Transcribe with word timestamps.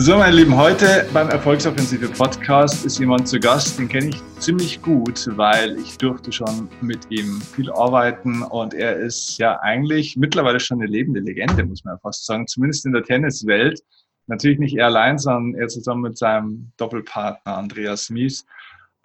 So, 0.00 0.16
meine 0.16 0.36
Lieben, 0.36 0.56
heute 0.56 1.08
beim 1.12 1.28
Erfolgsoffensive 1.28 2.08
Podcast 2.10 2.86
ist 2.86 3.00
jemand 3.00 3.26
zu 3.26 3.40
Gast, 3.40 3.80
den 3.80 3.88
kenne 3.88 4.10
ich 4.10 4.22
ziemlich 4.38 4.80
gut, 4.80 5.28
weil 5.36 5.76
ich 5.76 5.98
durfte 5.98 6.30
schon 6.30 6.68
mit 6.80 7.10
ihm 7.10 7.40
viel 7.40 7.68
arbeiten 7.72 8.44
und 8.44 8.74
er 8.74 8.94
ist 8.94 9.38
ja 9.38 9.58
eigentlich 9.58 10.16
mittlerweile 10.16 10.60
schon 10.60 10.80
eine 10.80 10.88
lebende 10.88 11.18
Legende, 11.18 11.64
muss 11.64 11.82
man 11.82 11.94
ja 11.94 11.98
fast 11.98 12.26
sagen, 12.26 12.46
zumindest 12.46 12.86
in 12.86 12.92
der 12.92 13.02
Tenniswelt. 13.02 13.82
Natürlich 14.28 14.60
nicht 14.60 14.76
er 14.76 14.86
allein, 14.86 15.18
sondern 15.18 15.60
er 15.60 15.66
zusammen 15.66 16.02
mit 16.02 16.16
seinem 16.16 16.70
Doppelpartner 16.76 17.56
Andreas 17.56 18.08
Mies. 18.08 18.46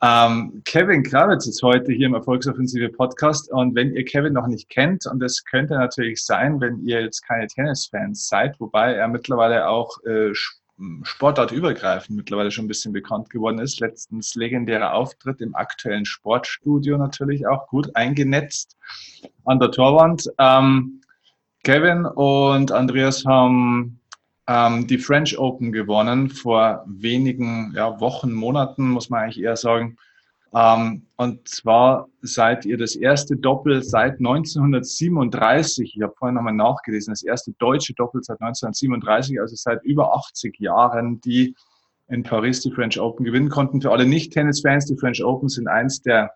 Ähm, 0.03 0.61
Kevin 0.63 1.01
Krawitz 1.01 1.47
ist 1.47 1.63
heute 1.63 1.91
hier 1.91 2.05
im 2.05 2.13
Erfolgsoffensive 2.13 2.89
Podcast 2.89 3.51
und 3.51 3.73
wenn 3.73 3.95
ihr 3.95 4.05
Kevin 4.05 4.33
noch 4.33 4.45
nicht 4.45 4.69
kennt, 4.69 5.07
und 5.07 5.19
das 5.19 5.43
könnte 5.43 5.73
natürlich 5.73 6.23
sein, 6.23 6.61
wenn 6.61 6.85
ihr 6.85 7.01
jetzt 7.01 7.25
keine 7.27 7.47
Tennisfans 7.47 8.27
seid, 8.27 8.59
wobei 8.59 8.93
er 8.93 9.07
mittlerweile 9.07 9.67
auch 9.67 9.97
äh, 10.03 10.33
sportartübergreifend 11.03 12.17
mittlerweile 12.17 12.51
schon 12.51 12.65
ein 12.65 12.67
bisschen 12.67 12.93
bekannt 12.93 13.29
geworden 13.29 13.59
ist. 13.59 13.79
Letztens 13.79 14.35
legendärer 14.35 14.93
Auftritt 14.93 15.41
im 15.41 15.55
aktuellen 15.55 16.05
Sportstudio 16.05 16.97
natürlich 16.97 17.47
auch 17.47 17.67
gut 17.67 17.95
eingenetzt 17.95 18.77
an 19.45 19.59
der 19.59 19.71
Torwand. 19.71 20.29
Ähm, 20.39 21.01
Kevin 21.63 22.05
und 22.05 22.71
Andreas 22.71 23.23
haben 23.25 23.99
ähm, 24.47 24.87
die 24.87 24.97
French 24.97 25.37
Open 25.37 25.71
gewonnen 25.71 26.29
vor 26.29 26.83
wenigen 26.87 27.71
ja, 27.75 27.99
Wochen, 27.99 28.33
Monaten, 28.33 28.89
muss 28.89 29.09
man 29.09 29.23
eigentlich 29.23 29.41
eher 29.41 29.55
sagen. 29.55 29.97
Ähm, 30.55 31.07
und 31.15 31.47
zwar 31.47 32.09
seid 32.21 32.65
ihr 32.65 32.77
das 32.77 32.95
erste 32.95 33.35
Doppel 33.35 33.83
seit 33.83 34.19
1937. 34.19 35.93
Ich 35.95 36.01
habe 36.01 36.13
vorhin 36.17 36.35
nochmal 36.35 36.53
nachgelesen, 36.53 37.11
das 37.11 37.23
erste 37.23 37.53
deutsche 37.53 37.93
Doppel 37.93 38.21
seit 38.23 38.39
1937, 38.41 39.39
also 39.39 39.55
seit 39.55 39.83
über 39.83 40.13
80 40.15 40.59
Jahren, 40.59 41.19
die 41.21 41.55
in 42.07 42.23
Paris 42.23 42.61
die 42.61 42.71
French 42.71 42.99
Open 42.99 43.25
gewinnen 43.25 43.49
konnten. 43.49 43.81
Für 43.81 43.91
alle 43.91 44.05
Nicht-Tennis-Fans, 44.05 44.85
die 44.85 44.97
French 44.97 45.23
Open 45.23 45.49
sind 45.49 45.67
eins 45.67 46.01
der 46.01 46.31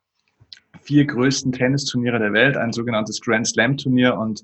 vier 0.82 1.06
größten 1.06 1.52
Tennisturniere 1.52 2.18
der 2.18 2.34
Welt, 2.34 2.58
ein 2.58 2.72
sogenanntes 2.72 3.22
Grand 3.22 3.48
Slam-Turnier 3.48 4.18
und 4.18 4.44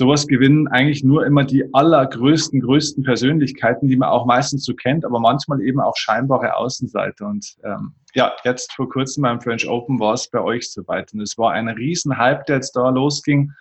sowas 0.00 0.26
gewinnen 0.26 0.66
eigentlich 0.68 1.04
nur 1.04 1.26
immer 1.26 1.44
die 1.44 1.62
allergrößten, 1.74 2.62
größten 2.62 3.04
Persönlichkeiten, 3.04 3.86
die 3.86 3.96
man 3.96 4.08
auch 4.08 4.24
meistens 4.24 4.64
so 4.64 4.74
kennt, 4.74 5.04
aber 5.04 5.20
manchmal 5.20 5.60
eben 5.60 5.78
auch 5.78 5.94
scheinbare 5.94 6.56
Außenseiter. 6.56 7.26
Und 7.26 7.54
ähm, 7.64 7.92
ja, 8.14 8.32
jetzt 8.44 8.72
vor 8.72 8.88
kurzem 8.88 9.24
beim 9.24 9.42
French 9.42 9.68
Open 9.68 10.00
war 10.00 10.14
es 10.14 10.26
bei 10.30 10.40
euch 10.40 10.72
soweit. 10.72 11.12
Und 11.12 11.20
es 11.20 11.36
war 11.36 11.52
ein 11.52 11.68
Riesenhype, 11.68 12.44
der 12.48 12.56
jetzt 12.56 12.74
da 12.74 12.88
losging. 12.88 13.52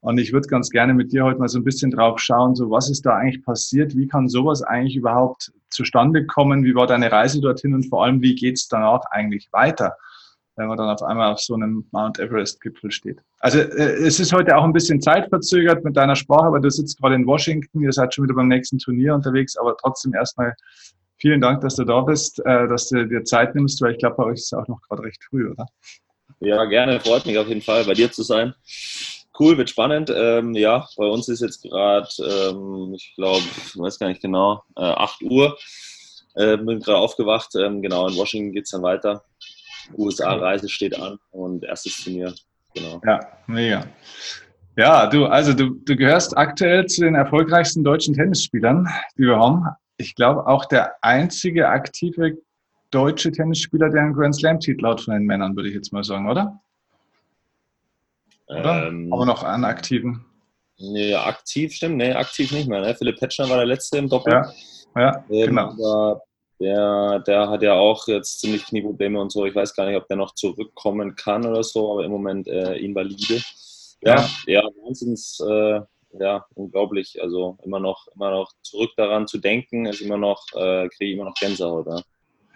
Und 0.00 0.18
ich 0.18 0.32
würde 0.32 0.46
ganz 0.46 0.70
gerne 0.70 0.94
mit 0.94 1.10
dir 1.10 1.24
heute 1.24 1.40
mal 1.40 1.48
so 1.48 1.58
ein 1.58 1.64
bisschen 1.64 1.90
drauf 1.90 2.20
schauen, 2.20 2.54
so 2.54 2.70
was 2.70 2.88
ist 2.88 3.04
da 3.04 3.16
eigentlich 3.16 3.44
passiert? 3.44 3.96
Wie 3.96 4.06
kann 4.06 4.28
sowas 4.28 4.62
eigentlich 4.62 4.94
überhaupt 4.94 5.50
zustande 5.68 6.24
kommen? 6.26 6.62
Wie 6.62 6.76
war 6.76 6.86
deine 6.86 7.10
Reise 7.10 7.40
dorthin? 7.40 7.74
Und 7.74 7.88
vor 7.88 8.04
allem, 8.04 8.22
wie 8.22 8.36
geht's 8.36 8.68
danach 8.68 9.00
eigentlich 9.10 9.48
weiter? 9.50 9.96
Wenn 10.58 10.68
man 10.68 10.76
dann 10.76 10.90
auf 10.90 11.02
einmal 11.02 11.32
auf 11.32 11.40
so 11.40 11.54
einem 11.54 11.86
Mount 11.92 12.18
Everest-Gipfel 12.18 12.90
steht. 12.90 13.20
Also 13.40 13.58
äh, 13.60 14.06
es 14.06 14.20
ist 14.20 14.32
heute 14.32 14.56
auch 14.56 14.64
ein 14.64 14.72
bisschen 14.72 15.00
zeitverzögert 15.00 15.84
mit 15.84 15.96
deiner 15.96 16.16
Sprache, 16.16 16.46
aber 16.46 16.60
du 16.60 16.70
sitzt 16.70 17.00
gerade 17.00 17.14
in 17.14 17.26
Washington, 17.26 17.82
ihr 17.82 17.92
seid 17.92 18.14
schon 18.14 18.24
wieder 18.24 18.34
beim 18.34 18.48
nächsten 18.48 18.78
Turnier 18.78 19.14
unterwegs, 19.14 19.56
aber 19.56 19.76
trotzdem 19.76 20.14
erstmal 20.14 20.54
vielen 21.16 21.40
Dank, 21.40 21.60
dass 21.60 21.76
du 21.76 21.84
da 21.84 22.00
bist, 22.00 22.40
äh, 22.44 22.68
dass 22.68 22.88
du 22.88 23.06
dir 23.06 23.24
Zeit 23.24 23.54
nimmst, 23.54 23.80
weil 23.80 23.92
ich 23.92 23.98
glaube, 23.98 24.16
bei 24.16 24.24
euch 24.24 24.38
ist 24.38 24.52
es 24.52 24.52
auch 24.52 24.68
noch 24.68 24.80
gerade 24.82 25.04
recht 25.04 25.22
früh, 25.24 25.50
oder? 25.50 25.66
Ja, 26.40 26.64
gerne, 26.66 27.00
freut 27.00 27.26
mich 27.26 27.38
auf 27.38 27.48
jeden 27.48 27.62
Fall, 27.62 27.84
bei 27.84 27.94
dir 27.94 28.10
zu 28.10 28.22
sein. 28.22 28.54
Cool, 29.38 29.56
wird 29.56 29.70
spannend. 29.70 30.12
Ähm, 30.14 30.54
ja, 30.54 30.88
bei 30.96 31.06
uns 31.06 31.28
ist 31.28 31.40
jetzt 31.40 31.62
gerade, 31.62 32.08
ähm, 32.18 32.92
ich 32.94 33.12
glaube, 33.14 33.38
ich 33.38 33.78
weiß 33.78 33.98
gar 33.98 34.08
nicht 34.08 34.20
genau, 34.20 34.62
äh, 34.76 34.82
8 34.82 35.22
Uhr. 35.22 35.56
Äh, 36.34 36.56
bin 36.56 36.80
gerade 36.80 36.98
aufgewacht. 36.98 37.54
Ähm, 37.56 37.82
genau, 37.82 38.08
in 38.08 38.16
Washington 38.16 38.52
geht 38.52 38.64
es 38.64 38.70
dann 38.70 38.82
weiter. 38.82 39.24
USA-Reise 39.96 40.68
steht 40.68 41.00
an 41.00 41.18
und 41.30 41.64
erstes 41.64 42.02
Turnier. 42.02 42.34
Genau. 42.74 43.00
Ja, 43.04 43.20
mega. 43.46 43.84
Ja, 44.76 45.06
du, 45.06 45.26
also 45.26 45.54
du, 45.54 45.70
du 45.70 45.96
gehörst 45.96 46.36
aktuell 46.36 46.86
zu 46.86 47.02
den 47.02 47.14
erfolgreichsten 47.16 47.82
deutschen 47.82 48.14
Tennisspielern, 48.14 48.88
die 49.16 49.22
wir 49.22 49.36
haben. 49.36 49.66
Ich 49.96 50.14
glaube 50.14 50.46
auch 50.46 50.66
der 50.66 50.94
einzige 51.02 51.68
aktive 51.68 52.38
deutsche 52.90 53.32
Tennisspieler, 53.32 53.90
der 53.90 54.02
einen 54.02 54.14
Grand 54.14 54.36
Slam-Titel 54.36 54.86
hat 54.86 55.00
von 55.00 55.14
den 55.14 55.24
Männern, 55.24 55.56
würde 55.56 55.68
ich 55.68 55.74
jetzt 55.74 55.92
mal 55.92 56.04
sagen, 56.04 56.28
oder? 56.30 56.60
Oder? 58.46 58.88
Ähm, 58.88 59.12
Aber 59.12 59.26
noch 59.26 59.42
einen 59.42 59.64
aktiven. 59.64 60.24
Nee, 60.78 61.14
aktiv 61.14 61.74
stimmt, 61.74 61.96
nee, 61.96 62.12
aktiv 62.12 62.52
nicht 62.52 62.68
mehr. 62.68 62.80
Ne? 62.80 62.94
Philipp 62.94 63.18
Petschner 63.18 63.48
war 63.48 63.56
der 63.56 63.66
letzte 63.66 63.98
im 63.98 64.08
Doppel. 64.08 64.32
Ja, 64.32 64.52
ja 64.96 65.24
ähm, 65.28 65.46
genau. 65.46 66.22
Der, 66.60 67.20
der 67.20 67.48
hat 67.48 67.62
ja 67.62 67.74
auch 67.74 68.08
jetzt 68.08 68.40
ziemlich 68.40 68.66
Knieprobleme 68.66 69.20
und 69.20 69.30
so. 69.30 69.46
Ich 69.46 69.54
weiß 69.54 69.74
gar 69.74 69.86
nicht, 69.86 69.96
ob 69.96 70.08
der 70.08 70.16
noch 70.16 70.34
zurückkommen 70.34 71.14
kann 71.14 71.46
oder 71.46 71.62
so, 71.62 71.92
aber 71.92 72.04
im 72.04 72.10
Moment 72.10 72.48
äh, 72.48 72.76
invalide. 72.76 73.40
Ja, 74.02 74.16
ja, 74.16 74.28
ja 74.46 74.62
wahnsinns, 74.84 75.40
äh, 75.40 75.80
ja, 76.18 76.44
unglaublich. 76.54 77.18
Also 77.22 77.58
immer 77.64 77.80
noch, 77.80 78.08
immer 78.14 78.30
noch 78.30 78.52
zurück 78.62 78.90
daran 78.96 79.26
zu 79.26 79.38
denken, 79.38 79.86
ist 79.86 80.00
immer 80.00 80.18
noch, 80.18 80.42
äh, 80.54 80.88
kriege 80.88 81.10
ich 81.10 81.14
immer 81.14 81.26
noch 81.26 81.34
Gänsehaut. 81.34 81.86
Ja. 81.86 82.02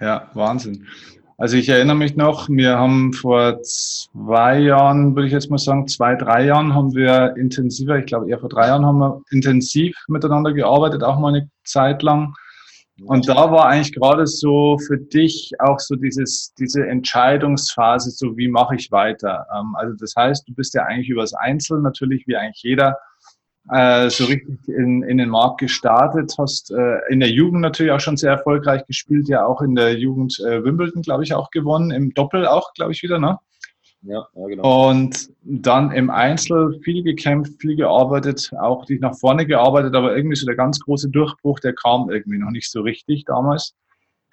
ja, 0.00 0.30
Wahnsinn. 0.34 0.86
Also 1.38 1.56
ich 1.56 1.68
erinnere 1.68 1.96
mich 1.96 2.14
noch, 2.14 2.48
wir 2.48 2.78
haben 2.78 3.12
vor 3.12 3.60
zwei 3.62 4.60
Jahren, 4.60 5.16
würde 5.16 5.26
ich 5.26 5.32
jetzt 5.32 5.50
mal 5.50 5.58
sagen, 5.58 5.88
zwei, 5.88 6.14
drei 6.14 6.44
Jahren 6.44 6.74
haben 6.74 6.94
wir 6.94 7.34
intensiver, 7.36 7.98
ich 7.98 8.06
glaube 8.06 8.30
eher 8.30 8.38
vor 8.38 8.48
drei 8.48 8.68
Jahren 8.68 8.86
haben 8.86 8.98
wir 8.98 9.22
intensiv 9.30 9.96
miteinander 10.06 10.52
gearbeitet, 10.52 11.02
auch 11.02 11.18
mal 11.18 11.34
eine 11.34 11.50
Zeit 11.64 12.02
lang. 12.02 12.34
Und 13.04 13.28
da 13.28 13.50
war 13.50 13.66
eigentlich 13.66 13.94
gerade 13.94 14.26
so 14.26 14.78
für 14.86 14.98
dich 14.98 15.52
auch 15.58 15.78
so 15.78 15.96
dieses, 15.96 16.54
diese 16.54 16.86
Entscheidungsphase, 16.86 18.10
so 18.10 18.36
wie 18.36 18.48
mache 18.48 18.76
ich 18.76 18.90
weiter? 18.92 19.46
Ähm, 19.54 19.74
also 19.76 19.94
das 19.98 20.14
heißt, 20.16 20.48
du 20.48 20.54
bist 20.54 20.74
ja 20.74 20.84
eigentlich 20.84 21.08
übers 21.08 21.34
Einzel 21.34 21.80
natürlich, 21.80 22.26
wie 22.26 22.36
eigentlich 22.36 22.62
jeder, 22.62 22.96
äh, 23.70 24.10
so 24.10 24.24
richtig 24.24 24.58
in, 24.68 25.02
in 25.02 25.18
den 25.18 25.28
Markt 25.28 25.58
gestartet, 25.58 26.34
hast 26.38 26.72
äh, 26.72 26.98
in 27.08 27.20
der 27.20 27.30
Jugend 27.30 27.60
natürlich 27.60 27.92
auch 27.92 28.00
schon 28.00 28.16
sehr 28.16 28.32
erfolgreich 28.32 28.84
gespielt, 28.86 29.28
ja 29.28 29.44
auch 29.46 29.62
in 29.62 29.74
der 29.74 29.98
Jugend 29.98 30.38
äh, 30.40 30.64
Wimbledon, 30.64 31.02
glaube 31.02 31.24
ich, 31.24 31.34
auch 31.34 31.50
gewonnen, 31.50 31.90
im 31.90 32.12
Doppel 32.14 32.46
auch, 32.46 32.72
glaube 32.74 32.92
ich, 32.92 33.02
wieder, 33.02 33.18
ne? 33.18 33.38
Ja, 34.02 34.26
ja, 34.34 34.46
genau. 34.46 34.90
Und 34.90 35.30
dann 35.42 35.92
im 35.92 36.10
Einzel 36.10 36.80
viel 36.82 37.02
gekämpft, 37.04 37.60
viel 37.60 37.76
gearbeitet, 37.76 38.50
auch 38.58 38.84
dich 38.84 39.00
nach 39.00 39.16
vorne 39.16 39.46
gearbeitet, 39.46 39.94
aber 39.94 40.16
irgendwie 40.16 40.36
so 40.36 40.46
der 40.46 40.56
ganz 40.56 40.80
große 40.80 41.08
Durchbruch, 41.08 41.60
der 41.60 41.72
kam 41.74 42.10
irgendwie 42.10 42.38
noch 42.38 42.50
nicht 42.50 42.70
so 42.70 42.80
richtig 42.80 43.24
damals. 43.26 43.74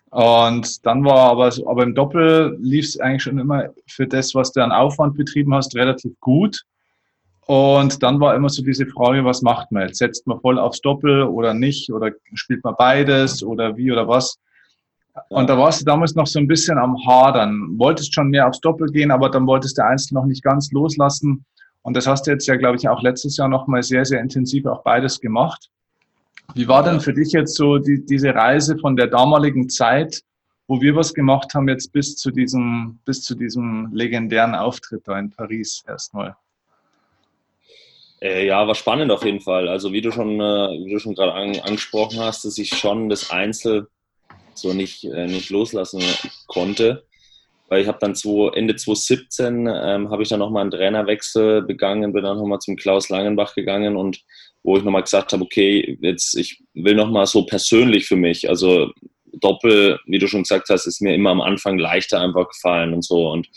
Und 0.09 0.85
dann 0.87 1.05
war 1.05 1.29
aber, 1.29 1.53
aber 1.67 1.83
im 1.83 1.93
Doppel 1.93 2.57
lief 2.59 2.85
es 2.85 2.99
eigentlich 2.99 3.23
schon 3.23 3.37
immer 3.37 3.69
für 3.87 4.07
das, 4.07 4.33
was 4.33 4.51
du 4.51 4.63
an 4.63 4.71
Aufwand 4.71 5.15
betrieben 5.15 5.53
hast, 5.53 5.75
relativ 5.75 6.19
gut. 6.19 6.63
Und 7.45 8.01
dann 8.01 8.19
war 8.19 8.35
immer 8.35 8.49
so 8.49 8.63
diese 8.63 8.87
Frage, 8.87 9.23
was 9.23 9.41
macht 9.41 9.71
man 9.71 9.87
jetzt? 9.87 9.99
Setzt 9.99 10.25
man 10.25 10.39
voll 10.39 10.57
aufs 10.57 10.81
Doppel 10.81 11.23
oder 11.23 11.53
nicht? 11.53 11.91
Oder 11.91 12.11
spielt 12.33 12.63
man 12.63 12.75
beides 12.77 13.43
oder 13.43 13.77
wie 13.77 13.91
oder 13.91 14.07
was? 14.07 14.39
Und 15.29 15.49
da 15.49 15.57
warst 15.57 15.81
du 15.81 15.85
damals 15.85 16.15
noch 16.15 16.27
so 16.27 16.39
ein 16.39 16.47
bisschen 16.47 16.77
am 16.77 16.95
Hadern. 17.05 17.77
Wolltest 17.77 18.13
schon 18.13 18.29
mehr 18.29 18.47
aufs 18.47 18.61
Doppel 18.61 18.87
gehen, 18.87 19.11
aber 19.11 19.29
dann 19.29 19.45
wolltest 19.45 19.77
du 19.77 19.85
Einzel 19.85 20.15
noch 20.15 20.25
nicht 20.25 20.43
ganz 20.43 20.71
loslassen. 20.71 21.45
Und 21.81 21.95
das 21.97 22.07
hast 22.07 22.27
du 22.27 22.31
jetzt 22.31 22.47
ja, 22.47 22.55
glaube 22.55 22.77
ich, 22.77 22.87
auch 22.87 23.01
letztes 23.01 23.37
Jahr 23.37 23.47
nochmal 23.47 23.83
sehr, 23.83 24.05
sehr 24.05 24.21
intensiv 24.21 24.65
auch 24.65 24.83
beides 24.83 25.19
gemacht. 25.19 25.69
Wie 26.55 26.67
war 26.67 26.83
denn 26.83 26.99
für 26.99 27.13
dich 27.13 27.31
jetzt 27.31 27.55
so 27.55 27.77
die, 27.77 28.05
diese 28.05 28.33
Reise 28.33 28.77
von 28.77 28.95
der 28.95 29.07
damaligen 29.07 29.69
Zeit, 29.69 30.21
wo 30.67 30.81
wir 30.81 30.95
was 30.95 31.13
gemacht 31.13 31.53
haben, 31.53 31.67
jetzt 31.67 31.91
bis 31.91 32.15
zu 32.15 32.31
diesem, 32.31 32.99
bis 33.05 33.23
zu 33.23 33.35
diesem 33.35 33.89
legendären 33.93 34.55
Auftritt 34.55 35.07
da 35.07 35.17
in 35.17 35.29
Paris 35.29 35.83
erstmal? 35.87 36.35
Äh, 38.21 38.47
ja, 38.47 38.67
war 38.67 38.75
spannend 38.75 39.11
auf 39.11 39.23
jeden 39.23 39.39
Fall. 39.39 39.67
Also 39.67 39.93
wie 39.93 40.01
du 40.01 40.11
schon, 40.11 40.39
äh, 40.39 40.85
wie 40.85 40.91
du 40.91 40.99
schon 40.99 41.15
gerade 41.15 41.33
an, 41.33 41.59
angesprochen 41.61 42.19
hast, 42.19 42.43
dass 42.45 42.57
ich 42.57 42.69
schon 42.69 43.09
das 43.09 43.31
Einzel 43.31 43.87
so 44.61 44.73
nicht, 44.73 45.03
äh, 45.05 45.27
nicht 45.27 45.49
loslassen 45.49 46.01
konnte. 46.47 47.05
Weil 47.67 47.81
ich 47.81 47.87
habe 47.87 47.99
dann 48.01 48.15
zwei, 48.15 48.51
Ende 48.55 48.75
2017 48.75 49.67
ähm, 49.67 50.09
habe 50.09 50.23
ich 50.23 50.29
dann 50.29 50.39
nochmal 50.39 50.61
einen 50.61 50.71
Trainerwechsel 50.71 51.61
begangen, 51.61 52.13
bin 52.13 52.23
dann 52.23 52.37
nochmal 52.37 52.59
zum 52.59 52.75
Klaus 52.75 53.09
Langenbach 53.09 53.53
gegangen 53.53 53.95
und 53.95 54.21
wo 54.63 54.75
ich 54.75 54.83
nochmal 54.83 55.03
gesagt 55.03 55.33
habe, 55.33 55.43
okay, 55.43 55.97
jetzt 56.01 56.35
ich 56.35 56.63
will 56.73 56.95
nochmal 56.95 57.27
so 57.27 57.45
persönlich 57.45 58.07
für 58.07 58.15
mich, 58.15 58.49
also 58.49 58.91
Doppel, 59.33 59.99
wie 60.05 60.17
du 60.17 60.27
schon 60.27 60.43
gesagt 60.43 60.69
hast, 60.69 60.85
ist 60.85 61.01
mir 61.01 61.13
immer 61.13 61.29
am 61.29 61.41
Anfang 61.41 61.77
leichter 61.77 62.19
einfach 62.19 62.49
gefallen 62.49 62.93
und 62.93 63.03
so. 63.03 63.29
Und 63.29 63.47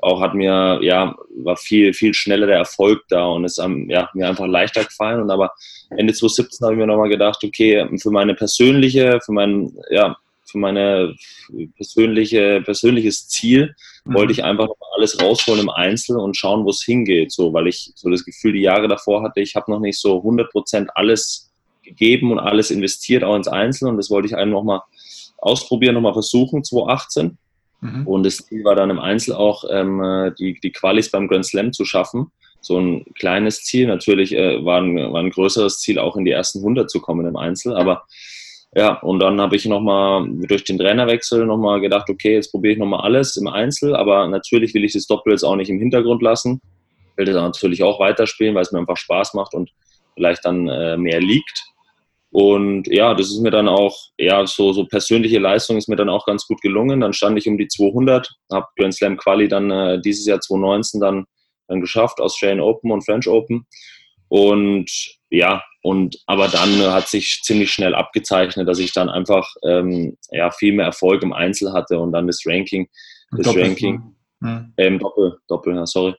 auch 0.00 0.20
hat 0.20 0.34
mir, 0.34 0.78
ja, 0.82 1.16
war 1.36 1.56
viel, 1.56 1.92
viel 1.92 2.14
schneller 2.14 2.46
der 2.46 2.58
Erfolg 2.58 3.02
da 3.08 3.26
und 3.26 3.44
ist 3.44 3.58
ja, 3.58 4.08
mir 4.14 4.28
einfach 4.28 4.46
leichter 4.46 4.84
gefallen. 4.84 5.20
Und 5.20 5.30
aber 5.30 5.52
Ende 5.90 6.12
2017 6.12 6.64
habe 6.64 6.74
ich 6.74 6.78
mir 6.78 6.86
nochmal 6.86 7.08
gedacht, 7.08 7.42
okay, 7.44 7.86
für 8.00 8.10
meine 8.10 8.34
persönliche, 8.34 9.20
für 9.24 9.32
mein, 9.32 9.72
ja, 9.90 10.16
für 10.50 10.58
meine 10.58 11.14
persönliche, 11.76 12.62
persönliches 12.62 13.28
Ziel 13.28 13.74
mhm. 14.04 14.14
wollte 14.14 14.32
ich 14.32 14.44
einfach 14.44 14.68
alles 14.96 15.20
rausholen 15.20 15.62
im 15.62 15.70
Einzel 15.70 16.16
und 16.16 16.36
schauen, 16.36 16.64
wo 16.64 16.70
es 16.70 16.82
hingeht. 16.82 17.32
So, 17.32 17.52
weil 17.52 17.66
ich 17.66 17.92
so 17.94 18.10
das 18.10 18.24
Gefühl, 18.24 18.54
die 18.54 18.62
Jahre 18.62 18.88
davor 18.88 19.22
hatte, 19.22 19.40
ich 19.40 19.54
habe 19.54 19.70
noch 19.70 19.80
nicht 19.80 20.00
so 20.00 20.18
100% 20.18 20.88
alles 20.94 21.50
gegeben 21.82 22.32
und 22.32 22.38
alles 22.38 22.70
investiert, 22.70 23.24
auch 23.24 23.36
ins 23.36 23.48
Einzel. 23.48 23.88
Und 23.88 23.96
das 23.96 24.10
wollte 24.10 24.26
ich 24.26 24.36
einem 24.36 24.52
nochmal 24.52 24.80
ausprobieren, 25.38 25.94
nochmal 25.94 26.12
versuchen, 26.12 26.64
2018. 26.64 27.38
Mhm. 27.80 28.06
Und 28.06 28.24
das 28.24 28.38
Ziel 28.38 28.64
war 28.64 28.74
dann 28.74 28.90
im 28.90 28.98
Einzel 28.98 29.34
auch, 29.34 29.64
ähm, 29.70 30.02
äh, 30.02 30.32
die, 30.38 30.58
die 30.60 30.72
Qualis 30.72 31.10
beim 31.10 31.28
Grand 31.28 31.46
Slam 31.46 31.72
zu 31.72 31.84
schaffen. 31.84 32.30
So 32.60 32.78
ein 32.78 33.04
kleines 33.14 33.62
Ziel. 33.62 33.86
Natürlich 33.86 34.34
äh, 34.34 34.64
war, 34.64 34.80
ein, 34.80 34.96
war 34.96 35.20
ein 35.20 35.30
größeres 35.30 35.78
Ziel, 35.78 35.98
auch 35.98 36.16
in 36.16 36.24
die 36.24 36.32
ersten 36.32 36.58
100 36.58 36.90
zu 36.90 37.00
kommen 37.00 37.26
im 37.26 37.36
Einzel. 37.36 37.76
Aber 37.76 38.04
ja, 38.74 38.94
und 39.00 39.20
dann 39.20 39.40
habe 39.40 39.56
ich 39.56 39.64
nochmal 39.64 40.26
durch 40.28 40.64
den 40.64 40.78
Trainerwechsel 40.78 41.46
nochmal 41.46 41.80
gedacht, 41.80 42.10
okay, 42.10 42.34
jetzt 42.34 42.50
probiere 42.50 42.74
ich 42.74 42.78
nochmal 42.78 43.00
alles 43.00 43.36
im 43.36 43.48
Einzel. 43.48 43.96
Aber 43.96 44.28
natürlich 44.28 44.74
will 44.74 44.84
ich 44.84 44.92
das 44.92 45.06
Doppel 45.06 45.32
jetzt 45.32 45.42
auch 45.42 45.56
nicht 45.56 45.70
im 45.70 45.78
Hintergrund 45.78 46.22
lassen. 46.22 46.60
Will 47.16 47.24
das 47.24 47.34
natürlich 47.34 47.82
auch 47.82 47.98
weiterspielen, 47.98 48.54
weil 48.54 48.62
es 48.62 48.72
mir 48.72 48.78
einfach 48.78 48.96
Spaß 48.96 49.34
macht 49.34 49.54
und 49.54 49.70
vielleicht 50.14 50.44
dann 50.44 50.68
äh, 50.68 50.96
mehr 50.96 51.20
liegt. 51.20 51.64
Und 52.30 52.86
ja, 52.88 53.14
das 53.14 53.28
ist 53.28 53.40
mir 53.40 53.50
dann 53.50 53.68
auch, 53.68 53.96
ja, 54.18 54.46
so, 54.46 54.74
so 54.74 54.84
persönliche 54.84 55.38
Leistung 55.38 55.78
ist 55.78 55.88
mir 55.88 55.96
dann 55.96 56.10
auch 56.10 56.26
ganz 56.26 56.46
gut 56.46 56.60
gelungen. 56.60 57.00
Dann 57.00 57.14
stand 57.14 57.38
ich 57.38 57.48
um 57.48 57.56
die 57.56 57.68
200, 57.68 58.30
habe 58.52 58.66
Grand 58.76 58.94
Slam 58.94 59.16
Quali 59.16 59.48
dann 59.48 59.70
äh, 59.70 60.00
dieses 60.00 60.26
Jahr 60.26 60.40
2019 60.40 61.00
dann, 61.00 61.24
dann 61.68 61.80
geschafft, 61.80 62.20
Australian 62.20 62.60
Open 62.60 62.90
und 62.90 63.04
French 63.04 63.26
Open. 63.28 63.66
Und 64.28 65.17
ja, 65.30 65.62
und 65.82 66.18
aber 66.26 66.48
dann 66.48 66.80
äh, 66.80 66.88
hat 66.88 67.08
sich 67.08 67.40
ziemlich 67.42 67.70
schnell 67.70 67.94
abgezeichnet, 67.94 68.68
dass 68.68 68.78
ich 68.78 68.92
dann 68.92 69.08
einfach 69.08 69.48
ähm, 69.64 70.16
ja, 70.30 70.50
viel 70.50 70.72
mehr 70.72 70.86
Erfolg 70.86 71.22
im 71.22 71.32
Einzel 71.32 71.72
hatte 71.72 71.98
und 71.98 72.12
dann 72.12 72.26
das 72.26 72.42
Ranking, 72.46 72.88
das 73.30 73.46
Doppel, 73.46 73.62
Ranking, 73.62 74.02
ja. 74.42 74.66
ähm, 74.76 74.98
Doppel, 74.98 75.38
Doppel, 75.48 75.74
ja, 75.76 75.86
sorry, 75.86 76.14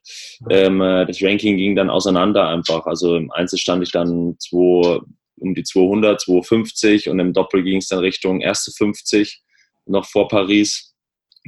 ähm, 0.49 0.81
äh, 0.81 1.05
das 1.05 1.21
Ranking 1.21 1.57
ging 1.57 1.75
dann 1.75 1.89
auseinander 1.89 2.47
einfach. 2.47 2.85
Also 2.85 3.15
im 3.15 3.31
Einzel 3.31 3.57
stand 3.57 3.83
ich 3.83 3.91
dann 3.91 4.35
zwei, 4.39 4.99
um 5.39 5.55
die 5.55 5.63
200, 5.63 6.21
250 6.21 7.09
und 7.09 7.19
im 7.19 7.33
Doppel 7.33 7.63
ging 7.63 7.77
es 7.77 7.87
dann 7.87 7.99
Richtung 7.99 8.41
erste 8.41 8.71
50 8.71 9.41
noch 9.85 10.05
vor 10.05 10.27
Paris. 10.27 10.88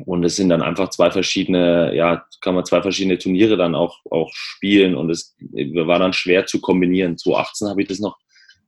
Und 0.06 0.24
es 0.24 0.36
sind 0.36 0.50
dann 0.50 0.62
einfach 0.62 0.90
zwei 0.90 1.12
verschiedene, 1.12 1.96
ja, 1.96 2.26
kann 2.42 2.56
man 2.56 2.66
zwei 2.66 2.82
verschiedene 2.82 3.18
Turniere 3.18 3.58
dann 3.58 3.76
auch, 3.76 4.00
auch 4.10 4.32
spielen 4.34 4.96
und 4.96 5.10
es 5.10 5.36
war 5.74 6.00
dann 6.00 6.14
schwer 6.14 6.46
zu 6.46 6.62
kombinieren. 6.62 7.18
2018 7.18 7.68
habe 7.70 7.82
ich 7.82 7.88
das 7.88 8.00
noch 8.00 8.18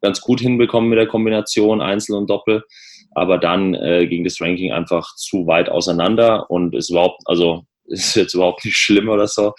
ganz 0.02 0.22
gut 0.22 0.42
hinbekommen 0.42 0.90
mit 0.90 1.00
der 1.00 1.08
Kombination 1.08 1.82
Einzel 1.82 2.16
und 2.16 2.30
Doppel, 2.30 2.64
aber 3.12 3.38
dann 3.38 3.74
äh, 3.74 4.06
ging 4.08 4.24
das 4.24 4.42
Ranking 4.42 4.72
einfach 4.72 5.16
zu 5.16 5.48
weit 5.48 5.70
auseinander 5.70 6.50
und 6.52 6.76
es 6.76 6.90
überhaupt, 6.90 7.22
also 7.26 7.66
ist 7.86 8.16
jetzt 8.16 8.34
überhaupt 8.34 8.64
nicht 8.64 8.78
schlimm 8.78 9.10
oder 9.10 9.28
so. 9.28 9.54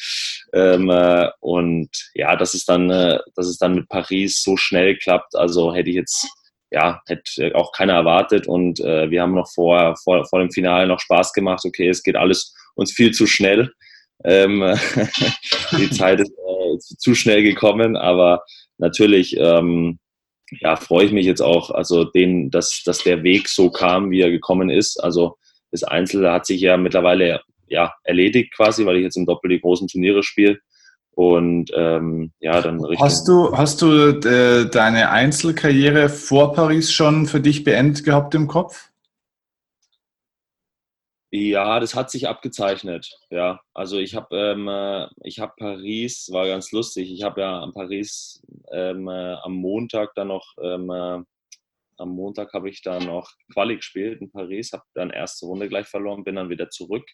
Ähm, 0.53 0.89
äh, 0.91 1.29
und 1.41 1.91
ja, 2.15 2.37
dass 2.37 2.55
es 2.55 2.65
dann, 2.65 2.91
äh, 2.91 3.19
dass 3.35 3.47
es 3.47 3.59
dann 3.59 3.75
mit 3.75 3.89
Paris 3.89 4.43
so 4.43 4.57
schnell 4.57 4.97
klappt, 4.97 5.37
also 5.37 5.75
hätte 5.75 5.91
ich 5.91 5.97
jetzt, 5.97 6.29
ja, 6.75 7.01
hätte 7.07 7.55
auch 7.55 7.73
keiner 7.73 7.95
erwartet. 7.95 8.49
Und 8.49 8.81
äh, 8.81 9.09
wir 9.11 9.23
haben 9.23 9.35
noch 9.35 9.49
vor, 9.49 9.95
vor, 10.03 10.25
vor 10.27 10.41
dem 10.41 10.51
Finale 10.51 10.89
noch 10.89 10.99
Spaß 10.99 11.33
gemacht. 11.33 11.63
Okay, 11.65 11.89
es 11.89 12.03
geht 12.03 12.17
alles 12.17 12.55
uns 12.75 12.93
viel 12.93 13.13
zu 13.13 13.27
schnell. 13.27 13.73
Ähm, 14.25 14.61
die 15.79 15.91
Zeit 15.91 16.21
ist 16.21 16.33
äh, 16.33 16.79
zu 16.99 17.15
schnell 17.15 17.45
gekommen, 17.45 17.97
aber 17.97 18.43
natürlich 18.79 19.37
ähm, 19.39 20.01
ja, 20.61 20.75
freue 20.77 21.07
ich 21.07 21.13
mich 21.13 21.27
jetzt 21.27 21.43
auch, 21.43 21.71
also 21.71 22.05
den, 22.05 22.51
dass, 22.51 22.83
dass 22.85 23.05
der 23.05 23.23
Weg 23.23 23.49
so 23.49 23.71
kam, 23.71 24.11
wie 24.11 24.21
er 24.21 24.31
gekommen 24.31 24.69
ist. 24.69 25.03
Also 25.03 25.37
das 25.71 25.85
Einzelne 25.85 26.33
hat 26.33 26.47
sich 26.47 26.61
ja 26.61 26.77
mittlerweile 26.77 27.41
ja, 27.69 27.95
erledigt 28.03 28.53
quasi, 28.55 28.85
weil 28.85 28.97
ich 28.97 29.05
jetzt 29.05 29.17
im 29.17 29.27
Doppel 29.27 29.51
die 29.51 29.61
großen 29.61 29.87
Turniere 29.87 30.23
spiele. 30.25 30.59
Und 31.15 31.71
ähm, 31.75 32.33
ja, 32.41 32.61
dann 32.61 32.85
Richtung 32.85 33.07
Hast 33.07 33.29
du, 33.29 33.57
hast 33.57 33.83
du 33.83 34.11
äh, 34.11 34.69
deine 34.69 35.11
Einzelkarriere 35.11 36.09
vor 36.09 36.53
Paris 36.53 36.93
schon 36.93 37.27
für 37.27 37.41
dich 37.41 37.63
beendet 37.63 38.05
gehabt 38.05 38.35
im 38.35 38.49
Kopf? 38.49 38.91
Ja, 41.31 41.81
das 41.81 41.95
hat 41.95 42.11
sich 42.11 42.29
abgezeichnet. 42.29 43.11
Ja, 43.31 43.61
also 43.75 43.99
ich 43.99 44.15
habe 44.15 44.37
ähm, 44.37 44.69
äh, 44.69 45.09
ich 45.23 45.41
habe 45.41 45.53
Paris, 45.57 46.29
war 46.33 46.47
ganz 46.47 46.73
lustig. 46.73 47.11
Ich 47.13 47.23
habe 47.23 47.41
ja 47.41 47.69
Paris 47.75 48.43
ähm, 48.73 49.09
äh, 49.09 49.35
am 49.35 49.55
Montag 49.55 50.15
dann 50.15 50.29
noch 50.29 50.47
ähm, 50.63 50.91
äh, 50.91 51.23
am 51.97 52.09
Montag 52.09 52.53
habe 52.53 52.69
ich 52.69 52.83
da 52.83 52.99
noch 52.99 53.31
Quali 53.53 53.77
gespielt 53.77 54.21
in 54.21 54.31
Paris, 54.33 54.73
habe 54.73 54.83
dann 54.95 55.11
erste 55.11 55.47
Runde 55.47 55.69
gleich 55.69 55.87
verloren, 55.87 56.25
bin 56.25 56.35
dann 56.35 56.51
wieder 56.51 56.69
zurück 56.71 57.05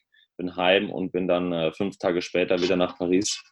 bin 0.40 0.56
heim 0.56 0.90
und 0.90 1.12
bin 1.12 1.28
dann 1.28 1.52
äh, 1.52 1.70
fünf 1.72 1.98
Tage 1.98 2.22
später 2.22 2.60
wieder 2.62 2.76
nach 2.76 2.96
Paris 2.96 3.42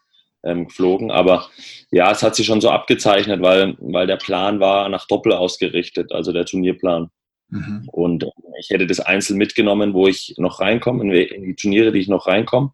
ähm, 0.45 0.67
geflogen. 0.67 1.11
Aber 1.11 1.49
ja, 1.91 2.11
es 2.11 2.23
hat 2.23 2.37
sich 2.37 2.47
schon 2.47 2.61
so 2.61 2.71
abgezeichnet, 2.71 3.43
weil, 3.43 3.77
weil 3.81 4.07
der 4.07 4.17
Plan 4.17 4.61
war 4.61 4.89
nach 4.89 5.07
Doppel 5.07 5.33
ausgerichtet, 5.33 6.13
also 6.13 6.33
der 6.33 6.45
Turnierplan. 6.45 7.11
Mhm. 7.51 7.89
Und 7.93 8.25
äh, 8.25 8.31
ich 8.61 8.71
hätte 8.71 8.87
das 8.87 9.01
Einzel 9.01 9.37
mitgenommen, 9.37 9.95
wo 9.95 10.07
ich 10.07 10.35
noch 10.39 10.61
reinkomme, 10.61 11.03
in, 11.05 11.11
in 11.11 11.43
die 11.45 11.57
Turniere, 11.57 11.93
die 11.93 12.01
ich 12.01 12.09
noch 12.09 12.27
reinkomme. 12.27 12.73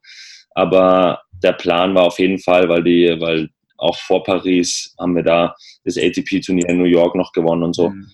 Aber 0.51 1.23
der 1.43 1.53
Plan 1.53 1.95
war 1.95 2.05
auf 2.05 2.19
jeden 2.19 2.39
Fall, 2.39 2.69
weil 2.69 2.83
die, 2.83 3.17
weil 3.19 3.51
auch 3.77 3.97
vor 3.97 4.23
Paris 4.23 4.95
haben 4.99 5.17
wir 5.17 5.23
da 5.23 5.55
das 5.85 5.99
ATP-Turnier 5.99 6.69
in 6.69 6.79
New 6.79 6.85
York 6.85 7.17
noch 7.17 7.33
gewonnen 7.33 7.65
und 7.65 7.75
so. 7.75 7.91
Mhm 7.91 8.11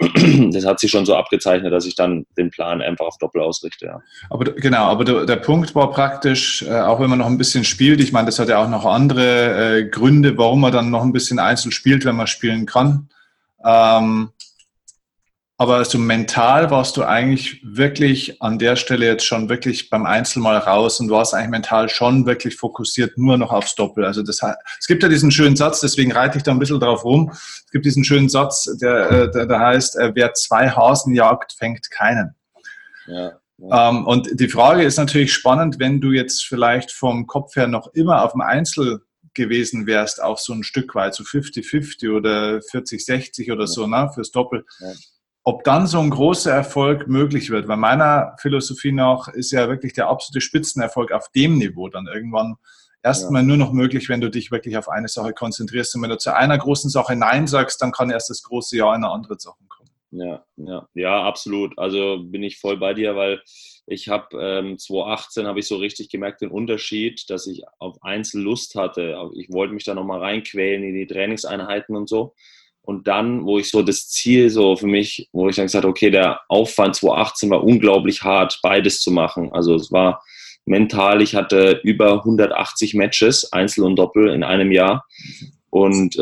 das 0.52 0.64
hat 0.64 0.80
sich 0.80 0.90
schon 0.90 1.04
so 1.04 1.14
abgezeichnet, 1.14 1.72
dass 1.72 1.84
ich 1.84 1.94
dann 1.94 2.24
den 2.38 2.50
Plan 2.50 2.80
einfach 2.80 3.06
auf 3.06 3.18
Doppel 3.18 3.42
ausrichte. 3.42 3.86
Ja. 3.86 4.00
Aber 4.30 4.44
genau, 4.44 4.84
aber 4.84 5.04
der, 5.04 5.26
der 5.26 5.36
Punkt 5.36 5.74
war 5.74 5.90
praktisch, 5.90 6.62
äh, 6.62 6.80
auch 6.80 7.00
wenn 7.00 7.10
man 7.10 7.18
noch 7.18 7.26
ein 7.26 7.36
bisschen 7.36 7.64
spielt, 7.64 8.00
ich 8.00 8.12
meine, 8.12 8.26
das 8.26 8.38
hat 8.38 8.48
ja 8.48 8.64
auch 8.64 8.68
noch 8.68 8.86
andere 8.86 9.78
äh, 9.78 9.84
Gründe, 9.84 10.38
warum 10.38 10.62
man 10.62 10.72
dann 10.72 10.90
noch 10.90 11.02
ein 11.02 11.12
bisschen 11.12 11.38
Einzel 11.38 11.70
spielt, 11.70 12.06
wenn 12.06 12.16
man 12.16 12.26
spielen 12.26 12.64
kann. 12.64 13.10
Ähm, 13.62 14.30
aber 15.60 15.76
also 15.76 15.98
mental 15.98 16.70
warst 16.70 16.96
du 16.96 17.02
eigentlich 17.02 17.60
wirklich 17.62 18.40
an 18.40 18.58
der 18.58 18.76
Stelle 18.76 19.04
jetzt 19.04 19.26
schon 19.26 19.50
wirklich 19.50 19.90
beim 19.90 20.06
Einzel 20.06 20.40
mal 20.40 20.56
raus 20.56 21.00
und 21.00 21.10
warst 21.10 21.34
eigentlich 21.34 21.50
mental 21.50 21.90
schon 21.90 22.24
wirklich 22.24 22.56
fokussiert 22.56 23.18
nur 23.18 23.36
noch 23.36 23.52
aufs 23.52 23.74
Doppel. 23.74 24.06
Also 24.06 24.22
das, 24.22 24.40
es 24.78 24.86
gibt 24.86 25.02
ja 25.02 25.10
diesen 25.10 25.30
schönen 25.30 25.56
Satz, 25.56 25.80
deswegen 25.80 26.12
reite 26.12 26.38
ich 26.38 26.44
da 26.44 26.52
ein 26.52 26.58
bisschen 26.58 26.80
drauf 26.80 27.04
rum. 27.04 27.30
Es 27.32 27.70
gibt 27.72 27.84
diesen 27.84 28.04
schönen 28.04 28.30
Satz, 28.30 28.74
der, 28.80 29.10
äh, 29.10 29.30
der, 29.30 29.44
der 29.44 29.60
heißt, 29.60 29.98
äh, 29.98 30.12
wer 30.14 30.32
zwei 30.32 30.70
Hasen 30.70 31.14
jagt, 31.14 31.52
fängt 31.52 31.90
keinen. 31.90 32.34
Ja, 33.06 33.32
ja. 33.58 33.90
Ähm, 33.90 34.06
und 34.06 34.40
die 34.40 34.48
Frage 34.48 34.82
ist 34.82 34.96
natürlich 34.96 35.34
spannend, 35.34 35.78
wenn 35.78 36.00
du 36.00 36.12
jetzt 36.12 36.42
vielleicht 36.42 36.90
vom 36.90 37.26
Kopf 37.26 37.54
her 37.56 37.66
noch 37.66 37.92
immer 37.92 38.24
auf 38.24 38.32
dem 38.32 38.40
Einzel 38.40 39.02
gewesen 39.34 39.86
wärst, 39.86 40.22
auch 40.22 40.38
so 40.38 40.54
ein 40.54 40.62
Stück 40.62 40.94
weit, 40.94 41.14
so 41.14 41.22
50-50 41.22 42.16
oder 42.16 42.60
40-60 42.60 43.52
oder 43.52 43.64
ja. 43.64 43.66
so, 43.66 43.86
ne, 43.86 44.10
fürs 44.14 44.30
Doppel. 44.30 44.64
Ja 44.78 44.88
ob 45.50 45.64
dann 45.64 45.88
so 45.88 45.98
ein 45.98 46.10
großer 46.10 46.52
Erfolg 46.52 47.08
möglich 47.08 47.50
wird. 47.50 47.66
Weil 47.66 47.76
meiner 47.76 48.36
Philosophie 48.38 48.92
nach 48.92 49.26
ist 49.26 49.50
ja 49.50 49.68
wirklich 49.68 49.92
der 49.92 50.08
absolute 50.08 50.40
Spitzenerfolg 50.40 51.10
auf 51.10 51.28
dem 51.32 51.58
Niveau 51.58 51.88
dann 51.88 52.06
irgendwann 52.06 52.54
erstmal 53.02 53.42
ja. 53.42 53.48
nur 53.48 53.56
noch 53.56 53.72
möglich, 53.72 54.08
wenn 54.08 54.20
du 54.20 54.30
dich 54.30 54.52
wirklich 54.52 54.76
auf 54.76 54.88
eine 54.88 55.08
Sache 55.08 55.32
konzentrierst. 55.32 55.96
Und 55.96 56.02
wenn 56.02 56.10
du 56.10 56.18
zu 56.18 56.34
einer 56.34 56.56
großen 56.56 56.88
Sache 56.88 57.16
Nein 57.16 57.48
sagst, 57.48 57.82
dann 57.82 57.90
kann 57.90 58.10
erst 58.10 58.30
das 58.30 58.44
große 58.44 58.76
Ja 58.76 58.94
in 58.94 59.02
eine 59.02 59.12
andere 59.12 59.40
Sache 59.40 59.58
kommen. 59.68 59.90
Ja, 60.12 60.44
ja, 60.56 60.88
ja, 60.94 61.22
absolut. 61.24 61.76
Also 61.78 62.18
bin 62.22 62.44
ich 62.44 62.58
voll 62.58 62.76
bei 62.76 62.94
dir, 62.94 63.16
weil 63.16 63.42
ich 63.86 64.08
habe 64.08 64.36
ähm, 64.40 64.78
2018 64.78 65.48
habe 65.48 65.58
ich 65.58 65.66
so 65.66 65.76
richtig 65.76 66.10
gemerkt 66.10 66.42
den 66.42 66.50
Unterschied, 66.52 67.28
dass 67.28 67.48
ich 67.48 67.64
auf 67.80 68.02
Einzel 68.04 68.40
Lust 68.40 68.76
hatte. 68.76 69.16
Ich 69.34 69.50
wollte 69.50 69.74
mich 69.74 69.84
da 69.84 69.94
nochmal 69.94 70.20
reinquälen 70.20 70.84
in 70.84 70.94
die 70.94 71.08
Trainingseinheiten 71.08 71.96
und 71.96 72.08
so. 72.08 72.34
Und 72.82 73.06
dann, 73.06 73.44
wo 73.44 73.58
ich 73.58 73.70
so 73.70 73.82
das 73.82 74.08
Ziel 74.08 74.50
so 74.50 74.74
für 74.76 74.86
mich, 74.86 75.28
wo 75.32 75.48
ich 75.48 75.56
dann 75.56 75.66
gesagt 75.66 75.84
habe, 75.84 75.90
okay, 75.90 76.10
der 76.10 76.40
Aufwand 76.48 76.96
2018 76.96 77.50
war 77.50 77.62
unglaublich 77.62 78.22
hart, 78.22 78.58
beides 78.62 79.00
zu 79.00 79.10
machen. 79.10 79.52
Also 79.52 79.74
es 79.74 79.92
war 79.92 80.22
mental, 80.64 81.22
ich 81.22 81.34
hatte 81.34 81.80
über 81.84 82.14
180 82.14 82.94
Matches, 82.94 83.52
Einzel 83.52 83.84
und 83.84 83.96
Doppel 83.96 84.28
in 84.28 84.42
einem 84.42 84.72
Jahr. 84.72 85.04
Und 85.70 86.16
äh, 86.16 86.20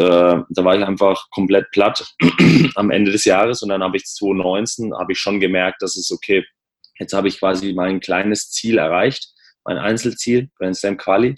da 0.49 0.65
war 0.65 0.77
ich 0.77 0.85
einfach 0.85 1.31
komplett 1.31 1.71
platt 1.71 2.15
am 2.75 2.91
Ende 2.91 3.13
des 3.13 3.25
Jahres. 3.25 3.63
Und 3.63 3.71
dann 3.71 3.83
habe 3.83 3.97
ich 3.97 4.05
2019, 4.05 4.95
habe 4.95 5.13
ich 5.13 5.19
schon 5.19 5.41
gemerkt, 5.41 5.81
dass 5.81 5.97
es 5.97 6.13
okay, 6.13 6.45
jetzt 6.99 7.15
habe 7.15 7.29
ich 7.29 7.39
quasi 7.39 7.73
mein 7.73 8.01
kleines 8.01 8.51
Ziel 8.51 8.79
erreicht, 8.79 9.29
mein 9.65 9.79
Einzelziel, 9.79 10.51
Grand 10.57 10.77
Slam 10.77 10.99
Quali. 10.99 11.37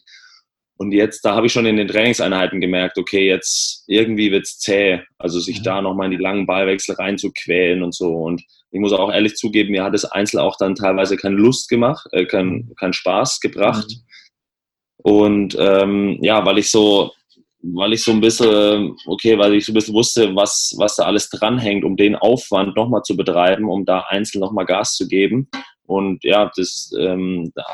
Und 0.80 0.92
jetzt, 0.92 1.26
da 1.26 1.34
habe 1.34 1.46
ich 1.46 1.52
schon 1.52 1.66
in 1.66 1.76
den 1.76 1.88
Trainingseinheiten 1.88 2.58
gemerkt, 2.58 2.96
okay, 2.96 3.28
jetzt 3.28 3.84
irgendwie 3.86 4.32
wird 4.32 4.46
es 4.46 4.58
zäh. 4.58 5.00
Also 5.18 5.38
sich 5.38 5.58
mhm. 5.58 5.64
da 5.64 5.82
nochmal 5.82 6.06
in 6.06 6.16
die 6.16 6.22
langen 6.24 6.46
Ballwechsel 6.46 6.94
reinzuquälen 6.94 7.82
und 7.82 7.94
so. 7.94 8.10
Und 8.14 8.42
ich 8.70 8.80
muss 8.80 8.94
auch 8.94 9.12
ehrlich 9.12 9.34
zugeben, 9.36 9.72
mir 9.72 9.84
hat 9.84 9.92
das 9.92 10.06
Einzel 10.06 10.40
auch 10.40 10.56
dann 10.56 10.74
teilweise 10.74 11.18
keine 11.18 11.36
Lust 11.36 11.68
gemacht, 11.68 12.06
äh, 12.12 12.24
keinen 12.24 12.74
kein 12.76 12.94
Spaß 12.94 13.40
gebracht. 13.40 13.88
Mhm. 13.90 15.02
Und 15.02 15.56
ähm, 15.60 16.16
ja, 16.22 16.46
weil 16.46 16.56
ich 16.56 16.70
so, 16.70 17.12
weil 17.60 17.92
ich 17.92 18.02
so 18.02 18.12
ein 18.12 18.22
bisschen, 18.22 18.96
okay, 19.04 19.36
weil 19.36 19.52
ich 19.56 19.66
so 19.66 19.72
ein 19.72 19.74
bisschen 19.74 19.94
wusste, 19.94 20.34
was, 20.34 20.74
was 20.78 20.96
da 20.96 21.02
alles 21.02 21.28
dranhängt, 21.28 21.84
um 21.84 21.98
den 21.98 22.16
Aufwand 22.16 22.74
nochmal 22.74 23.02
zu 23.02 23.18
betreiben, 23.18 23.68
um 23.68 23.84
da 23.84 24.06
einzeln 24.08 24.40
nochmal 24.40 24.64
Gas 24.64 24.94
zu 24.94 25.06
geben. 25.06 25.50
Und 25.84 26.24
ja, 26.24 26.50
das, 26.56 26.90
ähm, 26.98 27.52
da 27.54 27.66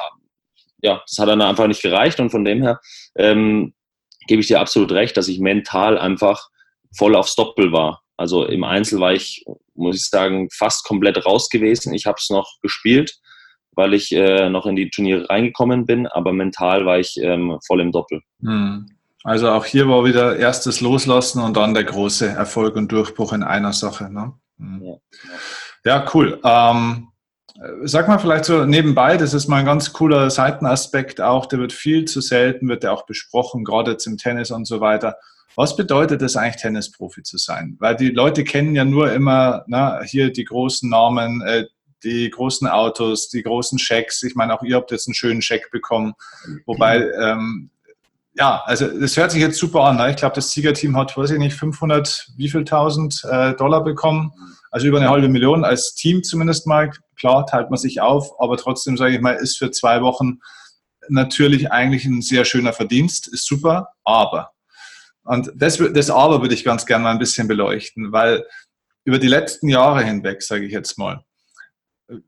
ja, 0.87 1.03
das 1.05 1.19
hat 1.19 1.29
dann 1.29 1.43
einfach 1.43 1.67
nicht 1.67 1.83
gereicht 1.83 2.21
und 2.21 2.31
von 2.31 2.45
dem 2.45 2.63
her 2.63 2.81
ähm, 3.17 3.75
gebe 4.29 4.41
ich 4.41 4.47
dir 4.47 4.61
absolut 4.61 4.93
recht, 4.93 5.17
dass 5.17 5.27
ich 5.27 5.41
mental 5.41 5.99
einfach 5.99 6.49
voll 6.97 7.17
aufs 7.17 7.35
Doppel 7.35 7.73
war. 7.73 8.03
Also 8.17 8.45
im 8.45 8.63
Einzel 8.63 9.01
war 9.01 9.13
ich, 9.13 9.45
muss 9.75 9.97
ich 9.97 10.09
sagen, 10.09 10.49
fast 10.53 10.85
komplett 10.85 11.27
raus 11.27 11.49
gewesen. 11.51 11.93
Ich 11.93 12.07
habe 12.07 12.19
es 12.21 12.31
noch 12.31 12.49
gespielt, 12.63 13.19
weil 13.73 13.95
ich 13.95 14.13
äh, 14.13 14.49
noch 14.49 14.65
in 14.67 14.77
die 14.77 14.89
Turniere 14.89 15.29
reingekommen 15.29 15.87
bin, 15.87 16.07
aber 16.07 16.33
mental 16.33 16.87
war 16.87 17.01
ich 17.01 17.17
ähm, 17.21 17.59
voll 17.67 17.81
im 17.81 17.91
Doppel. 17.91 18.23
Hm. 18.41 18.87
Also 19.25 19.51
auch 19.51 19.65
hier 19.65 19.89
war 19.89 20.05
wieder 20.05 20.37
erstes 20.37 20.81
Loslassen 20.81 21.43
und 21.43 21.57
dann 21.57 21.75
der 21.75 21.83
große 21.83 22.29
Erfolg 22.29 22.77
und 22.77 22.93
Durchbruch 22.93 23.33
in 23.33 23.43
einer 23.43 23.73
Sache. 23.73 24.09
Ne? 24.09 24.35
Hm. 24.59 24.83
Ja, 24.85 24.97
ja, 25.85 26.07
cool. 26.15 26.41
Ähm, 26.45 27.09
sag 27.85 28.09
mal 28.09 28.19
vielleicht 28.19 28.45
so 28.45 28.65
nebenbei, 28.65 29.17
das 29.17 29.35
ist 29.35 29.49
mal 29.49 29.59
ein 29.59 29.65
ganz 29.65 29.93
cooler 29.93 30.31
Seitenaspekt 30.31 31.21
auch, 31.21 31.47
der 31.47 31.59
wird 31.59 31.73
viel 31.73 32.05
zu 32.05 32.21
selten, 32.21 32.69
wird 32.69 32.85
ja 32.85 32.93
auch 32.93 33.07
besprochen, 33.07 33.65
gerade 33.65 33.93
jetzt 33.93 34.07
im 34.07 34.19
Tennis 34.19 34.51
und 34.51 34.67
so 34.67 34.81
weiter. 34.81 35.17
Was 35.55 35.75
bedeutet 35.75 36.21
es 36.21 36.37
eigentlich, 36.37 36.61
Tennisprofi 36.61 37.23
zu 37.23 37.39
sein? 37.39 37.77
Weil 37.79 37.97
die 37.97 38.11
Leute 38.11 38.45
kennen 38.45 38.75
ja 38.75 38.85
nur 38.85 39.13
immer 39.13 39.65
na, 39.67 40.03
hier 40.03 40.31
die 40.31 40.45
großen 40.45 40.91
Namen, 40.91 41.41
äh, 41.43 41.65
die 42.05 42.29
großen 42.29 42.69
Autos, 42.69 43.31
die 43.31 43.43
großen 43.43 43.79
Schecks. 43.79 44.23
Ich 44.23 44.35
meine, 44.35 44.55
auch 44.55 44.63
ihr 44.63 44.77
habt 44.77 44.91
jetzt 44.91 45.09
einen 45.09 45.15
schönen 45.15 45.41
Scheck 45.41 45.71
bekommen. 45.71 46.13
Wobei, 46.67 47.11
ähm, 47.19 47.71
ja, 48.35 48.63
also 48.67 48.87
das 48.87 49.17
hört 49.17 49.31
sich 49.31 49.41
jetzt 49.41 49.59
super 49.59 49.85
an. 49.85 49.97
Ne? 49.97 50.11
Ich 50.11 50.17
glaube, 50.17 50.35
das 50.35 50.51
Siegerteam 50.51 50.95
hat, 50.95 51.17
weiß 51.17 51.31
ich 51.31 51.39
nicht, 51.39 51.57
500, 51.57 52.33
wie 52.37 52.51
viel 52.51 52.65
tausend 52.65 53.25
äh, 53.25 53.55
Dollar 53.55 53.83
bekommen. 53.83 54.33
Also 54.71 54.87
über 54.87 54.99
eine 54.99 55.11
halbe 55.11 55.29
Million 55.29 55.65
als 55.65 55.95
Team 55.95 56.23
zumindest 56.23 56.67
mal. 56.67 56.91
Klar, 57.19 57.47
teilt 57.47 57.71
man 57.71 57.79
sich 57.79 58.01
auf, 58.01 58.41
aber 58.41 58.57
trotzdem, 58.57 58.97
sage 58.97 59.15
ich 59.15 59.21
mal, 59.21 59.35
ist 59.35 59.59
für 59.59 59.71
zwei 59.71 60.03
Wochen 60.03 60.41
natürlich 61.09 61.71
eigentlich 61.71 62.05
ein 62.05 62.21
sehr 62.21 62.45
schöner 62.45 62.73
Verdienst, 62.73 63.29
ist 63.29 63.47
super, 63.47 63.89
aber 64.05 64.53
und 65.27 65.51
das, 65.57 65.79
das 65.93 66.09
aber 66.09 66.41
würde 66.41 66.55
ich 66.55 66.65
ganz 66.65 66.87
gerne 66.87 67.05
mal 67.05 67.11
ein 67.11 67.19
bisschen 67.19 67.49
beleuchten, 67.49 68.13
weil 68.13 68.47
über 69.05 69.19
die 69.19 69.27
letzten 69.27 69.69
Jahre 69.69 70.05
hinweg, 70.05 70.43
sage 70.43 70.65
ich 70.65 70.73
jetzt 70.73 70.99
mal, 70.99 71.25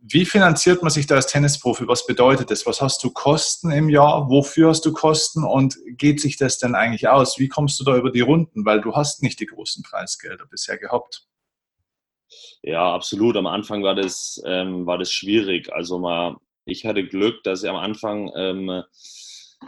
wie 0.02 0.24
finanziert 0.24 0.82
man 0.82 0.90
sich 0.90 1.06
da 1.06 1.14
als 1.14 1.28
Tennisprofi? 1.28 1.86
Was 1.86 2.04
bedeutet 2.04 2.50
das? 2.50 2.66
Was 2.66 2.80
hast 2.80 3.04
du 3.04 3.10
Kosten 3.10 3.70
im 3.70 3.88
Jahr? 3.88 4.28
Wofür 4.28 4.70
hast 4.70 4.84
du 4.84 4.92
Kosten? 4.92 5.44
Und 5.44 5.76
geht 5.86 6.20
sich 6.20 6.36
das 6.36 6.58
denn 6.58 6.74
eigentlich 6.74 7.06
aus? 7.06 7.38
Wie 7.38 7.46
kommst 7.46 7.78
du 7.78 7.84
da 7.84 7.96
über 7.96 8.10
die 8.10 8.20
Runden? 8.20 8.64
Weil 8.64 8.80
du 8.80 8.96
hast 8.96 9.22
nicht 9.22 9.38
die 9.38 9.46
großen 9.46 9.84
Preisgelder 9.84 10.46
bisher 10.46 10.78
gehabt. 10.78 11.28
Ja, 12.62 12.92
absolut. 12.92 13.36
Am 13.36 13.46
Anfang 13.46 13.82
war 13.82 13.94
das, 13.94 14.42
ähm, 14.44 14.86
war 14.86 14.98
das 14.98 15.12
schwierig. 15.12 15.72
Also 15.72 15.98
mal, 15.98 16.36
ich 16.64 16.84
hatte 16.84 17.06
Glück, 17.06 17.42
dass 17.44 17.62
ich 17.62 17.70
am 17.70 17.76
Anfang 17.76 18.30
ähm, 18.36 18.82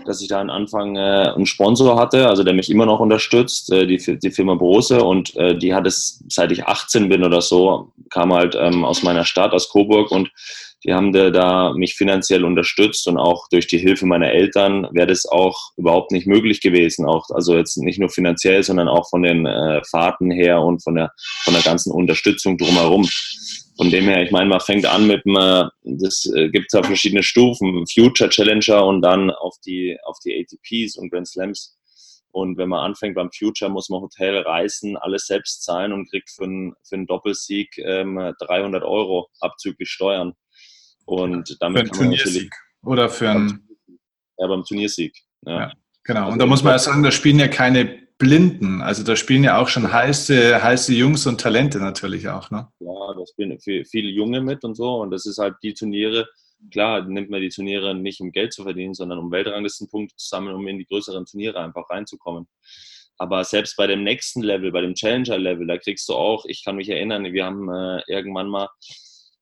dass 0.07 0.23
ich 0.23 0.29
da 0.29 0.41
am 0.41 0.51
Anfang 0.51 0.97
äh, 0.97 1.33
einen 1.35 1.47
Sponsor 1.47 1.99
hatte, 1.99 2.29
also 2.29 2.45
der 2.45 2.55
mich 2.55 2.71
immer 2.71 2.87
noch 2.87 3.01
unterstützt, 3.01 3.73
äh, 3.73 3.87
die, 3.87 3.99
die 4.19 4.31
Firma 4.31 4.55
Brose 4.55 5.03
und 5.03 5.35
äh, 5.37 5.57
die 5.57 5.75
hat 5.75 5.87
es, 5.87 6.25
seit 6.29 6.53
ich 6.53 6.65
18 6.65 7.09
bin 7.09 7.25
oder 7.25 7.41
so, 7.41 7.93
kam 8.11 8.33
halt 8.33 8.57
ähm, 8.59 8.85
aus 8.85 9.03
meiner 9.03 9.25
Stadt, 9.25 9.53
aus 9.53 9.69
Coburg 9.69 10.11
und 10.11 10.31
die 10.85 10.95
haben 10.95 11.13
da, 11.13 11.31
da 11.31 11.75
mich 11.75 11.95
finanziell 11.95 12.45
unterstützt 12.45 13.07
und 13.07 13.19
auch 13.19 13.49
durch 13.51 13.67
die 13.67 13.79
Hilfe 13.79 14.07
meiner 14.07 14.31
Eltern 14.31 14.89
wäre 14.93 15.09
das 15.09 15.27
auch 15.27 15.73
überhaupt 15.77 16.11
nicht 16.11 16.27
möglich 16.27 16.63
gewesen. 16.63 17.05
Auch, 17.05 17.29
also 17.31 17.57
jetzt 17.57 17.77
nicht 17.77 17.99
nur 17.99 18.09
finanziell, 18.09 18.63
sondern 18.63 18.89
auch 18.89 19.09
von 19.11 19.23
den 19.23 19.45
äh, 19.47 19.83
Fahrten 19.91 20.31
her 20.31 20.63
und 20.63 20.83
von 20.83 20.95
der, 20.95 21.13
von 21.45 21.53
der 21.53 21.63
ganzen 21.63 21.93
Unterstützung 21.93 22.57
drumherum. 22.57 23.07
Von 23.77 23.91
dem 23.91 24.05
her, 24.05 24.23
ich 24.23 24.31
meine, 24.31 24.49
man 24.49 24.61
fängt 24.61 24.87
an 24.87 25.07
mit 25.07 25.27
einem, 25.27 25.71
das 25.83 26.31
äh, 26.35 26.49
gibt 26.49 26.73
ja 26.73 26.83
verschiedene 26.83 27.23
Stufen, 27.23 27.87
Future 27.87 28.31
Challenger 28.31 28.85
und 28.87 29.03
dann 29.03 29.31
auf 29.31 29.57
die, 29.65 29.99
auf 30.05 30.17
die 30.25 30.35
ATPs 30.35 30.97
und 30.97 31.11
Grand 31.11 31.29
Slams. 31.29 31.77
Und 32.33 32.59
wenn 32.59 32.69
man 32.69 32.85
anfängt 32.85 33.17
beim 33.17 33.31
Future, 33.33 33.71
muss 33.71 33.89
man 33.89 34.03
Hotel, 34.03 34.39
Reisen, 34.39 34.97
alles 34.97 35.27
selbst 35.27 35.65
zahlen 35.65 35.93
und 35.93 36.09
kriegt 36.09 36.31
für 36.31 36.45
einen, 36.45 36.75
für 36.85 36.97
einen 36.97 37.07
Doppelsieg 37.07 37.77
ähm, 37.79 38.35
300 38.39 38.85
Euro 38.85 39.29
abzüglich 39.41 39.91
Steuern. 39.91 40.35
Und 41.11 41.57
damit 41.61 41.79
für 41.79 41.85
einen 41.85 41.93
Turniersieg 41.93 42.53
oder 42.83 43.09
für 43.09 43.31
einen... 43.31 43.69
Ja, 44.39 44.47
beim 44.47 44.65
Turniersieg. 44.65 45.17
Ja. 45.45 45.61
ja 45.61 45.73
genau. 46.05 46.21
Also 46.23 46.33
und 46.33 46.39
da 46.39 46.47
muss 46.47 46.63
man 46.63 46.73
ja 46.73 46.79
sagen, 46.79 47.03
da 47.03 47.11
spielen 47.11 47.39
ja 47.39 47.49
keine 47.49 47.99
Blinden. 48.19 48.83
Also 48.83 49.03
da 49.03 49.17
spielen 49.17 49.45
ja 49.45 49.59
auch 49.59 49.69
schon 49.69 49.93
heiße, 49.93 50.63
heiße 50.63 50.95
Jungs 50.95 51.27
und 51.27 51.41
Talente 51.41 51.79
natürlich 51.79 52.29
auch. 52.29 52.51
Ne? 52.51 52.69
Ja, 52.81 53.15
da 53.15 53.27
spielen 53.27 53.59
viele 53.61 54.11
Junge 54.11 54.41
mit 54.41 54.63
und 54.63 54.77
so. 54.77 55.01
Und 55.01 55.11
das 55.11 55.27
ist 55.27 55.39
halt 55.39 55.57
die 55.63 55.75
Turniere. 55.75 56.29
Klar, 56.71 57.03
nimmt 57.07 57.31
man 57.31 57.41
die 57.41 57.49
Turniere 57.49 57.95
nicht 57.95 58.21
um 58.21 58.31
Geld 58.31 58.53
zu 58.53 58.63
verdienen, 58.63 58.95
sondern 58.95 59.19
um 59.19 59.33
Weltranglistenpunkte 59.33 60.15
zu 60.17 60.29
sammeln, 60.29 60.55
um 60.55 60.69
in 60.69 60.79
die 60.79 60.85
größeren 60.85 61.25
Turniere 61.25 61.59
einfach 61.59 61.89
reinzukommen. 61.89 62.47
Aber 63.17 63.45
selbst 63.45 63.77
bei 63.77 63.87
dem 63.87 64.03
nächsten 64.03 64.43
Level, 64.43 64.71
bei 64.71 64.83
dem 64.83 64.95
Challenger-Level, 64.95 65.67
da 65.67 65.79
kriegst 65.79 66.09
du 66.09 66.15
auch, 66.15 66.45
ich 66.47 66.65
kann 66.65 66.77
mich 66.77 66.89
erinnern, 66.89 67.25
wir 67.25 67.45
haben 67.45 67.71
äh, 67.71 68.03
irgendwann 68.07 68.49
mal 68.49 68.69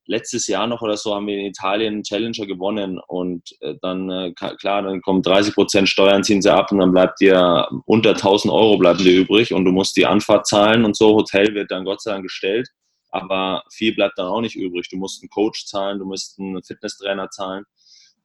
letztes 0.09 0.47
Jahr 0.47 0.67
noch 0.67 0.81
oder 0.81 0.97
so 0.97 1.15
haben 1.15 1.27
wir 1.27 1.39
in 1.39 1.47
Italien 1.47 1.95
einen 1.95 2.03
Challenger 2.03 2.47
gewonnen 2.47 2.99
und 3.07 3.55
äh, 3.61 3.75
dann, 3.83 4.11
äh, 4.11 4.33
klar, 4.33 4.83
dann 4.83 5.03
kommen 5.03 5.23
30 5.23 5.55
Prozent 5.55 5.89
Steuern, 5.89 6.25
ziehen 6.25 6.43
sie 6.43 6.53
ab 6.53 6.73
und 6.73 6.79
dann 6.79 6.93
bleibt 6.93 7.21
dir 7.21 7.69
unter 7.85 8.11
1000 8.11 8.53
Euro 8.53 8.79
bleiben 8.79 8.99
dir 8.99 9.21
übrig 9.21 9.53
und 9.53 9.65
du 9.65 9.71
musst 9.71 9.97
die 9.97 10.07
Anfahrt 10.07 10.47
zahlen 10.47 10.85
und 10.85 10.97
so. 10.97 11.15
Hotel 11.15 11.55
wird 11.55 11.71
dann 11.71 11.85
Gott 11.85 12.01
sei 12.01 12.13
Dank 12.13 12.25
gestellt, 12.25 12.69
aber 13.11 13.63
viel 13.71 13.95
bleibt 13.95 14.19
dann 14.19 14.27
auch 14.27 14.41
nicht 14.41 14.57
übrig. 14.57 14.89
Du 14.89 14.97
musst 14.97 15.23
einen 15.23 15.31
Coach 15.31 15.67
zahlen, 15.67 15.99
du 15.99 16.07
musst 16.07 16.39
einen 16.41 16.63
Fitnesstrainer 16.63 17.29
zahlen 17.29 17.65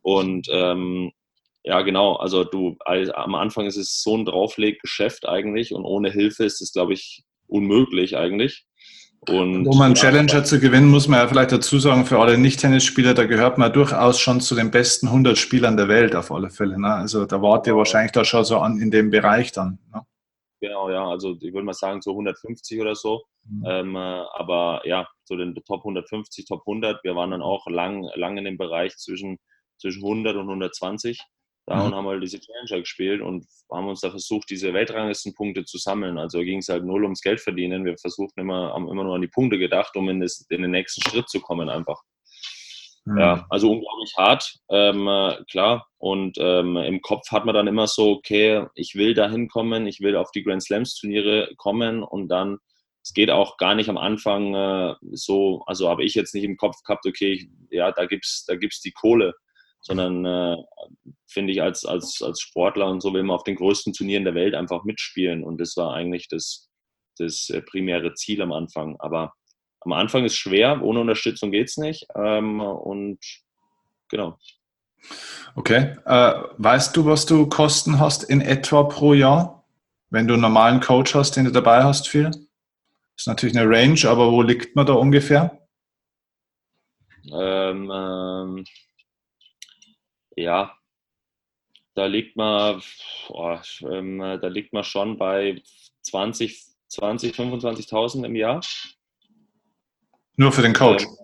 und 0.01 0.47
ähm, 0.51 1.11
ja, 1.65 1.81
genau. 1.81 2.15
Also 2.15 2.43
du, 2.43 2.77
am 2.85 3.35
Anfang 3.35 3.65
ist 3.65 3.77
es 3.77 4.01
so 4.01 4.17
ein 4.17 4.25
Draufleggeschäft 4.25 5.27
eigentlich 5.27 5.73
und 5.73 5.85
ohne 5.85 6.11
Hilfe 6.11 6.45
ist 6.45 6.61
es, 6.61 6.73
glaube 6.73 6.93
ich, 6.93 7.23
unmöglich 7.47 8.17
eigentlich. 8.17 8.65
Und, 9.29 9.67
um 9.67 9.81
einen 9.81 9.95
Challenger 9.95 10.43
zu 10.43 10.59
gewinnen, 10.59 10.89
muss 10.89 11.07
man 11.07 11.19
ja 11.19 11.27
vielleicht 11.27 11.51
dazu 11.51 11.79
sagen, 11.79 12.05
für 12.05 12.19
alle 12.19 12.37
Nicht-Tennisspieler, 12.37 13.13
da 13.13 13.25
gehört 13.25 13.57
man 13.57 13.71
durchaus 13.71 14.19
schon 14.19 14.41
zu 14.41 14.55
den 14.55 14.71
besten 14.71 15.07
100 15.07 15.37
Spielern 15.37 15.77
der 15.77 15.87
Welt 15.87 16.15
auf 16.15 16.31
alle 16.31 16.49
Fälle. 16.49 16.79
Ne? 16.79 16.93
Also 16.93 17.25
da 17.25 17.41
wart 17.41 17.67
ihr 17.67 17.75
wahrscheinlich 17.75 18.11
da 18.11 18.25
schon 18.25 18.43
so 18.43 18.57
an 18.57 18.79
in 18.79 18.91
dem 18.91 19.09
Bereich 19.09 19.51
dann. 19.51 19.79
Ne? 19.93 20.01
Genau, 20.61 20.89
ja, 20.89 21.05
also 21.07 21.35
ich 21.39 21.53
würde 21.53 21.65
mal 21.65 21.73
sagen 21.73 22.01
so 22.01 22.11
150 22.11 22.79
oder 22.79 22.95
so. 22.95 23.23
Mhm. 23.45 23.65
Ähm, 23.67 23.95
äh, 23.95 23.99
aber 23.99 24.81
ja, 24.85 25.07
so 25.23 25.35
den 25.35 25.55
Top 25.55 25.79
150, 25.79 26.45
Top 26.45 26.61
100. 26.67 27.03
Wir 27.03 27.15
waren 27.15 27.31
dann 27.31 27.41
auch 27.41 27.67
lang, 27.67 28.09
lang 28.15 28.37
in 28.37 28.45
dem 28.45 28.57
Bereich 28.57 28.95
zwischen, 28.97 29.39
zwischen 29.77 30.03
100 30.03 30.35
und 30.35 30.47
120 30.47 31.19
da 31.65 31.75
mhm. 31.75 31.85
und 31.85 31.95
haben 31.95 32.07
halt 32.07 32.23
diese 32.23 32.39
Challenger 32.39 32.79
gespielt 32.81 33.21
und 33.21 33.45
haben 33.71 33.87
uns 33.87 34.01
da 34.01 34.09
versucht, 34.09 34.49
diese 34.49 34.73
Weltranglistenpunkte 34.73 35.63
zu 35.65 35.77
sammeln. 35.77 36.17
Also 36.17 36.39
ging 36.39 36.59
es 36.59 36.67
halt 36.67 36.83
null 36.83 37.03
ums 37.03 37.21
Geld 37.21 37.39
verdienen. 37.39 37.85
Wir 37.85 37.97
versuchten 37.97 38.41
immer, 38.41 38.73
haben 38.73 38.89
immer 38.89 39.03
nur 39.03 39.15
an 39.15 39.21
die 39.21 39.27
Punkte 39.27 39.57
gedacht, 39.57 39.95
um 39.95 40.09
in, 40.09 40.19
das, 40.19 40.45
in 40.49 40.61
den 40.61 40.71
nächsten 40.71 41.01
Schritt 41.09 41.29
zu 41.29 41.39
kommen 41.39 41.69
einfach. 41.69 42.01
Mhm. 43.05 43.17
Ja, 43.17 43.45
also 43.49 43.71
unglaublich 43.71 44.13
hart, 44.17 44.55
ähm, 44.69 45.07
äh, 45.07 45.43
klar. 45.49 45.87
Und 45.97 46.37
ähm, 46.39 46.77
im 46.77 47.01
Kopf 47.01 47.31
hat 47.31 47.45
man 47.45 47.55
dann 47.55 47.67
immer 47.67 47.87
so, 47.87 48.11
okay, 48.11 48.65
ich 48.75 48.95
will 48.95 49.13
da 49.13 49.29
hinkommen, 49.29 49.87
ich 49.87 49.99
will 50.01 50.15
auf 50.15 50.31
die 50.31 50.43
Grand 50.43 50.63
Slams 50.63 50.95
Turniere 50.95 51.53
kommen 51.57 52.03
und 52.03 52.29
dann, 52.29 52.59
es 53.01 53.13
geht 53.13 53.29
auch 53.29 53.57
gar 53.57 53.75
nicht 53.75 53.89
am 53.89 53.97
Anfang 53.97 54.55
äh, 54.55 54.95
so, 55.11 55.63
also 55.65 55.89
habe 55.89 56.05
ich 56.05 56.15
jetzt 56.15 56.33
nicht 56.33 56.45
im 56.45 56.55
Kopf 56.55 56.81
gehabt, 56.85 57.05
okay, 57.05 57.33
ich, 57.33 57.47
ja, 57.69 57.91
da 57.91 58.05
gibt's, 58.05 58.45
da 58.45 58.55
gibt's 58.55 58.79
die 58.79 58.91
Kohle 58.91 59.33
sondern 59.83 60.25
äh, 60.25 60.57
finde 61.27 61.51
ich 61.53 61.61
als, 61.61 61.85
als, 61.85 62.21
als 62.23 62.39
Sportler 62.41 62.87
und 62.87 63.01
so 63.01 63.13
will 63.13 63.23
man 63.23 63.35
auf 63.35 63.43
den 63.43 63.57
größten 63.57 63.93
Turnieren 63.93 64.23
der 64.23 64.33
Welt 64.33 64.55
einfach 64.55 64.83
mitspielen 64.85 65.43
und 65.43 65.59
das 65.59 65.77
war 65.77 65.93
eigentlich 65.93 66.27
das, 66.29 66.69
das 67.17 67.49
äh, 67.49 67.61
primäre 67.61 68.13
Ziel 68.15 68.41
am 68.41 68.53
Anfang. 68.53 68.95
Aber 68.99 69.33
am 69.81 69.91
Anfang 69.91 70.23
ist 70.23 70.35
schwer, 70.35 70.81
ohne 70.81 71.01
Unterstützung 71.01 71.51
geht 71.51 71.69
es 71.69 71.77
nicht 71.77 72.07
ähm, 72.15 72.61
und 72.61 73.19
genau. 74.09 74.37
Okay, 75.55 75.97
äh, 76.05 76.33
weißt 76.57 76.95
du, 76.95 77.05
was 77.05 77.25
du 77.25 77.47
Kosten 77.47 77.99
hast 77.99 78.23
in 78.23 78.39
etwa 78.39 78.83
pro 78.83 79.13
Jahr, 79.13 79.65
wenn 80.09 80.27
du 80.27 80.33
einen 80.33 80.41
normalen 80.41 80.79
Coach 80.79 81.13
hast, 81.13 81.35
den 81.35 81.45
du 81.45 81.51
dabei 81.51 81.83
hast 81.83 82.07
viel? 82.07 82.31
Das 82.31 83.23
ist 83.23 83.27
natürlich 83.27 83.57
eine 83.57 83.69
Range, 83.69 83.99
aber 84.07 84.31
wo 84.31 84.41
liegt 84.41 84.77
man 84.77 84.85
da 84.85 84.93
ungefähr? 84.93 85.59
Ähm, 87.31 87.91
ähm, 87.93 88.65
ja, 90.35 90.75
da 91.95 92.05
liegt 92.05 92.35
man, 92.35 92.81
oh, 93.29 93.57
ähm, 93.89 94.19
da 94.19 94.47
liegt 94.47 94.73
man 94.73 94.83
schon 94.83 95.17
bei 95.17 95.61
20, 96.01 96.59
20 96.87 97.35
25.000 97.35 98.25
im 98.25 98.35
Jahr. 98.35 98.61
Nur 100.37 100.51
für 100.51 100.63
den 100.63 100.73
Coach? 100.73 101.03
Ähm, 101.03 101.17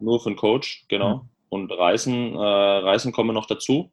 nur 0.00 0.20
für 0.20 0.30
den 0.30 0.36
Coach, 0.36 0.84
genau. 0.88 1.16
Mhm. 1.16 1.28
Und 1.48 1.72
Reisen, 1.72 2.34
äh, 2.34 2.38
Reisen 2.38 3.12
kommen 3.12 3.34
noch 3.34 3.46
dazu. 3.46 3.92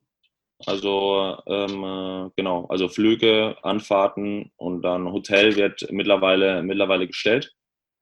Also 0.65 1.37
ähm, 1.47 1.83
äh, 1.83 2.29
genau, 2.35 2.65
also 2.67 2.87
Flüge, 2.87 3.57
Anfahrten 3.63 4.51
und 4.55 4.81
dann 4.81 5.11
Hotel 5.11 5.55
wird 5.55 5.85
mittlerweile, 5.91 6.63
mittlerweile 6.63 7.07
gestellt. 7.07 7.53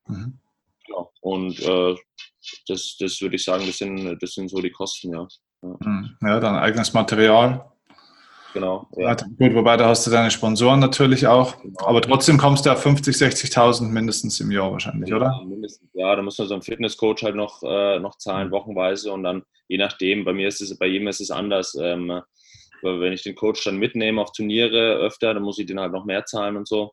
Mhm. 0.06 0.38
Genau. 0.86 1.12
Und 1.20 1.60
äh, 1.60 1.96
das, 2.68 2.96
das 2.98 3.20
würde 3.20 3.36
ich 3.36 3.44
sagen, 3.44 3.66
das 3.66 3.78
sind, 3.78 4.18
das 4.20 4.32
sind 4.32 4.48
so 4.48 4.60
die 4.60 4.70
Kosten, 4.70 5.12
ja. 5.12 5.26
Hm. 5.62 6.16
Ja, 6.20 6.40
dann 6.40 6.56
eigenes 6.56 6.92
Material. 6.92 7.64
Genau. 8.52 8.86
Ja. 8.96 9.14
Gut, 9.14 9.54
wobei 9.54 9.76
da 9.76 9.88
hast 9.88 10.06
du 10.06 10.10
deine 10.10 10.30
Sponsoren 10.30 10.80
natürlich 10.80 11.26
auch. 11.26 11.60
Genau. 11.62 11.86
Aber 11.86 12.02
trotzdem 12.02 12.36
kommst 12.36 12.66
du 12.66 12.70
auf 12.70 12.82
50, 12.82 13.16
60.000 13.16 13.84
mindestens 13.84 14.40
im 14.40 14.50
Jahr 14.50 14.70
wahrscheinlich, 14.72 15.08
ja, 15.08 15.16
oder? 15.16 15.42
Mindestens. 15.46 15.88
Ja, 15.94 16.14
da 16.14 16.22
muss 16.22 16.36
man 16.38 16.48
so 16.48 16.54
einen 16.54 16.62
Fitnesscoach 16.62 17.22
halt 17.22 17.34
noch, 17.34 17.62
äh, 17.62 17.98
noch 17.98 18.18
zahlen, 18.18 18.48
mhm. 18.48 18.52
wochenweise. 18.52 19.12
Und 19.12 19.22
dann, 19.22 19.42
je 19.68 19.78
nachdem, 19.78 20.24
bei 20.24 20.32
mir 20.32 20.48
ist 20.48 20.60
es, 20.60 20.76
bei 20.76 20.86
jedem 20.86 21.08
ist 21.08 21.20
es 21.20 21.30
anders. 21.30 21.76
Ähm, 21.80 22.20
wenn 22.82 23.12
ich 23.12 23.22
den 23.22 23.36
Coach 23.36 23.64
dann 23.64 23.78
mitnehme 23.78 24.20
auf 24.20 24.32
Turniere 24.32 24.96
öfter, 24.96 25.32
dann 25.34 25.44
muss 25.44 25.58
ich 25.58 25.66
den 25.66 25.80
halt 25.80 25.92
noch 25.92 26.04
mehr 26.04 26.24
zahlen 26.26 26.56
und 26.56 26.66
so. 26.66 26.92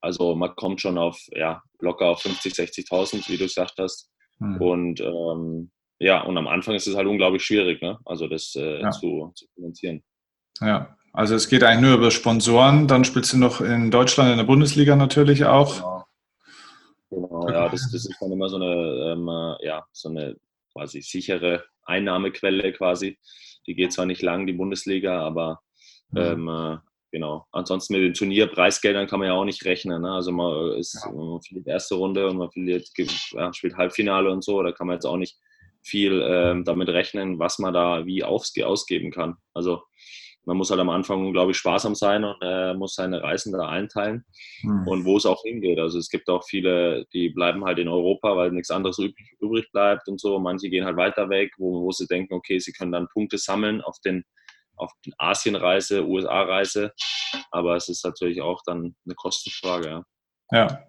Also 0.00 0.34
man 0.34 0.54
kommt 0.56 0.80
schon 0.80 0.98
auf, 0.98 1.18
ja, 1.30 1.62
locker 1.78 2.06
auf 2.06 2.22
50, 2.22 2.52
60.000, 2.52 3.28
wie 3.28 3.36
du 3.36 3.44
gesagt 3.44 3.74
hast. 3.78 4.10
Mhm. 4.40 4.56
Und 4.60 5.00
ähm, 5.00 5.70
ja, 6.02 6.20
und 6.22 6.36
am 6.36 6.48
Anfang 6.48 6.74
ist 6.74 6.88
es 6.88 6.96
halt 6.96 7.06
unglaublich 7.06 7.44
schwierig, 7.44 7.80
ne? 7.80 7.96
also 8.04 8.26
das 8.26 8.56
äh, 8.56 8.80
ja. 8.80 8.90
zu, 8.90 9.30
zu 9.36 9.46
finanzieren. 9.54 10.02
Ja, 10.60 10.96
also 11.12 11.36
es 11.36 11.48
geht 11.48 11.62
eigentlich 11.62 11.82
nur 11.82 11.94
über 11.94 12.10
Sponsoren. 12.10 12.88
Dann 12.88 13.04
spielst 13.04 13.32
du 13.32 13.38
noch 13.38 13.60
in 13.60 13.90
Deutschland 13.92 14.32
in 14.32 14.38
der 14.38 14.44
Bundesliga 14.44 14.96
natürlich 14.96 15.44
auch. 15.44 16.06
Genau, 17.10 17.28
genau 17.28 17.48
ja, 17.48 17.68
das, 17.68 17.88
das 17.92 18.06
ist 18.06 18.16
dann 18.20 18.32
immer 18.32 18.48
so 18.48 18.56
eine, 18.56 19.12
ähm, 19.12 19.28
äh, 19.28 19.66
ja, 19.66 19.84
so 19.92 20.08
eine 20.08 20.36
quasi 20.72 21.02
sichere 21.02 21.64
Einnahmequelle 21.84 22.72
quasi. 22.72 23.18
Die 23.68 23.74
geht 23.74 23.92
zwar 23.92 24.06
nicht 24.06 24.22
lang, 24.22 24.46
die 24.46 24.54
Bundesliga, 24.54 25.24
aber 25.24 25.60
mhm. 26.10 26.18
ähm, 26.18 26.48
äh, 26.48 26.78
genau. 27.12 27.46
Ansonsten 27.52 27.92
mit 27.92 28.02
den 28.02 28.14
Turnierpreisgeldern 28.14 29.06
kann 29.06 29.20
man 29.20 29.28
ja 29.28 29.34
auch 29.34 29.44
nicht 29.44 29.64
rechnen. 29.64 30.02
Ne? 30.02 30.10
Also 30.10 30.32
man 30.32 30.72
ist 30.78 31.00
ja. 31.04 31.12
man 31.12 31.38
die 31.48 31.62
erste 31.64 31.94
Runde 31.94 32.26
und 32.26 32.38
man 32.38 32.50
verliert, 32.50 32.88
ja, 32.96 33.52
spielt 33.52 33.76
Halbfinale 33.76 34.32
und 34.32 34.42
so, 34.42 34.60
da 34.64 34.72
kann 34.72 34.88
man 34.88 34.94
jetzt 34.94 35.06
auch 35.06 35.16
nicht 35.16 35.38
viel 35.82 36.22
ähm, 36.24 36.64
damit 36.64 36.88
rechnen, 36.88 37.38
was 37.38 37.58
man 37.58 37.74
da 37.74 38.06
wie 38.06 38.24
ausgeben 38.24 39.10
kann. 39.10 39.36
Also 39.54 39.82
man 40.44 40.56
muss 40.56 40.70
halt 40.70 40.80
am 40.80 40.90
Anfang, 40.90 41.32
glaube 41.32 41.52
ich, 41.52 41.56
sparsam 41.56 41.94
sein 41.94 42.24
und 42.24 42.36
äh, 42.42 42.74
muss 42.74 42.94
seine 42.94 43.22
Reisen 43.22 43.52
da 43.52 43.68
einteilen 43.68 44.24
mhm. 44.62 44.88
und 44.88 45.04
wo 45.04 45.16
es 45.16 45.26
auch 45.26 45.42
hingeht. 45.42 45.78
Also 45.78 45.98
es 45.98 46.08
gibt 46.08 46.28
auch 46.28 46.44
viele, 46.44 47.06
die 47.12 47.28
bleiben 47.28 47.64
halt 47.64 47.78
in 47.78 47.88
Europa, 47.88 48.36
weil 48.36 48.50
nichts 48.50 48.70
anderes 48.70 48.98
übrig, 48.98 49.36
übrig 49.40 49.70
bleibt 49.72 50.08
und 50.08 50.20
so. 50.20 50.38
Manche 50.40 50.68
gehen 50.68 50.84
halt 50.84 50.96
weiter 50.96 51.28
weg, 51.28 51.52
wo, 51.58 51.82
wo 51.82 51.92
sie 51.92 52.06
denken, 52.06 52.34
okay, 52.34 52.58
sie 52.58 52.72
können 52.72 52.92
dann 52.92 53.08
Punkte 53.12 53.38
sammeln 53.38 53.80
auf 53.80 53.98
den 54.04 54.24
auf 54.76 54.90
die 55.04 55.12
Asienreise, 55.18 56.04
USA-Reise. 56.04 56.92
Aber 57.50 57.76
es 57.76 57.88
ist 57.88 58.04
natürlich 58.04 58.40
auch 58.40 58.62
dann 58.64 58.96
eine 59.04 59.14
Kostenfrage. 59.14 60.04
Ja. 60.50 60.66
ja. 60.66 60.84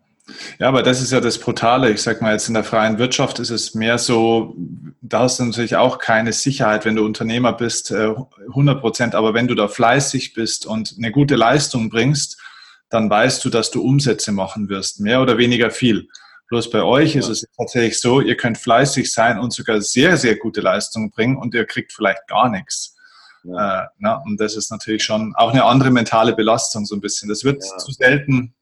Ja, 0.58 0.70
aber 0.70 0.84
das 0.84 1.02
ist 1.02 1.12
ja 1.12 1.20
das 1.20 1.38
Brutale. 1.38 1.92
Ich 1.92 2.02
sag 2.02 2.22
mal, 2.22 2.32
jetzt 2.32 2.48
in 2.48 2.54
der 2.54 2.64
freien 2.64 2.98
Wirtschaft 2.98 3.40
ist 3.40 3.50
es 3.50 3.76
mehr 3.76 3.98
so, 3.98 4.56
da 5.02 5.20
hast 5.20 5.40
du 5.40 5.44
natürlich 5.44 5.76
auch 5.76 6.00
keine 6.00 6.32
Sicherheit, 6.32 6.86
wenn 6.86 6.96
du 6.96 7.06
Unternehmer 7.06 7.52
bist, 7.52 7.92
100 7.92 8.78
äh, 8.78 8.80
Prozent. 8.80 9.16
Aber 9.16 9.34
wenn 9.34 9.48
du 9.48 9.56
da 9.56 9.68
fleißig 9.68 10.34
bist 10.34 10.66
und 10.66 10.96
eine 10.98 11.12
gute 11.12 11.36
Leistung 11.36 11.90
bringst, 11.90 12.42
dann 12.90 13.10
weißt 13.10 13.44
du, 13.44 13.50
dass 13.50 13.72
du 13.72 13.82
Umsätze 13.82 14.32
machen 14.32 14.70
wirst, 14.70 15.00
mehr 15.00 15.22
oder 15.22 15.38
weniger 15.38 15.72
viel. 15.72 16.08
Bloß 16.48 16.70
bei 16.70 16.84
euch 16.84 17.16
ja. 17.16 17.20
ist 17.20 17.30
es 17.30 17.46
tatsächlich 17.58 18.00
so, 18.00 18.22
ihr 18.22 18.38
könnt 18.38 18.58
fleißig 18.58 19.12
sein 19.12 19.40
und 19.40 19.52
sogar 19.52 19.82
sehr, 19.82 20.16
sehr 20.18 20.38
gute 20.38 20.62
Leistungen 20.62 21.10
bringen 21.10 21.38
und 21.38 21.54
ihr 21.54 21.66
kriegt 21.66 21.92
vielleicht 21.92 22.28
gar 22.28 22.50
nichts. 22.50 22.96
Ja. 23.44 23.84
Äh, 23.84 23.88
na, 23.98 24.22
und 24.26 24.40
das 24.40 24.56
ist 24.56 24.72
natürlich 24.72 25.04
schon 25.04 25.34
auch 25.36 25.52
eine 25.52 25.66
andere 25.66 25.92
mentale 25.92 26.34
Belastung 26.34 26.86
so 26.86 26.96
ein 26.96 27.02
bisschen. 27.02 27.28
Das 27.28 27.44
wird 27.44 27.62
ja. 27.64 27.78
zu 27.78 27.92
selten 27.92 28.54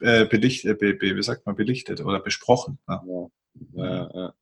äh, 0.00 0.26
belichtet, 0.26 0.78
be, 0.78 0.94
be, 0.94 1.16
wie 1.16 1.22
sagt 1.22 1.46
man, 1.46 1.56
belichtet 1.56 2.00
oder 2.00 2.20
besprochen. 2.20 2.78
Ne? 2.86 3.00
Ja. 3.06 3.26
Ja, 3.74 4.10
ja. 4.14 4.34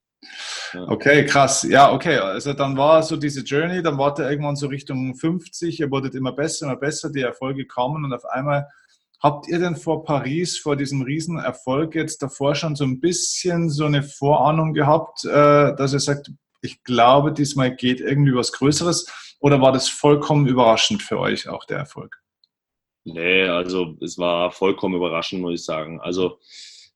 Okay, 0.88 1.24
krass. 1.26 1.62
Ja, 1.62 1.92
okay. 1.92 2.16
Also 2.16 2.52
dann 2.52 2.76
war 2.76 3.02
so 3.02 3.16
diese 3.16 3.42
Journey, 3.42 3.82
dann 3.82 3.98
war 3.98 4.14
der 4.14 4.30
irgendwann 4.30 4.56
so 4.56 4.66
Richtung 4.66 5.14
50, 5.14 5.80
ihr 5.80 5.90
wurdet 5.90 6.14
immer 6.14 6.32
besser, 6.32 6.66
immer 6.66 6.76
besser, 6.76 7.10
die 7.10 7.20
Erfolge 7.20 7.66
kommen 7.66 8.04
und 8.04 8.12
auf 8.12 8.24
einmal 8.24 8.66
habt 9.22 9.48
ihr 9.48 9.58
denn 9.58 9.76
vor 9.76 10.04
Paris, 10.04 10.58
vor 10.58 10.76
diesem 10.76 11.02
Riesenerfolg 11.02 11.94
jetzt 11.94 12.22
davor 12.22 12.54
schon 12.54 12.76
so 12.76 12.84
ein 12.84 13.00
bisschen 13.00 13.70
so 13.70 13.86
eine 13.86 14.02
Vorahnung 14.02 14.74
gehabt, 14.74 15.24
äh, 15.24 15.74
dass 15.76 15.92
ihr 15.92 16.00
sagt, 16.00 16.30
ich 16.60 16.82
glaube, 16.82 17.32
diesmal 17.32 17.74
geht 17.74 18.00
irgendwie 18.00 18.34
was 18.34 18.52
Größeres 18.52 19.36
oder 19.40 19.60
war 19.60 19.72
das 19.72 19.88
vollkommen 19.88 20.46
überraschend 20.46 21.02
für 21.02 21.18
euch 21.18 21.48
auch 21.48 21.64
der 21.64 21.78
Erfolg? 21.78 22.23
Nee, 23.04 23.42
also 23.42 23.96
es 24.00 24.16
war 24.18 24.50
vollkommen 24.50 24.96
überraschend, 24.96 25.42
muss 25.42 25.60
ich 25.60 25.64
sagen. 25.64 26.00
Also 26.00 26.38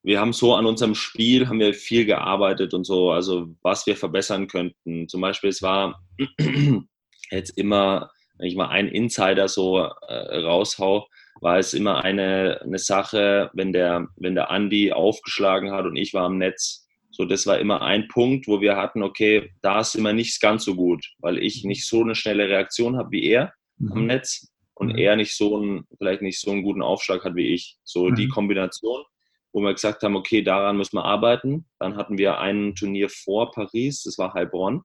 wir 0.02 0.20
haben 0.20 0.32
so 0.32 0.54
an 0.54 0.64
unserem 0.64 0.94
Spiel, 0.94 1.48
haben 1.48 1.60
wir 1.60 1.74
viel 1.74 2.06
gearbeitet 2.06 2.72
und 2.72 2.84
so, 2.84 3.10
also 3.10 3.48
was 3.62 3.86
wir 3.86 3.96
verbessern 3.96 4.48
könnten. 4.48 5.08
Zum 5.08 5.20
Beispiel, 5.20 5.50
es 5.50 5.60
war 5.60 6.02
jetzt 7.30 7.58
immer, 7.58 8.10
wenn 8.38 8.48
ich 8.48 8.56
mal 8.56 8.68
einen 8.68 8.88
Insider 8.88 9.48
so 9.48 9.78
äh, 9.78 10.38
raushau, 10.38 11.06
war 11.40 11.58
es 11.58 11.74
immer 11.74 12.02
eine, 12.02 12.60
eine 12.62 12.78
Sache, 12.78 13.50
wenn 13.52 13.72
der, 13.72 14.08
wenn 14.16 14.34
der 14.34 14.50
Andi 14.50 14.92
aufgeschlagen 14.92 15.72
hat 15.72 15.84
und 15.84 15.96
ich 15.96 16.14
war 16.14 16.24
am 16.24 16.38
Netz. 16.38 16.86
So, 17.10 17.24
das 17.24 17.46
war 17.46 17.58
immer 17.58 17.82
ein 17.82 18.08
Punkt, 18.08 18.48
wo 18.48 18.60
wir 18.60 18.76
hatten, 18.76 19.02
okay, 19.02 19.50
da 19.60 19.80
ist 19.80 19.94
immer 19.94 20.12
nicht 20.12 20.40
ganz 20.40 20.64
so 20.64 20.74
gut, 20.74 21.04
weil 21.18 21.38
ich 21.38 21.64
nicht 21.64 21.86
so 21.86 22.02
eine 22.02 22.14
schnelle 22.14 22.48
Reaktion 22.48 22.96
habe 22.96 23.10
wie 23.10 23.24
er 23.24 23.52
mhm. 23.78 23.92
am 23.92 24.06
Netz 24.06 24.52
und 24.78 24.92
mhm. 24.92 24.98
er 24.98 25.16
nicht 25.16 25.36
so 25.36 25.56
einen, 25.56 25.86
vielleicht 25.98 26.22
nicht 26.22 26.40
so 26.40 26.50
einen 26.50 26.62
guten 26.62 26.82
Aufschlag 26.82 27.24
hat 27.24 27.34
wie 27.34 27.52
ich. 27.54 27.76
So 27.84 28.06
mhm. 28.06 28.14
die 28.14 28.28
Kombination, 28.28 29.02
wo 29.52 29.60
wir 29.60 29.74
gesagt 29.74 30.02
haben, 30.02 30.16
okay, 30.16 30.42
daran 30.42 30.76
müssen 30.76 30.96
wir 30.96 31.04
arbeiten. 31.04 31.66
Dann 31.78 31.96
hatten 31.96 32.16
wir 32.16 32.38
ein 32.38 32.74
Turnier 32.74 33.08
vor 33.08 33.50
Paris, 33.50 34.04
das 34.04 34.18
war 34.18 34.34
Heilbronn, 34.34 34.82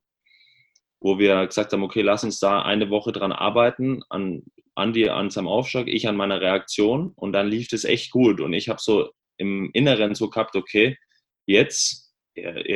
wo 0.99 1.19
wir 1.19 1.45
gesagt 1.45 1.73
haben, 1.73 1.83
okay, 1.83 2.01
lass 2.01 2.23
uns 2.23 2.39
da 2.39 2.63
eine 2.63 2.89
Woche 2.89 3.11
dran 3.11 3.31
arbeiten, 3.31 4.01
an 4.09 4.43
Andi 4.75 5.07
an 5.09 5.29
seinem 5.29 5.47
Aufschlag, 5.47 5.87
ich 5.87 6.07
an 6.07 6.15
meiner 6.15 6.41
Reaktion 6.41 7.11
und 7.15 7.33
dann 7.33 7.47
lief 7.47 7.67
das 7.67 7.83
echt 7.83 8.09
gut 8.09 8.41
und 8.41 8.53
ich 8.53 8.69
habe 8.69 8.79
so 8.81 9.11
im 9.37 9.69
Inneren 9.73 10.15
so 10.15 10.31
gehabt, 10.31 10.55
okay, 10.55 10.97
jetzt, 11.45 12.11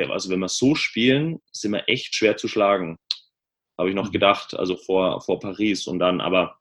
also 0.09 0.29
wenn 0.29 0.39
wir 0.39 0.49
so 0.49 0.75
spielen, 0.75 1.39
sind 1.51 1.71
wir 1.71 1.89
echt 1.89 2.13
schwer 2.13 2.37
zu 2.37 2.47
schlagen, 2.47 2.99
habe 3.79 3.89
ich 3.89 3.95
noch 3.95 4.09
mhm. 4.09 4.11
gedacht, 4.11 4.53
also 4.53 4.77
vor, 4.77 5.21
vor 5.21 5.39
Paris 5.39 5.87
und 5.87 5.97
dann 5.97 6.21
aber 6.21 6.59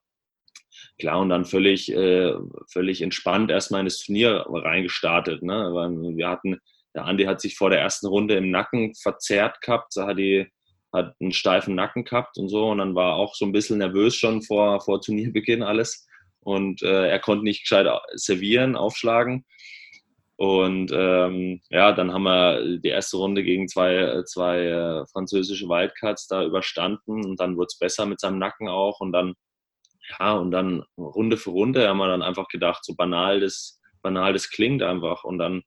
Klar, 0.99 1.19
und 1.19 1.29
dann 1.29 1.45
völlig, 1.45 1.91
äh, 1.91 2.33
völlig 2.71 3.01
entspannt 3.01 3.51
erstmal 3.51 3.81
in 3.81 3.85
das 3.85 3.99
Turnier 3.99 4.45
reingestartet. 4.47 5.43
Ne? 5.43 5.53
Wir 6.15 6.27
hatten, 6.27 6.59
der 6.95 7.05
Andi 7.05 7.25
hat 7.25 7.39
sich 7.39 7.55
vor 7.55 7.69
der 7.69 7.81
ersten 7.81 8.07
Runde 8.07 8.35
im 8.35 8.49
Nacken 8.49 8.95
verzerrt 8.95 9.61
gehabt, 9.61 9.93
so 9.93 10.07
hat, 10.07 10.17
die, 10.17 10.47
hat 10.91 11.13
einen 11.19 11.33
steifen 11.33 11.75
Nacken 11.75 12.03
gehabt 12.03 12.39
und 12.39 12.49
so. 12.49 12.69
Und 12.69 12.79
dann 12.79 12.95
war 12.95 13.15
auch 13.15 13.35
so 13.35 13.45
ein 13.45 13.51
bisschen 13.51 13.77
nervös 13.77 14.15
schon 14.15 14.41
vor, 14.41 14.81
vor 14.81 14.99
Turnierbeginn 14.99 15.61
alles. 15.61 16.07
Und 16.39 16.81
äh, 16.81 17.09
er 17.09 17.19
konnte 17.19 17.43
nicht 17.43 17.61
gescheit 17.61 17.87
servieren, 18.15 18.75
aufschlagen. 18.75 19.45
Und 20.37 20.91
ähm, 20.93 21.61
ja, 21.69 21.91
dann 21.93 22.13
haben 22.13 22.23
wir 22.23 22.79
die 22.79 22.89
erste 22.89 23.17
Runde 23.17 23.43
gegen 23.43 23.67
zwei, 23.67 24.21
zwei 24.25 24.65
äh, 24.65 25.05
französische 25.07 25.67
Wildcards 25.67 26.27
da 26.27 26.43
überstanden 26.43 27.25
und 27.25 27.39
dann 27.39 27.57
wurde 27.57 27.67
es 27.71 27.79
besser 27.79 28.05
mit 28.05 28.19
seinem 28.19 28.37
Nacken 28.37 28.67
auch. 28.67 28.99
Und 28.99 29.13
dann 29.13 29.33
ja, 30.09 30.33
und 30.33 30.51
dann 30.51 30.83
Runde 30.97 31.37
für 31.37 31.51
Runde 31.51 31.87
haben 31.87 31.97
wir 31.97 32.07
dann 32.07 32.21
einfach 32.21 32.47
gedacht, 32.47 32.85
so 32.85 32.95
banal 32.95 33.39
das, 33.39 33.81
banal 34.01 34.33
das 34.33 34.49
klingt 34.49 34.81
einfach. 34.81 35.23
Und 35.23 35.37
dann 35.37 35.63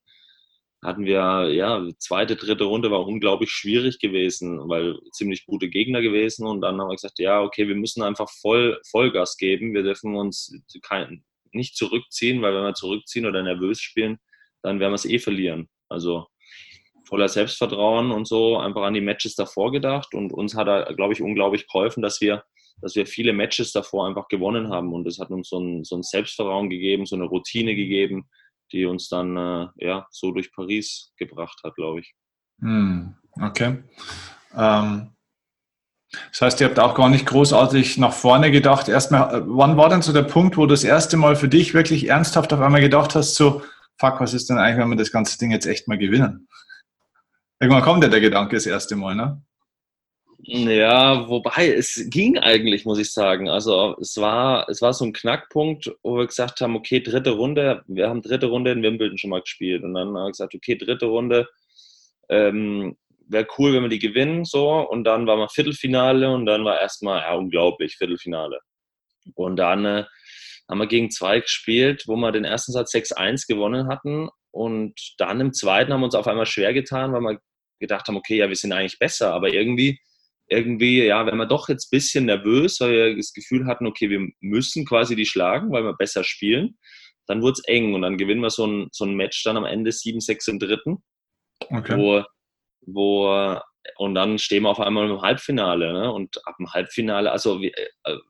hatten 0.82 1.04
wir, 1.04 1.52
ja, 1.52 1.86
zweite, 1.98 2.36
dritte 2.36 2.64
Runde 2.64 2.90
war 2.90 3.06
unglaublich 3.06 3.50
schwierig 3.50 3.98
gewesen, 3.98 4.68
weil 4.68 4.98
ziemlich 5.12 5.44
gute 5.46 5.68
Gegner 5.68 6.00
gewesen. 6.00 6.46
Und 6.46 6.62
dann 6.62 6.80
haben 6.80 6.88
wir 6.88 6.94
gesagt, 6.94 7.18
ja, 7.18 7.42
okay, 7.42 7.68
wir 7.68 7.74
müssen 7.74 8.02
einfach 8.02 8.30
voll 8.30 8.80
Vollgas 8.90 9.36
geben. 9.36 9.74
Wir 9.74 9.82
dürfen 9.82 10.16
uns 10.16 10.54
kein, 10.82 11.24
nicht 11.52 11.76
zurückziehen, 11.76 12.40
weil 12.40 12.54
wenn 12.54 12.64
wir 12.64 12.74
zurückziehen 12.74 13.26
oder 13.26 13.42
nervös 13.42 13.80
spielen, 13.80 14.18
dann 14.62 14.80
werden 14.80 14.92
wir 14.92 14.96
es 14.96 15.04
eh 15.04 15.18
verlieren. 15.18 15.68
Also 15.88 16.26
voller 17.04 17.28
Selbstvertrauen 17.28 18.10
und 18.10 18.26
so 18.26 18.56
einfach 18.56 18.82
an 18.82 18.94
die 18.94 19.00
Matches 19.02 19.34
davor 19.34 19.72
gedacht. 19.72 20.14
Und 20.14 20.32
uns 20.32 20.54
hat 20.54 20.68
er, 20.68 20.94
glaube 20.94 21.12
ich, 21.12 21.20
unglaublich 21.20 21.66
geholfen, 21.66 22.02
dass 22.02 22.22
wir 22.22 22.44
dass 22.82 22.94
wir 22.94 23.06
viele 23.06 23.32
Matches 23.32 23.72
davor 23.72 24.06
einfach 24.06 24.28
gewonnen 24.28 24.70
haben 24.70 24.92
und 24.92 25.04
das 25.04 25.18
hat 25.18 25.30
uns 25.30 25.48
so 25.48 25.58
ein, 25.58 25.84
so 25.84 25.96
ein 25.96 26.02
Selbstvertrauen 26.02 26.70
gegeben, 26.70 27.06
so 27.06 27.16
eine 27.16 27.24
Routine 27.24 27.74
gegeben, 27.74 28.28
die 28.72 28.84
uns 28.84 29.08
dann 29.08 29.36
äh, 29.36 29.66
ja 29.76 30.06
so 30.10 30.32
durch 30.32 30.52
Paris 30.52 31.12
gebracht 31.16 31.60
hat, 31.64 31.74
glaube 31.74 32.00
ich. 32.00 32.14
Hm, 32.60 33.14
okay. 33.40 33.78
Ähm, 34.56 35.12
das 36.32 36.40
heißt, 36.40 36.60
ihr 36.60 36.68
habt 36.68 36.78
auch 36.78 36.94
gar 36.94 37.08
nicht 37.08 37.26
großartig 37.26 37.98
nach 37.98 38.12
vorne 38.12 38.50
gedacht. 38.50 38.88
Erstmal, 38.88 39.34
äh, 39.34 39.42
wann 39.46 39.76
war 39.76 39.88
denn 39.88 40.02
so 40.02 40.12
der 40.12 40.22
Punkt, 40.22 40.56
wo 40.56 40.62
du 40.62 40.74
das 40.74 40.84
erste 40.84 41.16
Mal 41.16 41.36
für 41.36 41.48
dich 41.48 41.74
wirklich 41.74 42.08
ernsthaft 42.08 42.52
auf 42.52 42.60
einmal 42.60 42.80
gedacht 42.80 43.14
hast, 43.14 43.34
so, 43.36 43.62
fuck, 43.98 44.20
was 44.20 44.34
ist 44.34 44.50
denn 44.50 44.58
eigentlich, 44.58 44.78
wenn 44.82 44.90
wir 44.90 44.96
das 44.96 45.12
ganze 45.12 45.38
Ding 45.38 45.52
jetzt 45.52 45.66
echt 45.66 45.86
mal 45.86 45.98
gewinnen? 45.98 46.48
Irgendwann 47.60 47.82
kommt 47.82 48.02
ja 48.02 48.08
der 48.08 48.20
Gedanke 48.20 48.56
das 48.56 48.66
erste 48.66 48.96
Mal, 48.96 49.14
ne? 49.14 49.42
Ja, 50.42 51.28
wobei 51.28 51.72
es 51.74 52.06
ging 52.08 52.38
eigentlich, 52.38 52.84
muss 52.84 52.98
ich 52.98 53.12
sagen. 53.12 53.48
Also 53.48 53.96
es 54.00 54.16
war, 54.16 54.68
es 54.68 54.80
war 54.80 54.94
so 54.94 55.04
ein 55.04 55.12
Knackpunkt, 55.12 55.90
wo 56.02 56.16
wir 56.16 56.26
gesagt 56.26 56.60
haben, 56.60 56.76
okay, 56.76 57.00
dritte 57.00 57.32
Runde, 57.32 57.82
wir 57.86 58.08
haben 58.08 58.22
dritte 58.22 58.46
Runde 58.46 58.72
in 58.72 58.82
Wimbledon 58.82 59.18
schon 59.18 59.30
mal 59.30 59.42
gespielt 59.42 59.82
und 59.84 59.94
dann 59.94 60.08
haben 60.08 60.12
wir 60.14 60.28
gesagt, 60.28 60.54
okay, 60.54 60.76
dritte 60.76 61.06
Runde, 61.06 61.48
ähm, 62.30 62.96
wäre 63.28 63.46
cool, 63.58 63.74
wenn 63.74 63.82
wir 63.82 63.90
die 63.90 63.98
gewinnen, 63.98 64.44
so 64.44 64.88
und 64.88 65.04
dann 65.04 65.26
war 65.26 65.36
mal 65.36 65.48
Viertelfinale 65.48 66.32
und 66.32 66.46
dann 66.46 66.64
war 66.64 66.80
erstmal, 66.80 67.20
ja, 67.20 67.34
unglaublich, 67.34 67.96
Viertelfinale. 67.96 68.60
Und 69.34 69.56
dann 69.56 69.84
äh, 69.84 70.04
haben 70.68 70.78
wir 70.78 70.86
gegen 70.86 71.10
zwei 71.10 71.40
gespielt, 71.40 72.04
wo 72.06 72.16
wir 72.16 72.32
den 72.32 72.44
ersten 72.44 72.72
Satz 72.72 72.94
6-1 72.94 73.46
gewonnen 73.46 73.88
hatten. 73.88 74.28
Und 74.52 74.94
dann 75.18 75.40
im 75.40 75.52
zweiten 75.52 75.92
haben 75.92 76.00
wir 76.00 76.06
uns 76.06 76.14
auf 76.14 76.26
einmal 76.26 76.46
schwer 76.46 76.72
getan, 76.72 77.12
weil 77.12 77.20
wir 77.20 77.40
gedacht 77.78 78.08
haben, 78.08 78.16
okay, 78.16 78.38
ja, 78.38 78.48
wir 78.48 78.56
sind 78.56 78.72
eigentlich 78.72 78.98
besser, 78.98 79.32
aber 79.34 79.52
irgendwie, 79.52 80.00
irgendwie, 80.50 81.04
ja, 81.04 81.24
wenn 81.26 81.36
wir 81.36 81.46
doch 81.46 81.68
jetzt 81.68 81.86
ein 81.86 81.96
bisschen 81.96 82.26
nervös, 82.26 82.80
weil 82.80 82.92
wir 82.92 83.16
das 83.16 83.32
Gefühl 83.32 83.66
hatten, 83.66 83.86
okay, 83.86 84.10
wir 84.10 84.28
müssen 84.40 84.84
quasi 84.84 85.16
die 85.16 85.26
schlagen, 85.26 85.70
weil 85.70 85.84
wir 85.84 85.94
besser 85.94 86.24
spielen, 86.24 86.76
dann 87.26 87.42
wurde 87.42 87.52
es 87.52 87.64
eng 87.64 87.94
und 87.94 88.02
dann 88.02 88.18
gewinnen 88.18 88.40
wir 88.40 88.50
so 88.50 88.66
ein, 88.66 88.88
so 88.92 89.04
ein 89.04 89.14
Match 89.14 89.42
dann 89.44 89.56
am 89.56 89.64
Ende 89.64 89.90
7-6 89.90 90.50
im 90.50 90.58
dritten, 90.58 90.98
okay. 91.70 91.96
wo, 91.96 92.24
wo 92.86 93.60
und 93.96 94.14
dann 94.14 94.38
stehen 94.38 94.64
wir 94.64 94.70
auf 94.70 94.80
einmal 94.80 95.08
im 95.08 95.22
Halbfinale. 95.22 95.92
Ne? 95.92 96.12
Und 96.12 96.46
ab 96.46 96.56
dem 96.58 96.72
Halbfinale, 96.72 97.30
also 97.30 97.62
äh, 97.62 97.72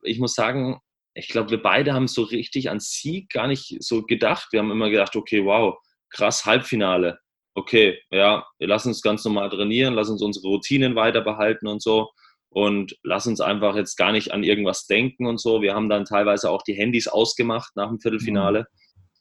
ich 0.03 0.19
muss 0.19 0.35
sagen, 0.35 0.79
ich 1.15 1.29
glaube, 1.29 1.51
wir 1.51 1.63
beide 1.63 1.93
haben 1.93 2.07
so 2.07 2.23
richtig 2.23 2.71
an 2.71 2.81
Sieg 2.81 3.31
gar 3.31 3.49
nicht 3.49 3.83
so 3.83 4.03
gedacht. 4.03 4.49
Wir 4.53 4.61
haben 4.61 4.71
immer 4.71 4.91
gedacht, 4.91 5.17
okay, 5.17 5.45
wow, 5.45 5.77
krass, 6.11 6.45
Halbfinale. 6.45 7.19
Okay, 7.55 7.99
ja, 8.11 8.47
wir 8.59 8.69
lassen 8.69 8.89
uns 8.89 9.03
ganz 9.03 9.25
normal 9.25 9.51
trainieren, 9.51 9.95
lassen 9.95 10.13
uns 10.13 10.23
unsere 10.23 10.47
Routinen 10.47 10.95
weiter 10.95 11.21
behalten 11.21 11.67
und 11.67 11.83
so. 11.83 12.11
Und 12.49 12.97
lass 13.03 13.27
uns 13.27 13.41
einfach 13.41 13.77
jetzt 13.77 13.97
gar 13.97 14.13
nicht 14.13 14.33
an 14.33 14.43
irgendwas 14.43 14.87
denken 14.87 15.27
und 15.27 15.41
so. 15.41 15.63
Wir 15.63 15.75
haben 15.75 15.89
dann 15.89 16.05
teilweise 16.05 16.51
auch 16.51 16.63
die 16.63 16.75
Handys 16.75 17.07
ausgemacht 17.07 17.77
nach 17.77 17.89
dem 17.89 18.01
Viertelfinale. 18.01 18.61
Mhm. 18.61 18.67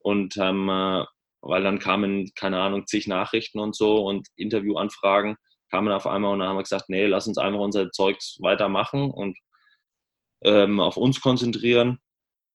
Und 0.02 0.38
ähm, 0.38 0.70
äh, 0.70 1.06
weil 1.42 1.64
dann 1.64 1.80
kamen, 1.80 2.32
keine 2.36 2.60
Ahnung, 2.60 2.86
zig 2.88 3.08
Nachrichten 3.08 3.60
und 3.60 3.76
so 3.76 4.06
und 4.06 4.28
Interviewanfragen 4.36 5.38
kamen 5.70 5.94
auf 5.94 6.08
einmal 6.08 6.34
und 6.34 6.40
dann 6.40 6.50
haben 6.50 6.58
wir 6.58 6.64
gesagt, 6.64 6.90
nee, 6.90 7.06
lass 7.06 7.28
uns 7.28 7.38
einfach 7.38 7.60
unser 7.60 7.92
Zeugs 7.92 8.38
weitermachen 8.42 9.12
und 9.12 9.38
ähm, 10.44 10.80
auf 10.80 10.98
uns 10.98 11.22
konzentrieren 11.22 12.00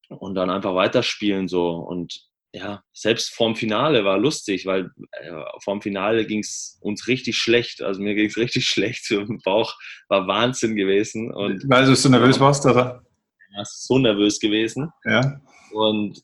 und 0.08 0.34
dann 0.34 0.50
einfach 0.50 0.74
weiterspielen 0.74 1.48
so. 1.48 1.70
Und 1.70 2.20
ja, 2.54 2.84
selbst 2.92 3.34
vorm 3.34 3.56
Finale 3.56 4.04
war 4.04 4.16
lustig, 4.16 4.64
weil 4.64 4.88
äh, 5.10 5.32
vorm 5.62 5.82
Finale 5.82 6.24
ging 6.24 6.38
es 6.38 6.78
uns 6.80 7.08
richtig 7.08 7.36
schlecht. 7.36 7.82
Also 7.82 8.00
mir 8.00 8.14
ging 8.14 8.26
es 8.26 8.36
richtig 8.36 8.66
schlecht. 8.66 9.10
Im 9.10 9.40
Bauch 9.44 9.74
war 10.08 10.28
Wahnsinn 10.28 10.76
gewesen. 10.76 11.32
Und 11.32 11.68
weil 11.68 11.84
du 11.84 11.96
so 11.96 12.08
nervös 12.08 12.38
warst, 12.38 12.64
oder? 12.64 13.02
Ja, 13.56 13.62
so 13.64 13.98
nervös 13.98 14.38
gewesen. 14.38 14.88
Ja. 15.04 15.40
Und 15.72 16.22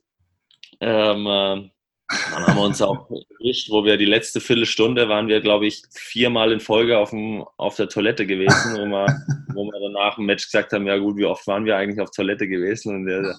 ähm, 0.80 1.26
äh, 1.26 1.70
dann 2.11 2.46
haben 2.46 2.57
wir 2.57 2.64
uns 2.64 2.83
auch 2.83 3.09
erwischt, 3.09 3.70
wo 3.70 3.85
wir 3.85 3.96
die 3.96 4.05
letzte 4.05 4.40
Viertelstunde 4.40 5.09
waren 5.09 5.29
wir, 5.29 5.40
glaube 5.40 5.66
ich, 5.66 5.83
viermal 5.92 6.51
in 6.51 6.59
Folge 6.59 6.99
auf, 6.99 7.11
dem, 7.11 7.44
auf 7.57 7.77
der 7.77 7.88
Toilette 7.88 8.27
gewesen, 8.27 8.75
wo 8.75 8.87
wir, 8.87 9.07
wo 9.55 9.64
wir 9.64 9.81
danach 9.81 10.18
im 10.18 10.27
Match 10.27 10.44
gesagt 10.44 10.73
haben, 10.73 10.87
ja 10.87 10.99
gut, 10.99 11.16
wie 11.16 11.25
oft 11.25 11.46
waren 11.46 11.64
wir 11.64 11.77
eigentlich 11.77 12.01
auf 12.01 12.11
Toilette 12.11 12.49
gewesen? 12.49 12.96
Und 12.96 13.07
wir, 13.07 13.37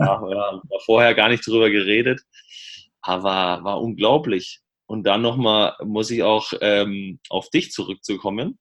ja, 0.00 0.20
wir 0.20 0.38
haben 0.38 0.60
vorher 0.84 1.14
gar 1.14 1.30
nicht 1.30 1.46
drüber 1.46 1.70
geredet. 1.70 2.20
Aber 3.00 3.64
war 3.64 3.80
unglaublich. 3.80 4.60
Und 4.84 5.04
dann 5.04 5.22
nochmal 5.22 5.74
muss 5.82 6.10
ich 6.10 6.22
auch 6.22 6.52
ähm, 6.60 7.20
auf 7.30 7.48
dich 7.48 7.72
zurückzukommen. 7.72 8.58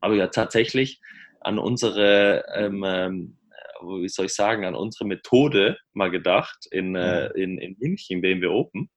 Aber 0.00 0.14
ja 0.14 0.26
tatsächlich 0.26 1.00
an 1.40 1.58
unsere 1.58 2.44
ähm, 2.54 2.84
ähm 2.86 3.38
wie 3.82 4.08
soll 4.08 4.26
ich 4.26 4.34
sagen, 4.34 4.64
an 4.64 4.74
unsere 4.74 5.06
Methode 5.06 5.76
mal 5.92 6.10
gedacht 6.10 6.66
in, 6.70 6.94
äh, 6.94 7.28
in, 7.34 7.58
in 7.58 7.76
München, 7.78 8.20
BMW 8.20 8.46
Open. 8.46 8.90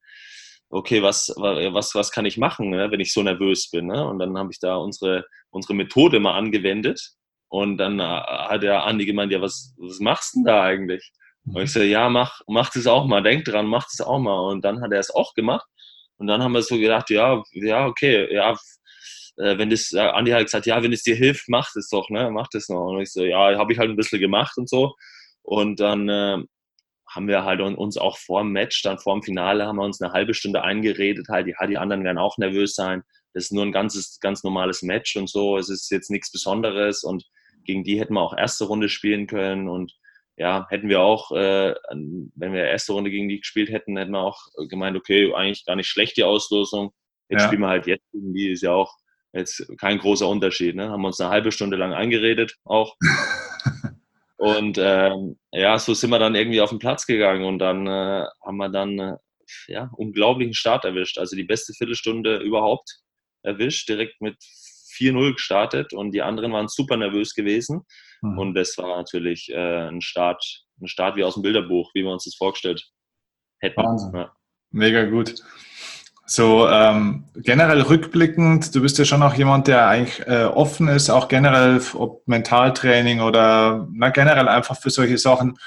Okay, 0.69 1.01
was, 1.01 1.29
was, 1.37 1.95
was 1.95 2.11
kann 2.11 2.25
ich 2.25 2.37
machen, 2.37 2.71
ne, 2.71 2.89
wenn 2.91 2.99
ich 2.99 3.13
so 3.13 3.21
nervös 3.21 3.69
bin? 3.69 3.87
Ne? 3.87 4.05
Und 4.07 4.19
dann 4.19 4.37
habe 4.37 4.49
ich 4.51 4.59
da 4.59 4.75
unsere, 4.75 5.25
unsere 5.49 5.73
Methode 5.75 6.19
mal 6.19 6.35
angewendet. 6.35 6.99
Und 7.47 7.77
dann 7.77 7.99
äh, 7.99 8.03
hat 8.03 8.63
der 8.63 8.83
Andi 8.83 9.05
gemeint, 9.05 9.31
ja, 9.31 9.41
was, 9.41 9.73
was 9.77 9.99
machst 9.99 10.33
du 10.33 10.39
denn 10.39 10.45
da 10.45 10.63
eigentlich? 10.63 11.11
Und 11.45 11.61
ich 11.61 11.71
so, 11.71 11.81
ja, 11.81 12.09
mach, 12.09 12.41
mach 12.47 12.71
das 12.71 12.87
auch 12.87 13.05
mal, 13.05 13.21
denk 13.21 13.45
dran, 13.45 13.67
mach 13.67 13.85
das 13.85 14.05
auch 14.05 14.19
mal. 14.19 14.49
Und 14.49 14.65
dann 14.65 14.81
hat 14.81 14.91
er 14.91 14.99
es 14.99 15.13
auch 15.13 15.33
gemacht. 15.35 15.67
Und 16.17 16.27
dann 16.27 16.41
haben 16.41 16.53
wir 16.53 16.63
so 16.63 16.77
gedacht, 16.77 17.09
ja, 17.09 17.43
ja, 17.51 17.85
okay, 17.85 18.33
ja, 18.33 18.55
äh, 19.37 19.57
wenn 19.57 19.69
das, 19.69 19.91
äh, 19.93 19.99
Andi 19.99 20.31
hat 20.31 20.43
gesagt, 20.43 20.65
ja, 20.65 20.81
wenn 20.81 20.93
es 20.93 21.03
dir 21.03 21.15
hilft, 21.15 21.49
mach 21.49 21.71
das 21.73 21.89
doch, 21.89 22.09
ne, 22.09 22.29
mach 22.31 22.47
das 22.51 22.69
noch. 22.69 22.87
Und 22.87 23.01
ich 23.01 23.11
so, 23.11 23.23
ja, 23.23 23.57
habe 23.57 23.73
ich 23.73 23.79
halt 23.79 23.89
ein 23.89 23.95
bisschen 23.95 24.19
gemacht 24.19 24.57
und 24.57 24.69
so. 24.69 24.93
Und 25.41 25.79
dann 25.79 26.09
äh, 26.09 26.37
haben 27.09 27.27
wir 27.27 27.43
halt 27.43 27.61
uns 27.61 27.97
auch 27.97 28.17
vor 28.17 28.41
dem 28.41 28.51
Match, 28.51 28.81
dann 28.81 28.97
vor 28.97 29.13
dem 29.15 29.23
Finale, 29.23 29.65
haben 29.65 29.77
wir 29.77 29.83
uns 29.83 30.01
eine 30.01 30.13
halbe 30.13 30.33
Stunde 30.33 30.63
eingeredet, 30.63 31.27
halt, 31.29 31.47
ja, 31.47 31.67
die 31.67 31.77
anderen 31.77 32.03
werden 32.03 32.17
auch 32.17 32.37
nervös 32.37 32.75
sein. 32.75 33.03
Das 33.33 33.45
ist 33.45 33.51
nur 33.51 33.63
ein 33.65 33.71
ganzes, 33.71 34.19
ganz 34.21 34.43
normales 34.43 34.81
Match 34.81 35.15
und 35.15 35.29
so. 35.29 35.57
Es 35.57 35.69
ist 35.69 35.91
jetzt 35.91 36.09
nichts 36.09 36.31
Besonderes 36.31 37.03
und 37.03 37.25
gegen 37.65 37.83
die 37.83 37.99
hätten 37.99 38.13
wir 38.13 38.21
auch 38.21 38.35
erste 38.35 38.65
Runde 38.65 38.89
spielen 38.89 39.27
können 39.27 39.67
und 39.69 39.93
ja, 40.37 40.67
hätten 40.69 40.89
wir 40.89 41.01
auch, 41.01 41.31
äh, 41.31 41.73
wenn 41.89 42.53
wir 42.53 42.65
erste 42.65 42.91
Runde 42.91 43.09
gegen 43.09 43.29
die 43.29 43.39
gespielt 43.39 43.69
hätten, 43.69 43.97
hätten 43.97 44.11
wir 44.11 44.21
auch 44.21 44.39
gemeint, 44.67 44.97
okay, 44.97 45.33
eigentlich 45.33 45.65
gar 45.65 45.77
nicht 45.77 45.87
schlecht 45.87 46.17
die 46.17 46.25
Auslosung. 46.25 46.91
Jetzt 47.29 47.43
ja. 47.43 47.47
spielen 47.47 47.61
wir 47.61 47.69
halt 47.69 47.87
jetzt 47.87 48.11
gegen 48.11 48.33
die, 48.33 48.51
ist 48.51 48.61
ja 48.61 48.73
auch 48.73 48.93
Jetzt 49.35 49.67
kein 49.79 49.99
großer 49.99 50.27
Unterschied. 50.27 50.75
Ne? 50.75 50.89
Haben 50.89 51.03
uns 51.03 51.19
eine 51.19 51.29
halbe 51.29 51.51
Stunde 51.51 51.75
lang 51.75 51.93
eingeredet 51.93 52.55
auch. 52.63 52.95
und 54.37 54.77
ähm, 54.79 55.37
ja, 55.51 55.77
so 55.77 55.93
sind 55.93 56.09
wir 56.11 56.19
dann 56.19 56.35
irgendwie 56.35 56.61
auf 56.61 56.69
den 56.69 56.79
Platz 56.79 57.05
gegangen 57.05 57.43
und 57.43 57.59
dann 57.59 57.85
äh, 57.85 58.25
haben 58.45 58.57
wir 58.57 58.69
dann 58.69 58.97
äh, 58.97 59.17
ja, 59.67 59.89
unglaublichen 59.97 60.53
Start 60.53 60.85
erwischt. 60.85 61.17
Also 61.17 61.35
die 61.35 61.43
beste 61.43 61.73
Viertelstunde 61.73 62.37
überhaupt 62.37 62.89
erwischt, 63.43 63.89
direkt 63.89 64.21
mit 64.21 64.37
4-0 64.97 65.33
gestartet 65.33 65.93
und 65.93 66.11
die 66.13 66.21
anderen 66.21 66.53
waren 66.53 66.69
super 66.69 66.95
nervös 66.95 67.33
gewesen. 67.33 67.81
Mhm. 68.21 68.39
Und 68.39 68.53
das 68.53 68.77
war 68.77 68.95
natürlich 68.95 69.49
äh, 69.49 69.89
ein 69.89 69.99
Start, 69.99 70.43
ein 70.81 70.87
Start 70.87 71.17
wie 71.17 71.25
aus 71.25 71.33
dem 71.33 71.43
Bilderbuch, 71.43 71.91
wie 71.93 72.03
wir 72.03 72.11
uns 72.11 72.23
das 72.23 72.35
vorgestellt 72.35 72.89
hätten. 73.59 73.83
Wahnsinn. 73.83 74.15
Ja. 74.15 74.33
Mega 74.71 75.03
gut. 75.03 75.35
So 76.27 76.67
ähm, 76.67 77.25
generell 77.35 77.81
rückblickend, 77.81 78.73
du 78.73 78.81
bist 78.81 78.97
ja 78.97 79.05
schon 79.05 79.21
auch 79.21 79.35
jemand, 79.35 79.67
der 79.67 79.87
eigentlich 79.87 80.25
äh, 80.27 80.45
offen 80.45 80.87
ist, 80.87 81.09
auch 81.11 81.27
generell 81.27 81.79
ob 81.93 82.27
Mentaltraining 82.27 83.21
oder 83.21 83.87
na, 83.93 84.09
generell 84.09 84.47
einfach 84.47 84.79
für 84.79 84.89
solche 84.89 85.19
Sachen. 85.19 85.57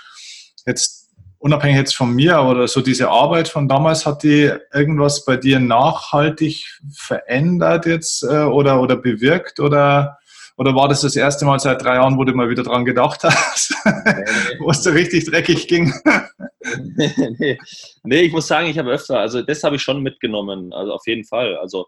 Jetzt 0.66 1.10
unabhängig 1.38 1.76
jetzt 1.78 1.96
von 1.96 2.12
mir 2.12 2.42
oder 2.42 2.66
so 2.66 2.80
diese 2.80 3.08
Arbeit 3.08 3.46
von 3.46 3.68
damals, 3.68 4.04
hat 4.04 4.24
die 4.24 4.52
irgendwas 4.72 5.24
bei 5.24 5.36
dir 5.36 5.60
nachhaltig 5.60 6.80
verändert 6.92 7.86
jetzt 7.86 8.24
äh, 8.24 8.42
oder, 8.42 8.80
oder 8.80 8.96
bewirkt 8.96 9.60
oder 9.60 10.18
oder 10.58 10.74
war 10.74 10.88
das 10.88 11.02
das 11.02 11.14
erste 11.14 11.44
Mal 11.44 11.60
seit 11.60 11.82
drei 11.82 11.94
Jahren, 11.94 12.18
wo 12.18 12.24
du 12.24 12.32
mal 12.32 12.50
wieder 12.50 12.64
dran 12.64 12.84
gedacht 12.84 13.22
hast, 13.22 13.70
wo 14.58 14.70
es 14.70 14.82
so 14.82 14.90
richtig 14.90 15.24
dreckig 15.24 15.68
ging? 15.68 15.94
nee. 17.38 17.56
nee, 18.02 18.20
ich 18.22 18.32
muss 18.32 18.48
sagen, 18.48 18.66
ich 18.66 18.76
habe 18.76 18.90
öfter, 18.90 19.20
also 19.20 19.40
das 19.40 19.62
habe 19.62 19.76
ich 19.76 19.82
schon 19.82 20.02
mitgenommen, 20.02 20.72
also 20.72 20.92
auf 20.92 21.06
jeden 21.06 21.24
Fall. 21.24 21.56
Also 21.56 21.86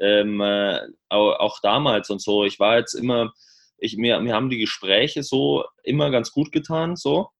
ähm, 0.00 0.38
äh, 0.42 0.80
auch 1.08 1.60
damals 1.62 2.10
und 2.10 2.20
so. 2.20 2.44
Ich 2.44 2.60
war 2.60 2.76
jetzt 2.76 2.92
immer, 2.92 3.32
ich, 3.78 3.96
mir, 3.96 4.20
mir 4.20 4.34
haben 4.34 4.50
die 4.50 4.58
Gespräche 4.58 5.22
so 5.22 5.64
immer 5.82 6.10
ganz 6.10 6.30
gut 6.30 6.52
getan, 6.52 6.96
so. 6.96 7.30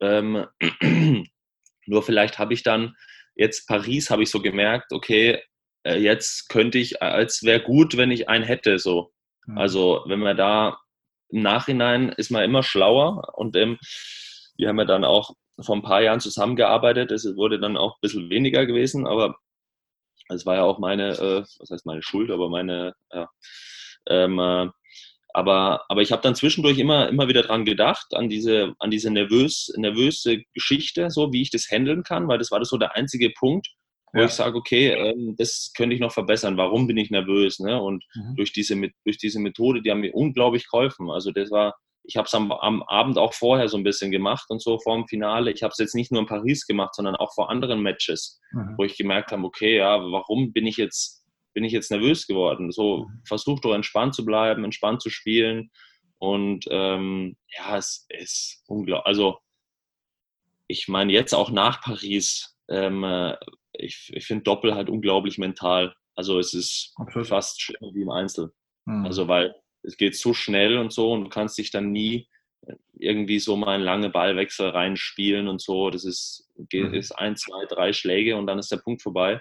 Ähm, 0.00 0.44
nur 1.86 2.02
vielleicht 2.02 2.40
habe 2.40 2.52
ich 2.52 2.64
dann 2.64 2.96
jetzt 3.36 3.68
Paris, 3.68 4.10
habe 4.10 4.24
ich 4.24 4.30
so 4.30 4.42
gemerkt, 4.42 4.92
okay, 4.92 5.40
äh, 5.84 5.98
jetzt 5.98 6.48
könnte 6.48 6.78
ich, 6.78 7.00
als 7.00 7.44
wäre 7.44 7.62
gut, 7.62 7.96
wenn 7.96 8.10
ich 8.10 8.28
einen 8.28 8.44
hätte, 8.44 8.80
so. 8.80 9.13
Mhm. 9.46 9.58
Also 9.58 10.04
wenn 10.06 10.20
man 10.20 10.36
da 10.36 10.78
im 11.30 11.42
Nachhinein 11.42 12.10
ist 12.10 12.30
man 12.30 12.44
immer 12.44 12.62
schlauer 12.62 13.34
und 13.36 13.56
ähm, 13.56 13.78
wir 14.56 14.68
haben 14.68 14.78
ja 14.78 14.84
dann 14.84 15.04
auch 15.04 15.34
vor 15.60 15.76
ein 15.76 15.82
paar 15.82 16.02
Jahren 16.02 16.20
zusammengearbeitet. 16.20 17.12
Es 17.12 17.24
wurde 17.36 17.58
dann 17.58 17.76
auch 17.76 17.96
ein 17.96 18.00
bisschen 18.00 18.30
weniger 18.30 18.66
gewesen, 18.66 19.06
aber 19.06 19.36
es 20.28 20.46
war 20.46 20.56
ja 20.56 20.62
auch 20.62 20.78
meine, 20.78 21.10
äh, 21.12 21.40
was 21.58 21.70
heißt 21.70 21.86
meine 21.86 22.02
Schuld, 22.02 22.30
aber 22.30 22.48
meine, 22.48 22.94
ja, 23.12 23.28
ähm, 24.08 24.38
äh, 24.38 24.68
aber, 25.36 25.84
aber 25.88 26.00
ich 26.00 26.12
habe 26.12 26.22
dann 26.22 26.36
zwischendurch 26.36 26.78
immer, 26.78 27.08
immer 27.08 27.26
wieder 27.26 27.42
dran 27.42 27.64
gedacht, 27.64 28.14
an 28.14 28.28
diese, 28.28 28.74
an 28.78 28.90
diese 28.90 29.10
nervös, 29.10 29.72
nervöse 29.76 30.42
Geschichte, 30.54 31.10
so 31.10 31.32
wie 31.32 31.42
ich 31.42 31.50
das 31.50 31.68
handeln 31.70 32.04
kann, 32.04 32.28
weil 32.28 32.38
das 32.38 32.52
war 32.52 32.60
das 32.60 32.68
so 32.68 32.78
der 32.78 32.94
einzige 32.94 33.30
Punkt, 33.30 33.68
wo 34.14 34.20
ja. 34.20 34.26
ich 34.26 34.32
sage, 34.32 34.56
okay, 34.56 34.90
ähm, 34.90 35.34
das 35.36 35.72
könnte 35.76 35.94
ich 35.94 36.00
noch 36.00 36.12
verbessern. 36.12 36.56
Warum 36.56 36.86
bin 36.86 36.96
ich 36.96 37.10
nervös? 37.10 37.58
Ne? 37.58 37.80
Und 37.80 38.04
mhm. 38.14 38.36
durch, 38.36 38.52
diese, 38.52 38.80
durch 39.04 39.18
diese 39.18 39.40
Methode, 39.40 39.82
die 39.82 39.90
haben 39.90 40.00
mir 40.00 40.14
unglaublich 40.14 40.70
geholfen. 40.70 41.10
Also 41.10 41.32
das 41.32 41.50
war, 41.50 41.74
ich 42.04 42.16
habe 42.16 42.26
es 42.26 42.34
am, 42.34 42.52
am, 42.52 42.82
Abend 42.84 43.18
auch 43.18 43.34
vorher 43.34 43.68
so 43.68 43.76
ein 43.76 43.82
bisschen 43.82 44.12
gemacht 44.12 44.46
und 44.50 44.62
so 44.62 44.78
vor 44.78 44.96
dem 44.96 45.08
Finale. 45.08 45.50
Ich 45.50 45.64
habe 45.64 45.72
es 45.72 45.78
jetzt 45.78 45.96
nicht 45.96 46.12
nur 46.12 46.20
in 46.20 46.28
Paris 46.28 46.64
gemacht, 46.66 46.94
sondern 46.94 47.16
auch 47.16 47.34
vor 47.34 47.50
anderen 47.50 47.82
Matches, 47.82 48.40
mhm. 48.52 48.74
wo 48.78 48.84
ich 48.84 48.96
gemerkt 48.96 49.32
habe, 49.32 49.42
okay, 49.42 49.78
ja, 49.78 49.98
warum 49.98 50.52
bin 50.52 50.66
ich 50.66 50.76
jetzt 50.76 51.22
bin 51.54 51.64
ich 51.64 51.72
jetzt 51.72 51.92
nervös 51.92 52.26
geworden? 52.26 52.72
So 52.72 53.06
mhm. 53.06 53.22
versuch 53.26 53.60
doch 53.60 53.74
entspannt 53.74 54.14
zu 54.14 54.24
bleiben, 54.24 54.64
entspannt 54.64 55.02
zu 55.02 55.10
spielen 55.10 55.70
und 56.18 56.64
ähm, 56.70 57.36
ja, 57.48 57.76
es 57.76 58.06
ist 58.08 58.62
unglaublich. 58.66 59.06
Also 59.06 59.38
ich 60.66 60.88
meine 60.88 61.12
jetzt 61.12 61.34
auch 61.34 61.50
nach 61.50 61.80
Paris 61.82 62.56
ähm, 62.68 63.04
äh, 63.04 63.36
ich, 63.78 64.10
ich 64.14 64.26
finde 64.26 64.44
Doppel 64.44 64.74
halt 64.74 64.88
unglaublich 64.88 65.38
mental. 65.38 65.94
Also 66.14 66.38
es 66.38 66.54
ist 66.54 66.92
Absolut. 66.96 67.28
fast 67.28 67.62
schlimmer 67.62 67.92
wie 67.94 68.02
im 68.02 68.10
Einzel. 68.10 68.52
Mhm. 68.86 69.04
Also 69.04 69.28
weil 69.28 69.54
es 69.82 69.96
geht 69.96 70.16
so 70.16 70.32
schnell 70.32 70.78
und 70.78 70.92
so 70.92 71.12
und 71.12 71.24
du 71.24 71.28
kannst 71.28 71.58
dich 71.58 71.70
dann 71.70 71.92
nie 71.92 72.28
irgendwie 72.94 73.38
so 73.38 73.56
mal 73.56 73.74
einen 73.74 73.84
langen 73.84 74.12
Ballwechsel 74.12 74.70
reinspielen 74.70 75.48
und 75.48 75.60
so. 75.60 75.90
Das 75.90 76.04
ist, 76.04 76.50
mhm. 76.56 76.94
ist 76.94 77.12
ein, 77.12 77.36
zwei, 77.36 77.66
drei 77.66 77.92
Schläge 77.92 78.36
und 78.36 78.46
dann 78.46 78.58
ist 78.58 78.72
der 78.72 78.78
Punkt 78.78 79.02
vorbei. 79.02 79.40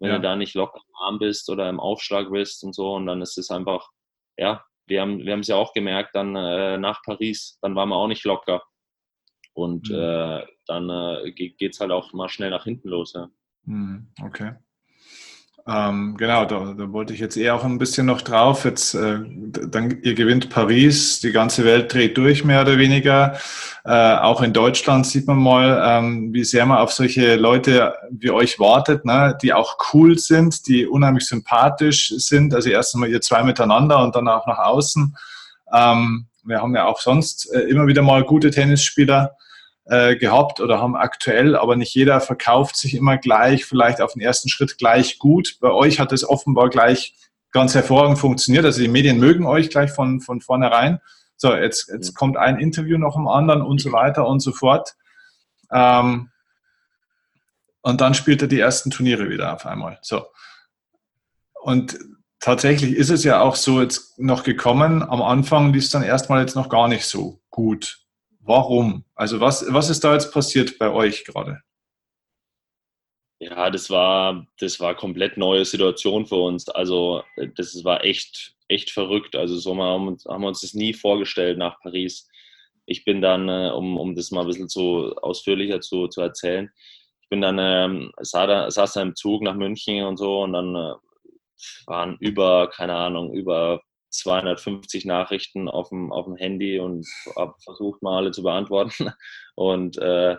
Wenn 0.00 0.10
ja. 0.10 0.16
du 0.16 0.22
da 0.22 0.36
nicht 0.36 0.54
locker 0.54 0.80
im 0.88 0.94
Arm 0.96 1.18
bist 1.18 1.48
oder 1.48 1.68
im 1.68 1.78
Aufschlag 1.78 2.30
bist 2.30 2.64
und 2.64 2.74
so. 2.74 2.94
Und 2.94 3.06
dann 3.06 3.22
ist 3.22 3.38
es 3.38 3.50
einfach, 3.50 3.88
ja, 4.36 4.64
wir 4.86 5.00
haben 5.00 5.20
wir 5.20 5.38
es 5.38 5.46
ja 5.46 5.56
auch 5.56 5.72
gemerkt, 5.72 6.14
dann 6.14 6.34
äh, 6.34 6.76
nach 6.78 7.02
Paris, 7.04 7.58
dann 7.62 7.74
waren 7.76 7.88
wir 7.88 7.96
auch 7.96 8.08
nicht 8.08 8.24
locker. 8.24 8.62
Und 9.54 9.88
mhm. 9.88 9.94
äh, 9.94 10.46
dann 10.66 10.90
äh, 10.90 11.32
geht 11.32 11.74
es 11.74 11.80
halt 11.80 11.92
auch 11.92 12.12
mal 12.12 12.28
schnell 12.28 12.50
nach 12.50 12.64
hinten 12.64 12.88
los. 12.88 13.12
Ja. 13.14 13.30
Mhm. 13.66 14.06
Okay. 14.22 14.52
Ähm, 15.66 16.16
genau, 16.18 16.44
da, 16.44 16.74
da, 16.76 16.92
wollte 16.92 17.14
ich 17.14 17.20
jetzt 17.20 17.38
eher 17.38 17.54
auch 17.54 17.64
ein 17.64 17.78
bisschen 17.78 18.04
noch 18.04 18.20
drauf. 18.20 18.66
Jetzt, 18.66 18.94
äh, 18.94 19.20
dann, 19.24 19.98
ihr 20.02 20.14
gewinnt 20.14 20.50
Paris, 20.50 21.20
die 21.20 21.32
ganze 21.32 21.64
Welt 21.64 21.92
dreht 21.92 22.18
durch, 22.18 22.44
mehr 22.44 22.60
oder 22.60 22.76
weniger. 22.76 23.38
Äh, 23.86 24.16
auch 24.16 24.42
in 24.42 24.52
Deutschland 24.52 25.06
sieht 25.06 25.26
man 25.26 25.38
mal, 25.38 25.82
ähm, 25.82 26.34
wie 26.34 26.44
sehr 26.44 26.66
man 26.66 26.78
auf 26.78 26.92
solche 26.92 27.36
Leute 27.36 27.94
wie 28.10 28.30
euch 28.30 28.58
wartet, 28.58 29.06
ne? 29.06 29.38
die 29.40 29.54
auch 29.54 29.78
cool 29.94 30.18
sind, 30.18 30.66
die 30.68 30.86
unheimlich 30.86 31.24
sympathisch 31.24 32.12
sind. 32.18 32.54
Also 32.54 32.68
erst 32.68 32.94
einmal 32.94 33.08
ihr 33.08 33.22
zwei 33.22 33.42
miteinander 33.42 34.02
und 34.02 34.14
dann 34.14 34.28
auch 34.28 34.46
nach 34.46 34.58
außen. 34.58 35.16
Ähm, 35.72 36.26
wir 36.44 36.60
haben 36.60 36.74
ja 36.74 36.84
auch 36.84 37.00
sonst 37.00 37.50
äh, 37.54 37.60
immer 37.60 37.86
wieder 37.86 38.02
mal 38.02 38.22
gute 38.22 38.50
Tennisspieler 38.50 39.34
äh, 39.86 40.16
gehabt 40.16 40.60
oder 40.60 40.80
haben 40.80 40.96
aktuell, 40.96 41.56
aber 41.56 41.76
nicht 41.76 41.94
jeder 41.94 42.20
verkauft 42.20 42.76
sich 42.76 42.94
immer 42.94 43.18
gleich, 43.18 43.64
vielleicht 43.64 44.00
auf 44.00 44.14
den 44.14 44.22
ersten 44.22 44.48
Schritt 44.48 44.78
gleich 44.78 45.18
gut. 45.18 45.58
Bei 45.60 45.70
euch 45.70 46.00
hat 46.00 46.12
es 46.12 46.28
offenbar 46.28 46.70
gleich 46.70 47.14
ganz 47.50 47.74
hervorragend 47.74 48.18
funktioniert. 48.18 48.64
Also 48.64 48.80
die 48.80 48.88
Medien 48.88 49.18
mögen 49.18 49.46
euch 49.46 49.70
gleich 49.70 49.90
von, 49.90 50.20
von 50.20 50.40
vornherein. 50.40 51.00
So, 51.36 51.54
jetzt, 51.54 51.88
jetzt 51.88 52.14
kommt 52.14 52.36
ein 52.36 52.58
Interview 52.58 52.98
noch 52.98 53.16
am 53.16 53.28
anderen 53.28 53.62
und 53.62 53.80
so 53.80 53.92
weiter 53.92 54.26
und 54.26 54.40
so 54.40 54.52
fort. 54.52 54.94
Ähm, 55.72 56.30
und 57.82 58.00
dann 58.00 58.14
spielt 58.14 58.40
er 58.40 58.48
die 58.48 58.60
ersten 58.60 58.90
Turniere 58.90 59.28
wieder 59.28 59.52
auf 59.52 59.66
einmal. 59.66 59.98
So. 60.00 60.26
Und 61.60 61.98
tatsächlich 62.40 62.94
ist 62.94 63.10
es 63.10 63.24
ja 63.24 63.40
auch 63.40 63.56
so 63.56 63.82
jetzt 63.82 64.18
noch 64.18 64.42
gekommen. 64.42 65.02
Am 65.02 65.20
Anfang 65.20 65.72
lief 65.72 65.84
es 65.84 65.90
dann 65.90 66.02
erstmal 66.02 66.40
jetzt 66.40 66.56
noch 66.56 66.68
gar 66.68 66.88
nicht 66.88 67.04
so 67.06 67.40
gut. 67.50 68.03
Warum? 68.46 69.04
Also 69.14 69.40
was, 69.40 69.64
was 69.72 69.88
ist 69.88 70.04
da 70.04 70.12
jetzt 70.12 70.32
passiert 70.32 70.78
bei 70.78 70.90
euch 70.90 71.24
gerade? 71.24 71.60
Ja, 73.40 73.70
das 73.70 73.90
war, 73.90 74.46
das 74.58 74.80
war 74.80 74.94
komplett 74.94 75.36
neue 75.36 75.64
Situation 75.64 76.26
für 76.26 76.36
uns. 76.36 76.68
Also 76.68 77.22
das 77.56 77.82
war 77.84 78.04
echt, 78.04 78.54
echt 78.68 78.90
verrückt. 78.90 79.34
Also 79.34 79.56
so 79.56 79.76
haben, 79.76 80.16
haben 80.28 80.42
wir 80.42 80.48
uns 80.48 80.60
das 80.60 80.74
nie 80.74 80.92
vorgestellt 80.92 81.58
nach 81.58 81.80
Paris. 81.80 82.28
Ich 82.86 83.04
bin 83.04 83.22
dann, 83.22 83.48
äh, 83.48 83.70
um, 83.74 83.98
um 83.98 84.14
das 84.14 84.30
mal 84.30 84.42
ein 84.42 84.46
bisschen 84.46 84.68
zu 84.68 85.14
ausführlicher 85.16 85.80
zu, 85.80 86.08
zu 86.08 86.20
erzählen, 86.20 86.70
ich 87.22 87.30
bin 87.30 87.40
dann, 87.40 87.58
ähm, 87.58 88.12
saß 88.20 88.92
da 88.92 89.02
im 89.02 89.16
Zug 89.16 89.42
nach 89.42 89.54
München 89.54 90.04
und 90.04 90.18
so 90.18 90.42
und 90.42 90.52
dann 90.52 90.76
äh, 90.76 90.94
waren 91.86 92.18
über, 92.20 92.68
keine 92.68 92.94
Ahnung, 92.94 93.32
über 93.32 93.80
250 94.14 95.04
Nachrichten 95.04 95.68
auf 95.68 95.88
dem, 95.88 96.12
auf 96.12 96.26
dem 96.26 96.36
Handy 96.36 96.78
und 96.78 97.06
habe 97.36 97.54
versucht 97.62 98.02
mal 98.02 98.18
alle 98.18 98.30
zu 98.30 98.42
beantworten. 98.42 99.12
Und, 99.56 99.98
äh, 99.98 100.36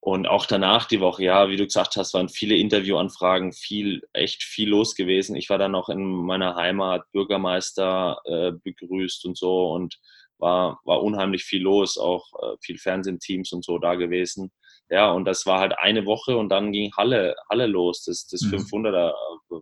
und 0.00 0.26
auch 0.26 0.44
danach 0.44 0.84
die 0.86 1.00
Woche, 1.00 1.24
ja, 1.24 1.48
wie 1.48 1.56
du 1.56 1.64
gesagt 1.64 1.96
hast, 1.96 2.12
waren 2.12 2.28
viele 2.28 2.54
Interviewanfragen, 2.56 3.52
viel, 3.52 4.02
echt 4.12 4.42
viel 4.42 4.68
los 4.68 4.94
gewesen. 4.94 5.36
Ich 5.36 5.48
war 5.48 5.56
dann 5.56 5.72
noch 5.72 5.88
in 5.88 6.04
meiner 6.04 6.54
Heimat 6.54 7.10
Bürgermeister 7.12 8.18
äh, 8.26 8.52
begrüßt 8.52 9.24
und 9.24 9.38
so 9.38 9.70
und 9.72 9.98
war, 10.38 10.80
war 10.84 11.02
unheimlich 11.02 11.44
viel 11.44 11.62
los, 11.62 11.98
auch 11.98 12.26
äh, 12.42 12.56
viel 12.60 12.78
Fernsehteams 12.78 13.52
und 13.52 13.64
so 13.64 13.78
da 13.78 13.94
gewesen. 13.94 14.50
Ja, 14.88 15.12
und 15.12 15.24
das 15.24 15.46
war 15.46 15.60
halt 15.60 15.78
eine 15.78 16.04
Woche 16.04 16.36
und 16.36 16.48
dann 16.48 16.72
ging 16.72 16.92
Halle, 16.96 17.36
Halle 17.48 17.66
los, 17.66 18.02
das, 18.04 18.26
das 18.26 18.42
mhm. 18.42 18.56
500er 18.56 19.12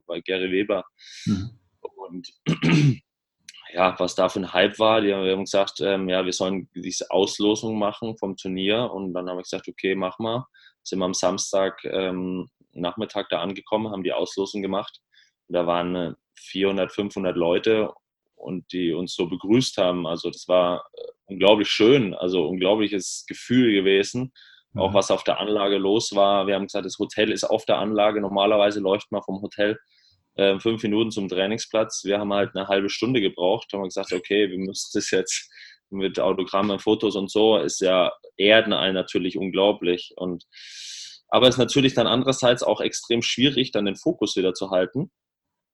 bei 0.06 0.20
Gary 0.20 0.50
Weber. 0.50 0.84
Mhm. 1.26 1.50
Und 1.82 2.28
ja, 3.72 3.94
was 3.98 4.14
da 4.14 4.28
für 4.28 4.40
ein 4.40 4.52
Hype 4.52 4.78
war. 4.78 5.00
Die 5.00 5.12
haben 5.12 5.44
gesagt, 5.44 5.80
ähm, 5.80 6.08
ja, 6.08 6.24
wir 6.24 6.32
sollen 6.32 6.68
diese 6.74 7.10
Auslosung 7.10 7.78
machen 7.78 8.16
vom 8.16 8.36
Turnier. 8.36 8.90
Und 8.90 9.12
dann 9.14 9.28
haben 9.28 9.36
wir 9.36 9.42
gesagt, 9.42 9.68
okay, 9.68 9.94
mach 9.94 10.18
mal. 10.18 10.46
Sind 10.82 11.00
wir 11.00 11.04
am 11.04 11.14
Samstag 11.14 11.84
ähm, 11.84 12.48
Nachmittag 12.72 13.28
da 13.28 13.40
angekommen, 13.40 13.90
haben 13.90 14.04
die 14.04 14.12
Auslosung 14.12 14.62
gemacht. 14.62 15.00
Und 15.48 15.54
da 15.54 15.66
waren 15.66 16.16
400, 16.36 16.90
äh, 16.90 16.94
500 16.94 17.36
Leute 17.36 17.92
und 18.34 18.72
die 18.72 18.92
uns 18.92 19.14
so 19.14 19.26
begrüßt 19.28 19.78
haben. 19.78 20.06
Also 20.06 20.30
das 20.30 20.48
war 20.48 20.84
äh, 20.94 21.02
unglaublich 21.26 21.68
schön, 21.68 22.14
also 22.14 22.46
unglaubliches 22.46 23.24
Gefühl 23.26 23.72
gewesen. 23.72 24.32
Mhm. 24.72 24.80
Auch 24.80 24.94
was 24.94 25.10
auf 25.10 25.24
der 25.24 25.40
Anlage 25.40 25.78
los 25.78 26.14
war. 26.14 26.46
Wir 26.46 26.54
haben 26.54 26.66
gesagt, 26.66 26.86
das 26.86 26.98
Hotel 26.98 27.32
ist 27.32 27.44
auf 27.44 27.64
der 27.64 27.78
Anlage. 27.78 28.20
Normalerweise 28.20 28.80
läuft 28.80 29.10
man 29.10 29.22
vom 29.22 29.42
Hotel 29.42 29.78
äh, 30.38 30.58
fünf 30.60 30.82
Minuten 30.84 31.10
zum 31.10 31.28
Trainingsplatz. 31.28 32.04
Wir 32.04 32.18
haben 32.18 32.32
halt 32.32 32.54
eine 32.54 32.68
halbe 32.68 32.88
Stunde 32.88 33.20
gebraucht, 33.20 33.72
haben 33.72 33.82
gesagt, 33.82 34.12
okay, 34.12 34.48
wir 34.48 34.58
müssen 34.58 34.90
das 34.94 35.10
jetzt 35.10 35.50
mit 35.90 36.20
Autogrammen, 36.20 36.78
Fotos 36.78 37.16
und 37.16 37.30
so, 37.30 37.58
ist 37.58 37.80
ja 37.80 38.12
Erden 38.36 38.72
ein 38.72 38.94
natürlich 38.94 39.36
unglaublich. 39.36 40.12
Und 40.16 40.44
aber 41.28 41.48
es 41.48 41.56
ist 41.56 41.58
natürlich 41.58 41.94
dann 41.94 42.06
andererseits 42.06 42.62
auch 42.62 42.80
extrem 42.80 43.20
schwierig, 43.20 43.72
dann 43.72 43.84
den 43.84 43.96
Fokus 43.96 44.36
wieder 44.36 44.54
zu 44.54 44.70
halten, 44.70 45.10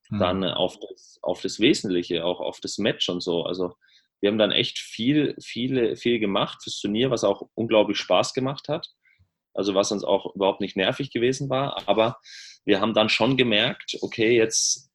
mhm. 0.08 0.18
dann 0.18 0.44
auf 0.44 0.78
das, 0.80 1.18
auf 1.22 1.42
das 1.42 1.60
Wesentliche, 1.60 2.24
auch 2.24 2.40
auf 2.40 2.58
das 2.60 2.78
Match 2.78 3.08
und 3.10 3.22
so. 3.22 3.44
Also 3.44 3.74
wir 4.20 4.30
haben 4.30 4.38
dann 4.38 4.52
echt 4.52 4.78
viel, 4.78 5.36
viele, 5.42 5.96
viel 5.96 6.18
gemacht 6.20 6.62
fürs 6.62 6.80
Turnier, 6.80 7.10
was 7.10 7.22
auch 7.22 7.50
unglaublich 7.54 7.98
Spaß 7.98 8.32
gemacht 8.32 8.68
hat. 8.68 8.88
Also 9.54 9.74
was 9.74 9.92
uns 9.92 10.04
auch 10.04 10.34
überhaupt 10.34 10.60
nicht 10.60 10.76
nervig 10.76 11.10
gewesen 11.10 11.48
war. 11.48 11.82
Aber 11.86 12.18
wir 12.64 12.80
haben 12.80 12.94
dann 12.94 13.08
schon 13.08 13.36
gemerkt, 13.36 13.96
okay, 14.02 14.36
jetzt, 14.36 14.90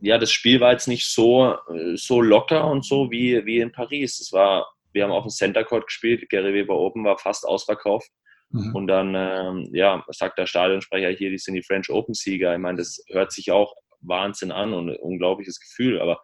ja, 0.00 0.18
das 0.18 0.32
Spiel 0.32 0.60
war 0.60 0.72
jetzt 0.72 0.88
nicht 0.88 1.06
so, 1.06 1.56
so 1.94 2.20
locker 2.20 2.68
und 2.70 2.84
so 2.84 3.10
wie, 3.10 3.44
wie 3.46 3.60
in 3.60 3.72
Paris. 3.72 4.20
Es 4.20 4.32
war, 4.32 4.66
wir 4.92 5.04
haben 5.04 5.12
auf 5.12 5.24
dem 5.24 5.30
Center 5.30 5.64
Court 5.64 5.86
gespielt, 5.86 6.28
Gary 6.28 6.52
Weber 6.52 6.76
Open 6.76 7.04
war 7.04 7.18
fast 7.18 7.46
ausverkauft. 7.46 8.10
Mhm. 8.50 8.74
Und 8.74 8.86
dann, 8.86 9.14
ähm, 9.14 9.70
ja, 9.72 10.04
sagt 10.08 10.38
der 10.38 10.46
Stadionsprecher 10.46 11.10
hier, 11.10 11.30
die 11.30 11.38
sind 11.38 11.54
die 11.54 11.62
French 11.62 11.90
Open 11.90 12.14
Sieger. 12.14 12.52
Ich 12.52 12.60
meine, 12.60 12.78
das 12.78 13.02
hört 13.08 13.32
sich 13.32 13.50
auch 13.50 13.74
Wahnsinn 14.00 14.52
an 14.52 14.74
und 14.74 14.90
ein 14.90 14.96
unglaubliches 14.96 15.60
Gefühl, 15.60 16.00
aber 16.00 16.20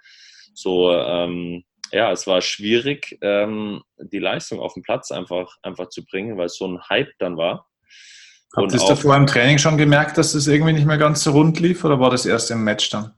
so, 0.52 0.92
ähm, 0.92 1.64
ja, 1.92 2.12
es 2.12 2.26
war 2.26 2.40
schwierig, 2.40 3.18
ähm, 3.20 3.82
die 3.98 4.18
Leistung 4.18 4.60
auf 4.60 4.74
den 4.74 4.82
Platz 4.82 5.10
einfach, 5.10 5.56
einfach 5.62 5.88
zu 5.88 6.04
bringen, 6.04 6.36
weil 6.36 6.46
es 6.46 6.56
so 6.56 6.66
ein 6.66 6.80
Hype 6.88 7.12
dann 7.18 7.36
war. 7.36 7.66
Habt 8.56 8.72
ihr 8.72 8.78
davor 8.78 9.16
im 9.16 9.26
Training 9.26 9.58
schon 9.58 9.76
gemerkt, 9.76 10.16
dass 10.16 10.32
das 10.32 10.46
irgendwie 10.46 10.72
nicht 10.72 10.86
mehr 10.86 10.98
ganz 10.98 11.22
so 11.22 11.32
rund 11.32 11.60
lief 11.60 11.84
oder 11.84 12.00
war 12.00 12.10
das 12.10 12.24
erst 12.24 12.50
im 12.50 12.64
Match 12.64 12.88
dann? 12.90 13.14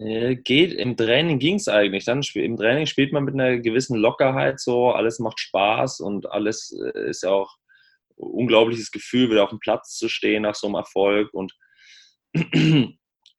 Äh, 0.00 0.36
geht, 0.36 0.72
im 0.72 0.96
Training 0.96 1.38
ging 1.38 1.56
es 1.56 1.68
eigentlich. 1.68 2.04
Dann, 2.04 2.22
Im 2.34 2.56
Training 2.56 2.86
spielt 2.86 3.12
man 3.12 3.24
mit 3.24 3.34
einer 3.34 3.58
gewissen 3.58 3.96
Lockerheit 3.96 4.58
so, 4.58 4.90
alles 4.90 5.18
macht 5.18 5.38
Spaß 5.38 6.00
und 6.00 6.30
alles 6.30 6.74
äh, 6.94 7.10
ist 7.10 7.22
ja 7.22 7.30
auch 7.30 7.54
ein 8.18 8.30
unglaubliches 8.30 8.90
Gefühl, 8.90 9.30
wieder 9.30 9.44
auf 9.44 9.50
dem 9.50 9.60
Platz 9.60 9.96
zu 9.96 10.08
stehen 10.08 10.42
nach 10.42 10.54
so 10.54 10.66
einem 10.66 10.76
Erfolg. 10.76 11.32
Und 11.32 11.52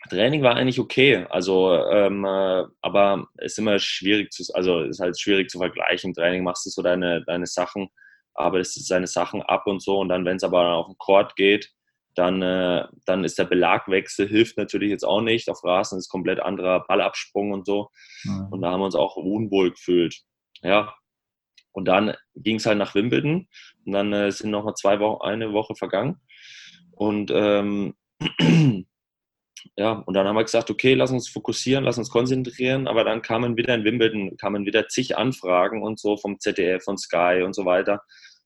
Training 0.10 0.42
war 0.42 0.56
eigentlich 0.56 0.80
okay, 0.80 1.26
also 1.30 1.74
ähm, 1.74 2.26
äh, 2.26 2.64
aber 2.82 3.28
es 3.38 3.54
ist 3.54 3.60
immer 3.60 3.80
schwierig 3.80 4.32
zu, 4.32 4.44
also 4.54 4.82
es 4.82 4.98
ist 4.98 5.00
halt 5.00 5.20
schwierig 5.20 5.50
zu 5.50 5.60
vergleichen. 5.60 6.10
Im 6.10 6.14
Training 6.16 6.44
machst 6.44 6.66
du 6.66 6.70
so 6.70 6.82
deine, 6.82 7.24
deine 7.26 7.46
Sachen 7.46 7.90
arbeitet 8.34 8.72
seine 8.72 9.08
Sachen 9.08 9.42
ab 9.42 9.68
und 9.68 9.82
so. 9.82 10.00
Und 10.00 10.10
dann, 10.10 10.26
wenn 10.26 10.38
es 10.38 10.44
aber 10.44 10.74
auf 10.76 10.88
den 10.88 10.98
Court 10.98 11.36
geht, 11.36 11.72
dann, 12.16 12.42
äh, 12.42 12.86
dann 13.06 13.24
ist 13.24 13.40
der 13.40 13.46
Belagwechsel, 13.46 14.28
hilft 14.28 14.58
natürlich 14.58 14.90
jetzt 14.90 15.06
auch 15.06 15.22
nicht. 15.22 15.50
Auf 15.50 15.64
Rasen 15.64 15.98
ist 15.98 16.10
komplett 16.10 16.40
anderer 16.40 16.86
Ballabsprung 16.86 17.52
und 17.52 17.66
so. 17.66 17.90
Mhm. 18.24 18.48
Und 18.52 18.62
da 18.62 18.72
haben 18.72 18.82
wir 18.82 18.86
uns 18.86 18.96
auch 18.96 19.16
unwohl 19.16 19.72
gefühlt. 19.72 20.22
Ja. 20.62 20.94
Und 21.72 21.86
dann 21.86 22.16
ging 22.36 22.58
es 22.58 22.66
halt 22.66 22.78
nach 22.78 22.96
Wimbledon. 22.96 23.48
Und 23.86 23.92
dann 23.94 24.12
äh, 24.12 24.32
sind 24.32 24.52
noch 24.52 24.66
mal 24.66 24.76
zwei 24.76 25.00
Wochen, 25.00 25.22
eine 25.22 25.54
Woche 25.54 25.76
vergangen. 25.76 26.20
Und 26.92 27.32
ähm, 27.34 27.96
ja, 29.76 29.91
und 30.06 30.13
dann 30.13 30.28
haben 30.28 30.36
wir 30.36 30.43
gesagt, 30.43 30.69
okay, 30.69 30.93
lass 30.93 31.12
uns 31.12 31.30
fokussieren, 31.30 31.84
lass 31.84 31.97
uns 31.97 32.10
konzentrieren. 32.10 32.88
Aber 32.88 33.04
dann 33.04 33.21
kamen 33.21 33.58
wieder 33.58 33.76
in 33.76 33.84
Wimbledon, 33.84 34.38
kamen 34.38 34.65
wieder 34.65 34.88
zig 34.88 35.17
Anfragen 35.17 35.84
und 35.84 36.00
so 36.00 36.17
vom 36.17 36.39
ZDF, 36.39 36.84
von 36.84 36.97
Sky 36.97 37.41
und 37.45 37.54
so 37.54 37.65
weiter. 37.65 38.02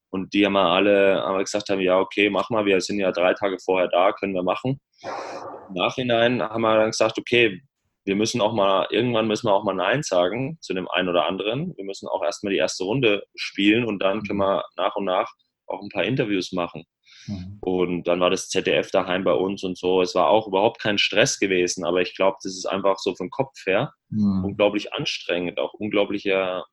Und 0.09 0.33
die 0.33 0.45
haben 0.45 0.55
alle 0.55 1.21
haben 1.21 1.39
gesagt 1.39 1.69
haben, 1.69 1.81
ja, 1.81 1.99
okay, 1.99 2.29
mach 2.29 2.49
mal, 2.49 2.65
wir 2.65 2.79
sind 2.79 2.99
ja 2.99 3.11
drei 3.11 3.33
Tage 3.33 3.57
vorher 3.59 3.89
da, 3.89 4.13
können 4.13 4.33
wir 4.33 4.43
machen. 4.43 4.79
Im 5.03 5.73
Nachhinein 5.73 6.41
haben 6.41 6.61
wir 6.61 6.77
dann 6.77 6.91
gesagt, 6.91 7.17
okay, 7.17 7.61
wir 8.05 8.15
müssen 8.15 8.39
auch 8.39 8.53
mal, 8.53 8.87
irgendwann 8.91 9.27
müssen 9.27 9.47
wir 9.47 9.53
auch 9.53 9.63
mal 9.63 9.73
Nein 9.73 10.03
sagen 10.03 10.57
zu 10.61 10.73
dem 10.73 10.87
einen 10.89 11.09
oder 11.09 11.25
anderen. 11.25 11.75
Wir 11.75 11.83
müssen 11.83 12.07
auch 12.07 12.23
erstmal 12.23 12.53
die 12.53 12.59
erste 12.59 12.83
Runde 12.83 13.23
spielen 13.35 13.83
und 13.83 13.99
dann 13.99 14.21
können 14.23 14.39
wir 14.39 14.63
nach 14.77 14.95
und 14.95 15.05
nach 15.05 15.29
auch 15.67 15.81
ein 15.81 15.89
paar 15.89 16.03
Interviews 16.03 16.51
machen. 16.51 16.85
Mhm. 17.27 17.57
Und 17.61 18.07
dann 18.07 18.19
war 18.19 18.29
das 18.29 18.49
ZDF 18.49 18.91
daheim 18.91 19.23
bei 19.23 19.33
uns 19.33 19.63
und 19.63 19.77
so. 19.77 20.01
Es 20.01 20.15
war 20.15 20.29
auch 20.29 20.47
überhaupt 20.47 20.81
kein 20.81 20.97
Stress 20.97 21.39
gewesen, 21.39 21.85
aber 21.85 22.01
ich 22.01 22.15
glaube, 22.15 22.37
das 22.43 22.53
ist 22.53 22.65
einfach 22.65 22.97
so 22.99 23.15
vom 23.15 23.29
Kopf 23.29 23.65
her 23.65 23.93
mhm. 24.09 24.45
unglaublich 24.45 24.93
anstrengend, 24.93 25.59
auch 25.59 25.73
unglaublicher 25.73 26.65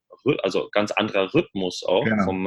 also 0.42 0.68
ganz 0.70 0.90
anderer 0.92 1.32
Rhythmus 1.34 1.82
auch. 1.84 2.04
Genau. 2.04 2.24
Vom, 2.24 2.42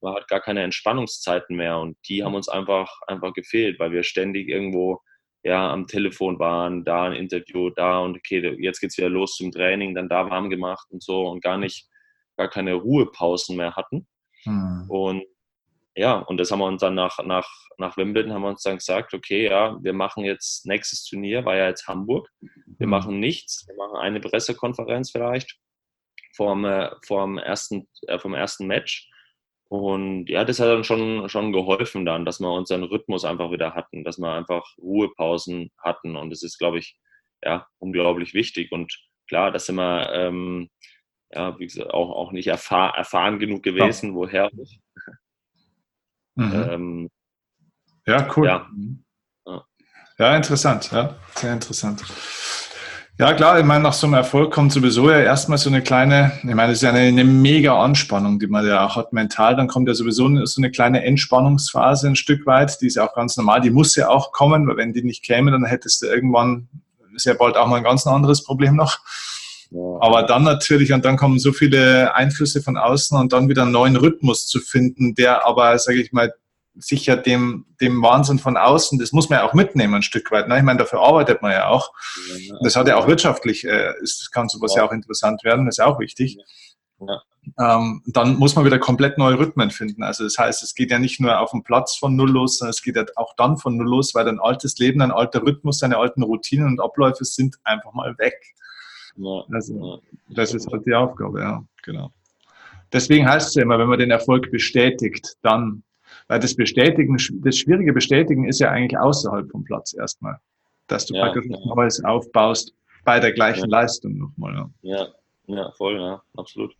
man 0.00 0.14
hat 0.14 0.28
gar 0.28 0.40
keine 0.40 0.62
Entspannungszeiten 0.62 1.56
mehr 1.56 1.78
und 1.78 1.96
die 2.08 2.24
haben 2.24 2.34
uns 2.34 2.48
einfach, 2.48 2.90
einfach 3.06 3.32
gefehlt, 3.32 3.78
weil 3.78 3.92
wir 3.92 4.02
ständig 4.02 4.48
irgendwo 4.48 5.00
ja, 5.44 5.72
am 5.72 5.86
Telefon 5.86 6.38
waren, 6.38 6.84
da 6.84 7.04
ein 7.04 7.14
Interview, 7.14 7.70
da 7.70 7.98
und 7.98 8.16
okay, 8.16 8.56
jetzt 8.60 8.80
geht's 8.80 8.96
wieder 8.96 9.08
los 9.08 9.36
zum 9.36 9.50
Training, 9.50 9.94
dann 9.94 10.08
da 10.08 10.30
warm 10.30 10.50
gemacht 10.50 10.86
und 10.90 11.02
so 11.02 11.28
und 11.28 11.42
gar 11.42 11.58
nicht, 11.58 11.88
gar 12.36 12.48
keine 12.48 12.74
Ruhepausen 12.74 13.56
mehr 13.56 13.74
hatten. 13.74 14.06
Hm. 14.44 14.86
Und 14.88 15.24
ja, 15.94 16.18
und 16.18 16.38
das 16.38 16.50
haben 16.50 16.60
wir 16.60 16.66
uns 16.66 16.80
dann 16.80 16.94
nach, 16.94 17.18
nach, 17.24 17.48
nach 17.78 17.96
Wimbledon 17.96 18.32
haben 18.32 18.42
wir 18.42 18.48
uns 18.48 18.62
dann 18.62 18.78
gesagt, 18.78 19.12
okay, 19.14 19.46
ja, 19.46 19.78
wir 19.82 19.92
machen 19.92 20.24
jetzt 20.24 20.66
nächstes 20.66 21.04
Turnier, 21.04 21.44
war 21.44 21.56
ja 21.56 21.68
jetzt 21.68 21.86
Hamburg. 21.86 22.28
Wir 22.40 22.84
hm. 22.84 22.90
machen 22.90 23.20
nichts, 23.20 23.66
wir 23.68 23.76
machen 23.76 23.98
eine 23.98 24.20
Pressekonferenz 24.20 25.10
vielleicht 25.10 25.58
vorm, 26.34 26.64
äh, 26.64 26.90
vorm, 27.06 27.36
ersten, 27.38 27.88
äh, 28.06 28.18
vom 28.18 28.34
ersten 28.34 28.66
Match 28.66 29.10
und 29.72 30.28
ja, 30.28 30.44
das 30.44 30.60
hat 30.60 30.68
dann 30.68 30.84
schon, 30.84 31.30
schon 31.30 31.50
geholfen 31.50 32.04
dann, 32.04 32.26
dass 32.26 32.40
wir 32.40 32.52
unseren 32.52 32.82
Rhythmus 32.82 33.24
einfach 33.24 33.50
wieder 33.50 33.74
hatten, 33.74 34.04
dass 34.04 34.18
wir 34.18 34.30
einfach 34.30 34.62
Ruhepausen 34.76 35.70
hatten. 35.78 36.14
Und 36.14 36.28
das 36.28 36.42
ist, 36.42 36.58
glaube 36.58 36.78
ich, 36.78 36.98
ja, 37.42 37.66
unglaublich 37.78 38.34
wichtig. 38.34 38.70
Und 38.70 38.94
klar, 39.26 39.50
das 39.50 39.64
sind 39.64 39.76
wir 39.76 40.12
ähm, 40.12 40.68
ja, 41.30 41.58
wie 41.58 41.66
gesagt, 41.66 41.90
auch, 41.90 42.10
auch 42.10 42.32
nicht 42.32 42.48
erfahr 42.48 42.94
erfahren 42.98 43.38
genug 43.38 43.62
gewesen, 43.62 44.10
ja. 44.10 44.14
woher. 44.14 44.50
Mhm. 46.34 46.68
Ähm, 46.70 47.10
ja, 48.06 48.28
cool. 48.36 48.46
Ja. 48.46 48.66
ja. 49.46 49.64
ja, 50.18 50.36
interessant, 50.36 50.90
ja, 50.92 51.16
sehr 51.36 51.52
interessant. 51.52 52.04
Ja, 53.18 53.34
klar, 53.34 53.60
ich 53.60 53.64
meine, 53.64 53.84
nach 53.84 53.92
so 53.92 54.06
einem 54.06 54.14
Erfolg 54.14 54.52
kommt 54.52 54.72
sowieso 54.72 55.10
ja 55.10 55.20
erstmal 55.20 55.58
so 55.58 55.68
eine 55.68 55.82
kleine, 55.82 56.32
ich 56.38 56.54
meine, 56.54 56.68
das 56.68 56.78
ist 56.78 56.82
ja 56.82 56.88
eine, 56.90 57.00
eine 57.00 57.24
mega 57.24 57.78
Anspannung, 57.78 58.38
die 58.38 58.46
man 58.46 58.66
ja 58.66 58.86
auch 58.86 58.96
hat 58.96 59.12
mental. 59.12 59.54
Dann 59.54 59.68
kommt 59.68 59.86
ja 59.86 59.94
sowieso 59.94 60.44
so 60.46 60.60
eine 60.60 60.70
kleine 60.70 61.04
Entspannungsphase 61.04 62.08
ein 62.08 62.16
Stück 62.16 62.46
weit, 62.46 62.80
die 62.80 62.86
ist 62.86 62.96
ja 62.96 63.06
auch 63.06 63.14
ganz 63.14 63.36
normal, 63.36 63.60
die 63.60 63.70
muss 63.70 63.94
ja 63.96 64.08
auch 64.08 64.32
kommen, 64.32 64.66
weil 64.66 64.78
wenn 64.78 64.94
die 64.94 65.04
nicht 65.04 65.22
käme, 65.24 65.50
dann 65.50 65.64
hättest 65.64 66.02
du 66.02 66.06
irgendwann 66.06 66.68
sehr 67.14 67.34
bald 67.34 67.56
auch 67.56 67.68
mal 67.68 67.76
ein 67.76 67.84
ganz 67.84 68.06
anderes 68.06 68.42
Problem 68.42 68.76
noch. 68.76 68.98
Aber 70.00 70.24
dann 70.24 70.44
natürlich, 70.44 70.92
und 70.92 71.04
dann 71.04 71.16
kommen 71.16 71.38
so 71.38 71.52
viele 71.52 72.14
Einflüsse 72.14 72.62
von 72.62 72.76
außen 72.76 73.18
und 73.18 73.32
dann 73.32 73.48
wieder 73.48 73.62
einen 73.62 73.72
neuen 73.72 73.96
Rhythmus 73.96 74.46
zu 74.46 74.60
finden, 74.60 75.14
der 75.14 75.46
aber, 75.46 75.78
sage 75.78 76.02
ich 76.02 76.12
mal, 76.12 76.32
sicher 76.74 77.16
dem, 77.16 77.66
dem 77.80 78.02
Wahnsinn 78.02 78.38
von 78.38 78.56
außen, 78.56 78.98
das 78.98 79.12
muss 79.12 79.28
man 79.28 79.40
ja 79.40 79.44
auch 79.48 79.52
mitnehmen 79.52 79.94
ein 79.94 80.02
Stück 80.02 80.30
weit. 80.30 80.48
Ne? 80.48 80.58
Ich 80.58 80.62
meine, 80.62 80.78
dafür 80.78 81.00
arbeitet 81.00 81.42
man 81.42 81.52
ja 81.52 81.68
auch. 81.68 81.92
Das 82.62 82.76
hat 82.76 82.88
ja 82.88 82.96
auch 82.96 83.06
wirtschaftlich, 83.06 83.64
äh, 83.64 83.92
ist, 84.00 84.32
kann 84.32 84.48
sowas 84.48 84.74
ja. 84.74 84.82
ja 84.82 84.88
auch 84.88 84.92
interessant 84.92 85.44
werden, 85.44 85.66
das 85.66 85.74
ist 85.74 85.78
ja 85.78 85.86
auch 85.86 85.98
wichtig. 85.98 86.38
Ja. 87.00 87.22
Ähm, 87.58 88.02
dann 88.06 88.36
muss 88.36 88.54
man 88.54 88.64
wieder 88.64 88.78
komplett 88.78 89.18
neue 89.18 89.38
Rhythmen 89.38 89.70
finden. 89.70 90.02
Also 90.02 90.24
das 90.24 90.38
heißt, 90.38 90.62
es 90.62 90.74
geht 90.74 90.90
ja 90.90 90.98
nicht 90.98 91.20
nur 91.20 91.40
auf 91.40 91.50
dem 91.50 91.64
Platz 91.64 91.96
von 91.96 92.14
Null 92.14 92.30
los, 92.30 92.58
sondern 92.58 92.70
es 92.70 92.82
geht 92.82 92.96
ja 92.96 93.04
auch 93.16 93.34
dann 93.36 93.58
von 93.58 93.76
Null 93.76 93.88
los, 93.88 94.14
weil 94.14 94.24
dein 94.24 94.38
altes 94.38 94.78
Leben, 94.78 95.02
ein 95.02 95.10
alter 95.10 95.42
Rhythmus, 95.42 95.78
deine 95.78 95.98
alten 95.98 96.22
Routinen 96.22 96.66
und 96.68 96.80
Abläufe 96.80 97.24
sind 97.24 97.56
einfach 97.64 97.92
mal 97.92 98.16
weg. 98.18 98.36
Ja. 99.16 99.44
Also 99.50 100.00
das 100.28 100.54
ist 100.54 100.70
halt 100.70 100.86
die 100.86 100.94
Aufgabe, 100.94 101.40
ja, 101.40 101.64
genau. 101.82 102.10
Deswegen 102.92 103.26
heißt 103.28 103.48
es 103.48 103.54
ja 103.54 103.62
immer, 103.62 103.78
wenn 103.78 103.88
man 103.88 103.98
den 103.98 104.10
Erfolg 104.10 104.50
bestätigt, 104.50 105.36
dann 105.42 105.82
weil 106.28 106.40
das 106.40 106.54
Bestätigen, 106.54 107.16
das 107.42 107.56
schwierige 107.56 107.92
Bestätigen 107.92 108.46
ist 108.46 108.60
ja 108.60 108.70
eigentlich 108.70 108.98
außerhalb 108.98 109.50
vom 109.50 109.64
Platz 109.64 109.94
erstmal. 109.94 110.38
Dass 110.86 111.06
du 111.06 111.14
ja, 111.14 111.24
praktisch 111.24 111.46
ja. 111.48 111.58
Neues 111.74 112.02
aufbaust 112.04 112.74
bei 113.04 113.20
der 113.20 113.32
gleichen 113.32 113.70
ja. 113.70 113.80
Leistung 113.80 114.18
nochmal. 114.18 114.54
Ja. 114.54 114.70
ja, 114.82 115.08
ja, 115.46 115.70
voll, 115.72 116.00
ja, 116.00 116.22
absolut. 116.36 116.74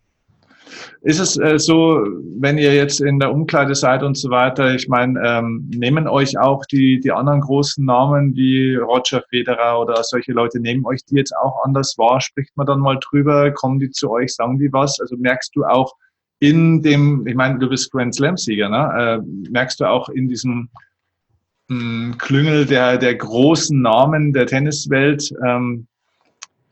Ist 1.01 1.19
es 1.19 1.37
äh, 1.37 1.59
so, 1.59 2.05
wenn 2.39 2.57
ihr 2.57 2.73
jetzt 2.73 3.01
in 3.01 3.19
der 3.19 3.31
Umkleide 3.31 3.75
seid 3.75 4.03
und 4.03 4.17
so 4.17 4.29
weiter, 4.29 4.73
ich 4.73 4.87
meine, 4.87 5.19
ähm, 5.25 5.69
nehmen 5.73 6.07
euch 6.07 6.37
auch 6.37 6.65
die, 6.65 6.99
die 6.99 7.11
anderen 7.11 7.41
großen 7.41 7.83
Namen 7.83 8.35
wie 8.35 8.75
Roger 8.75 9.21
Federer 9.29 9.79
oder 9.79 10.01
solche 10.03 10.31
Leute, 10.31 10.59
nehmen 10.59 10.85
euch 10.85 11.03
die 11.05 11.15
jetzt 11.15 11.35
auch 11.35 11.63
anders 11.63 11.95
wahr? 11.97 12.21
Spricht 12.21 12.55
man 12.55 12.67
dann 12.67 12.79
mal 12.79 12.97
drüber? 12.99 13.51
Kommen 13.51 13.79
die 13.79 13.91
zu 13.91 14.09
euch? 14.09 14.33
Sagen 14.33 14.57
die 14.57 14.71
was? 14.71 14.99
Also 14.99 15.17
merkst 15.17 15.55
du 15.55 15.65
auch, 15.65 15.93
in 16.39 16.81
dem, 16.81 17.25
ich 17.25 17.35
meine, 17.35 17.57
du 17.57 17.69
bist 17.69 17.89
Grand 17.91 18.13
Slam-Sieger, 18.13 18.67
ne? 18.67 19.21
Äh, 19.23 19.49
merkst 19.49 19.79
du 19.79 19.85
auch 19.85 20.09
in 20.09 20.27
diesem 20.27 20.69
mh, 21.69 21.79
hm, 21.79 22.17
Klüngel 22.17 22.65
der, 22.65 22.97
der 22.97 23.15
großen 23.15 23.81
Namen 23.81 24.33
der 24.33 24.45
Tenniswelt, 24.45 25.33
ähm, 25.45 25.87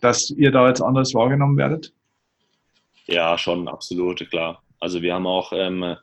dass 0.01 0.29
ihr 0.31 0.51
da 0.51 0.67
jetzt 0.67 0.81
anders 0.81 1.13
wahrgenommen 1.13 1.55
werdet? 1.57 1.93
Ja, 3.05 3.37
schon, 3.37 3.67
absolut, 3.67 4.29
klar. 4.29 4.63
Also 4.79 5.01
wir 5.01 5.13
haben 5.13 5.27
auch 5.27 5.51
ähm, 5.53 5.95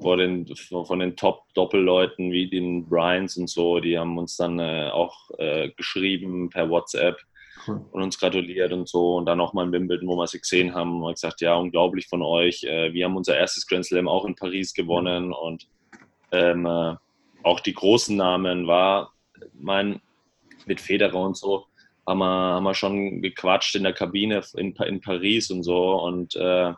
vor 0.00 0.16
den, 0.16 0.46
von 0.56 0.98
den 0.98 1.16
Top-Doppelleuten 1.16 2.32
wie 2.32 2.48
den 2.48 2.86
Bryans 2.88 3.36
und 3.36 3.48
so, 3.48 3.80
die 3.80 3.98
haben 3.98 4.18
uns 4.18 4.36
dann 4.36 4.58
äh, 4.58 4.90
auch 4.92 5.30
äh, 5.38 5.70
geschrieben 5.70 6.50
per 6.50 6.68
WhatsApp 6.68 7.18
cool. 7.66 7.84
und 7.92 8.02
uns 8.02 8.18
gratuliert 8.18 8.72
und 8.72 8.88
so. 8.88 9.16
Und 9.16 9.26
dann 9.26 9.38
nochmal 9.38 9.66
in 9.66 9.72
Wimbledon, 9.72 10.08
wo 10.08 10.16
wir 10.16 10.26
sie 10.26 10.40
gesehen 10.40 10.74
haben, 10.74 11.02
und 11.02 11.14
gesagt, 11.14 11.40
ja, 11.40 11.54
unglaublich 11.54 12.06
von 12.08 12.22
euch. 12.22 12.64
Äh, 12.64 12.92
wir 12.92 13.04
haben 13.04 13.16
unser 13.16 13.36
erstes 13.36 13.66
Grand 13.66 13.86
Slam 13.86 14.08
auch 14.08 14.24
in 14.24 14.34
Paris 14.34 14.74
gewonnen 14.74 15.32
und 15.32 15.66
ähm, 16.32 16.66
äh, 16.66 16.94
auch 17.42 17.60
die 17.60 17.74
großen 17.74 18.16
Namen 18.16 18.66
war, 18.66 19.12
mein, 19.54 20.00
mit 20.66 20.80
Federer 20.80 21.20
und 21.20 21.36
so, 21.36 21.66
haben 22.06 22.18
wir, 22.18 22.26
haben 22.26 22.64
wir 22.64 22.74
schon 22.74 23.22
gequatscht 23.22 23.74
in 23.74 23.82
der 23.82 23.92
Kabine 23.92 24.42
in, 24.56 24.74
in 24.74 25.00
Paris 25.00 25.50
und 25.50 25.62
so. 25.62 26.00
Und 26.00 26.36
äh, 26.36 26.72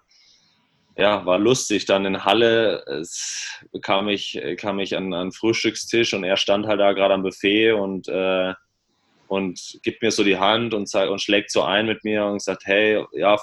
ja, 0.97 1.25
war 1.27 1.39
lustig. 1.39 1.87
Dann 1.87 2.07
in 2.07 2.25
Halle 2.25 2.85
es, 2.87 3.61
kam 3.83 4.09
ich, 4.09 4.41
kam 4.59 4.79
ich 4.81 4.97
an 4.97 5.13
einen 5.15 5.33
Frühstückstisch 5.33 6.15
und 6.15 6.25
er 6.25 6.37
stand 6.37 6.67
halt 6.67 6.81
da 6.81 6.93
gerade 6.93 7.15
am 7.15 7.23
Buffet 7.23 7.73
und 7.73 8.09
äh, 8.09 8.55
und 9.29 9.79
gibt 9.83 10.03
mir 10.03 10.11
so 10.11 10.25
die 10.25 10.39
Hand 10.39 10.75
und, 10.75 10.93
und 10.95 11.21
schlägt 11.21 11.51
so 11.51 11.63
ein 11.63 11.87
mit 11.87 12.03
mir 12.03 12.25
und 12.25 12.43
sagt, 12.43 12.67
hey, 12.67 13.05
ja, 13.13 13.39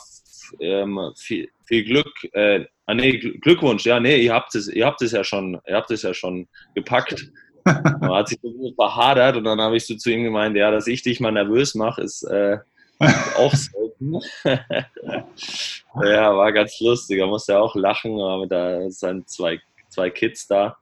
ähm, 0.60 1.00
viel, 1.16 1.50
viel, 1.66 1.84
Glück, 1.84 2.12
äh, 2.34 2.66
ah, 2.86 2.94
nee, 2.94 3.18
Glückwunsch, 3.18 3.86
ja, 3.86 4.00
nee, 4.00 4.18
ihr 4.18 4.34
habt 4.34 4.56
es, 4.56 4.68
ihr 4.68 4.86
habt 4.86 5.02
es 5.02 5.12
ja 5.12 5.24
schon, 5.24 5.60
ihr 5.68 5.76
habt 5.76 5.92
es 5.92 6.02
ja 6.02 6.14
schon 6.14 6.48
gepackt. 6.74 7.32
Man 7.66 8.14
hat 8.14 8.30
sich 8.30 8.40
so 8.42 8.74
verhadert 8.76 9.38
und 9.38 9.44
dann 9.44 9.60
habe 9.60 9.76
ich 9.76 9.86
so 9.88 9.96
zu 9.96 10.12
ihm 10.12 10.24
gemeint, 10.24 10.56
ja, 10.56 10.70
dass 10.72 10.88
ich 10.88 11.02
dich 11.02 11.20
mal 11.20 11.32
nervös 11.32 11.76
mache, 11.76 12.02
ist 12.02 12.24
äh, 12.24 12.60
auch 13.38 13.54
selten. 13.54 14.20
ja, 16.04 16.36
war 16.36 16.52
ganz 16.54 16.80
lustig. 16.80 17.20
Er 17.20 17.28
musste 17.28 17.60
auch 17.60 17.76
lachen, 17.76 18.20
aber 18.22 18.48
da 18.48 18.90
sind 18.90 19.30
zwei, 19.30 19.60
zwei 19.90 20.10
Kids 20.10 20.48
da. 20.48 20.78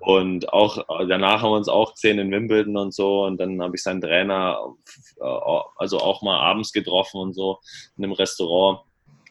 Und 0.00 0.52
auch 0.52 0.84
danach 1.08 1.42
haben 1.42 1.50
wir 1.50 1.56
uns 1.56 1.68
auch 1.68 1.94
gesehen 1.94 2.18
in 2.18 2.30
Wimbledon 2.30 2.76
und 2.76 2.94
so. 2.94 3.24
Und 3.24 3.38
dann 3.38 3.62
habe 3.62 3.76
ich 3.76 3.82
seinen 3.82 4.00
Trainer 4.00 4.58
äh, 5.20 5.60
also 5.76 5.98
auch 5.98 6.22
mal 6.22 6.38
abends 6.38 6.72
getroffen 6.72 7.20
und 7.20 7.32
so 7.32 7.60
in 7.96 8.04
einem 8.04 8.12
Restaurant. 8.12 8.80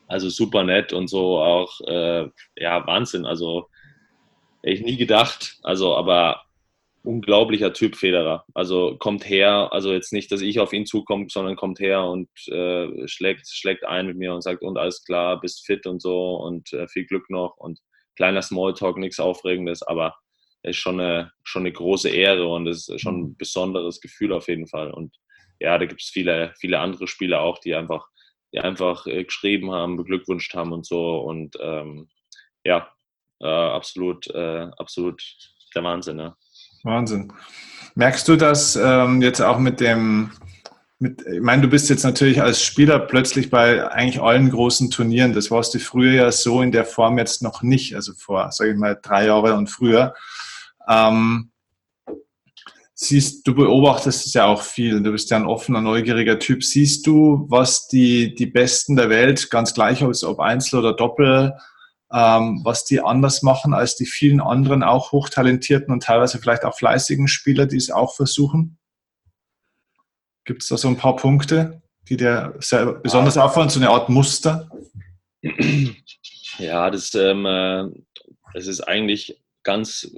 Also 0.08 0.29
super 0.29 0.63
nett 0.63 0.93
und 0.93 1.08
so 1.08 1.39
auch, 1.39 1.81
äh, 1.88 2.27
ja, 2.55 2.86
Wahnsinn. 2.88 3.25
Also 3.25 3.67
hätte 4.62 4.73
ich 4.73 4.81
nie 4.81 4.97
gedacht. 4.97 5.58
Also, 5.63 5.95
aber 5.95 6.44
unglaublicher 7.06 7.74
Typ 7.74 7.96
Federer. 7.96 8.46
Also 8.54 8.98
kommt 8.98 9.28
her, 9.28 9.70
also 9.72 9.94
jetzt 9.94 10.13
nicht, 10.13 10.32
dass 10.32 10.41
ich 10.41 10.60
auf 10.60 10.74
ihn 10.74 10.86
zukomme, 10.86 11.28
sondern 11.30 11.56
kommt 11.56 11.80
her 11.80 12.04
und 12.04 12.30
äh, 12.48 13.08
schlägt, 13.08 13.48
schlägt 13.48 13.86
ein 13.86 14.08
mit 14.08 14.18
mir 14.18 14.34
und 14.34 14.41
sagt, 14.41 14.62
und 14.62 14.78
alles 14.78 15.04
klar, 15.04 15.39
bist 15.39 15.65
fit 15.65 15.86
und 15.88 16.02
so 16.02 16.36
und 16.36 16.74
äh, 16.74 16.88
viel 16.88 17.06
Glück 17.06 17.30
noch 17.30 17.56
und 17.58 17.80
kleiner 18.15 18.41
Smalltalk, 18.41 18.98
nichts 18.98 19.20
Aufregendes, 19.20 19.84
aber 19.84 20.15
ist 20.63 20.78
schon 20.78 21.00
eine, 21.00 21.32
schon 21.43 21.64
eine 21.64 21.72
große 21.72 22.10
Ehre 22.10 22.47
und 22.47 22.68
ist 22.68 22.91
schon 22.99 23.20
ein 23.20 23.30
mhm. 23.30 23.38
besonderes 23.38 24.01
Gefühl 24.01 24.34
auf 24.34 24.47
jeden 24.47 24.68
Fall. 24.68 24.91
Und 24.91 25.16
ja, 25.60 25.78
da 25.78 25.86
gibt 25.86 26.01
es 26.01 26.10
viele, 26.10 26.53
viele 26.60 26.80
andere 26.80 27.08
Spieler 27.08 27.41
auch, 27.41 27.60
die 27.60 27.76
einfach, 27.76 28.08
die 28.53 28.60
einfach 28.60 29.06
äh, 29.08 29.24
geschrieben 29.24 29.72
haben, 29.72 29.97
beglückwünscht 29.97 30.53
haben 30.53 30.74
und 30.74 30.86
so. 30.86 31.20
Und 31.20 31.56
ähm, 31.62 32.10
ja, 32.64 32.89
äh, 33.41 33.47
absolut, 33.47 34.28
äh, 34.28 34.68
absolut 34.78 35.22
der 35.76 35.84
Wahnsinn. 35.84 36.20
Ja. 36.20 36.36
Wahnsinn. 36.86 37.33
Merkst 37.95 38.27
du 38.27 38.36
das 38.36 38.75
ähm, 38.75 39.21
jetzt 39.21 39.41
auch 39.41 39.59
mit 39.59 39.79
dem, 39.79 40.31
mit, 40.99 41.25
ich 41.27 41.41
meine, 41.41 41.61
du 41.61 41.67
bist 41.67 41.89
jetzt 41.89 42.03
natürlich 42.03 42.41
als 42.41 42.61
Spieler 42.61 42.99
plötzlich 42.99 43.49
bei 43.49 43.89
eigentlich 43.91 44.21
allen 44.21 44.49
großen 44.49 44.91
Turnieren. 44.91 45.33
Das 45.33 45.51
warst 45.51 45.73
du 45.73 45.79
früher 45.79 46.13
ja 46.13 46.31
so 46.31 46.61
in 46.61 46.71
der 46.71 46.86
Form 46.86 47.17
jetzt 47.17 47.41
noch 47.41 47.61
nicht, 47.61 47.95
also 47.95 48.13
vor, 48.13 48.51
sage 48.51 48.71
ich 48.71 48.77
mal, 48.77 48.97
drei 49.01 49.25
Jahre 49.27 49.55
und 49.55 49.69
früher. 49.69 50.13
Ähm, 50.88 51.51
siehst, 52.93 53.45
du 53.47 53.53
beobachtest 53.53 54.27
es 54.27 54.33
ja 54.33 54.45
auch 54.45 54.61
viel. 54.61 55.01
Du 55.01 55.11
bist 55.11 55.29
ja 55.29 55.38
ein 55.38 55.45
offener, 55.45 55.81
neugieriger 55.81 56.39
Typ. 56.39 56.63
Siehst 56.63 57.05
du, 57.07 57.45
was 57.49 57.88
die, 57.88 58.36
die 58.36 58.45
Besten 58.45 58.95
der 58.95 59.09
Welt, 59.09 59.49
ganz 59.49 59.73
gleich 59.73 60.03
ob 60.03 60.39
Einzel 60.39 60.79
oder 60.79 60.93
Doppel, 60.93 61.53
ähm, 62.16 62.61
was 62.63 62.86
die 62.86 63.01
anders 63.01 63.41
machen 63.41 63.74
als 63.74 63.97
die 63.97 64.05
vielen 64.05 64.39
anderen 64.39 64.84
auch 64.84 65.11
hochtalentierten 65.11 65.93
und 65.93 66.03
teilweise 66.03 66.39
vielleicht 66.39 66.63
auch 66.63 66.78
fleißigen 66.78 67.28
Spieler, 67.28 67.66
die 67.66 67.76
es 67.76 67.91
auch 67.91 68.16
versuchen? 68.16 68.78
Gibt 70.45 70.63
es 70.63 70.70
da 70.70 70.78
so 70.78 70.88
ein 70.88 70.95
paar 70.95 71.18
Punkte, 71.18 71.82
die 72.07 72.16
dir 72.16 72.53
besonders 73.03 73.38
auffallen, 73.38 73.70
so 73.70 73.80
eine 73.80 73.89
Art 73.89 74.07
Muster? 74.07 74.70
Ja, 76.57 76.89
das, 76.89 77.13
ähm, 77.16 77.45
äh, 77.45 77.84
das 78.53 78.68
ist 78.68 78.80
eigentlich 78.82 79.38
ganz, 79.63 80.09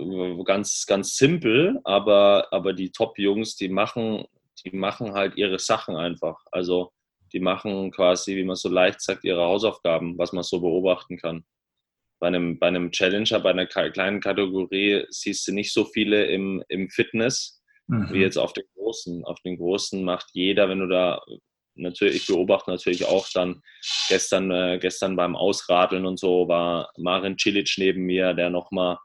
ganz, 0.46 0.86
ganz 0.86 1.16
simpel, 1.16 1.80
aber, 1.84 2.48
aber 2.52 2.74
die 2.74 2.92
Top-Jungs, 2.92 3.56
die 3.56 3.70
machen, 3.70 4.26
die 4.64 4.70
machen 4.76 5.14
halt 5.14 5.36
ihre 5.36 5.58
Sachen 5.58 5.96
einfach. 5.96 6.38
Also 6.52 6.92
die 7.34 7.40
machen 7.40 7.90
quasi, 7.92 8.36
wie 8.36 8.44
man 8.44 8.56
so 8.56 8.70
leicht 8.70 9.02
sagt, 9.02 9.24
ihre 9.24 9.42
Hausaufgaben, 9.42 10.18
was 10.20 10.32
man 10.32 10.44
so 10.44 10.62
beobachten 10.62 11.18
kann. 11.18 11.44
Bei 12.20 12.28
einem, 12.28 12.58
bei 12.60 12.68
einem 12.68 12.92
Challenger, 12.92 13.40
bei 13.40 13.52
einer 13.52 13.68
kleinen 13.68 14.22
Kategorie 14.22 15.06
siehst 15.10 15.48
du 15.48 15.54
nicht 15.54 15.74
so 15.74 15.86
viele 15.86 16.26
im, 16.26 16.64
im 16.68 16.90
Fitness, 16.90 17.62
mhm. 17.88 18.12
wie 18.12 18.20
jetzt 18.20 18.38
auf 18.38 18.54
den 18.54 18.66
großen. 18.76 19.24
Auf 19.26 19.40
den 19.42 19.58
großen 19.58 20.04
macht 20.04 20.30
jeder, 20.34 20.70
wenn 20.70 20.80
du 20.80 20.88
da 20.88 21.22
natürlich, 21.76 22.16
ich 22.16 22.28
beobachte 22.28 22.72
natürlich 22.72 23.06
auch 23.06 23.28
dann 23.34 23.62
gestern, 24.10 24.50
äh, 24.52 24.80
gestern 24.82 25.16
beim 25.16 25.36
Ausradeln 25.36 26.06
und 26.06 26.20
so 26.20 26.48
war 26.48 26.92
Marin 26.98 27.38
Cilic 27.38 27.76
neben 27.78 28.04
mir, 28.04 28.34
der 28.34 28.50
nochmal 28.50 28.98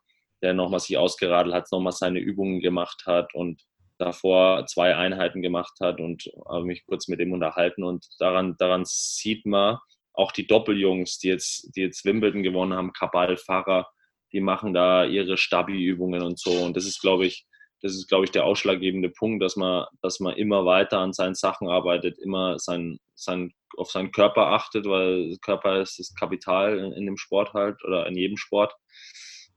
der 0.43 0.55
nochmal 0.55 0.81
sich 0.81 0.99
ausgeradelt 0.99 1.55
hat, 1.55 1.73
nochmal 1.73 1.93
seine 1.93 2.19
Übungen 2.19 2.61
gemacht 2.61 3.05
hat 3.07 3.33
und 3.35 3.63
davor 3.99 4.67
zwei 4.67 4.97
Einheiten 4.97 5.41
gemacht 5.41 5.75
hat 5.81 6.01
und 6.01 6.25
habe 6.49 6.65
mich 6.65 6.85
kurz 6.85 7.09
mit 7.09 7.21
ihm 7.21 7.33
unterhalten 7.33 7.85
und 7.85 8.07
daran, 8.19 8.57
daran 8.59 8.83
sieht 8.85 9.47
man 9.47 9.79
auch 10.15 10.33
die 10.33 10.47
Doppeljungs, 10.47 11.19
die 11.19 11.29
jetzt, 11.29 11.75
die 11.77 11.83
jetzt 11.83 12.05
Wimbledon 12.05 12.43
gewonnen 12.43 12.75
haben, 12.75 12.93
Kabal, 12.93 13.37
Fahrer, 13.37 13.89
die 14.33 14.41
machen 14.41 14.73
da 14.73 15.05
ihre 15.05 15.37
Stabi-Übungen 15.37 16.23
und 16.23 16.39
so. 16.39 16.51
Und 16.51 16.77
das 16.77 16.87
ist, 16.87 17.01
glaube 17.01 17.27
ich, 17.27 17.47
das 17.83 17.95
ist, 17.95 18.09
glaube 18.09 18.25
ich, 18.25 18.31
der 18.31 18.45
ausschlaggebende 18.45 19.11
Punkt, 19.11 19.43
dass 19.43 19.57
man, 19.57 19.87
dass 20.03 20.21
man 20.21 20.37
immer 20.37 20.65
weiter 20.65 20.99
an 20.99 21.13
seinen 21.13 21.35
Sachen 21.35 21.69
arbeitet, 21.69 22.17
immer 22.19 22.59
sein, 22.59 22.99
sein, 23.15 23.53
auf 23.77 23.91
seinen 23.91 24.13
Körper 24.13 24.49
achtet, 24.49 24.87
weil 24.87 25.37
Körper 25.43 25.81
ist 25.81 25.99
das 25.99 26.15
Kapital 26.15 26.79
in, 26.79 26.93
in 26.93 27.07
dem 27.07 27.17
Sport 27.17 27.53
halt 27.55 27.83
oder 27.85 28.07
in 28.07 28.17
jedem 28.17 28.37
Sport. 28.37 28.73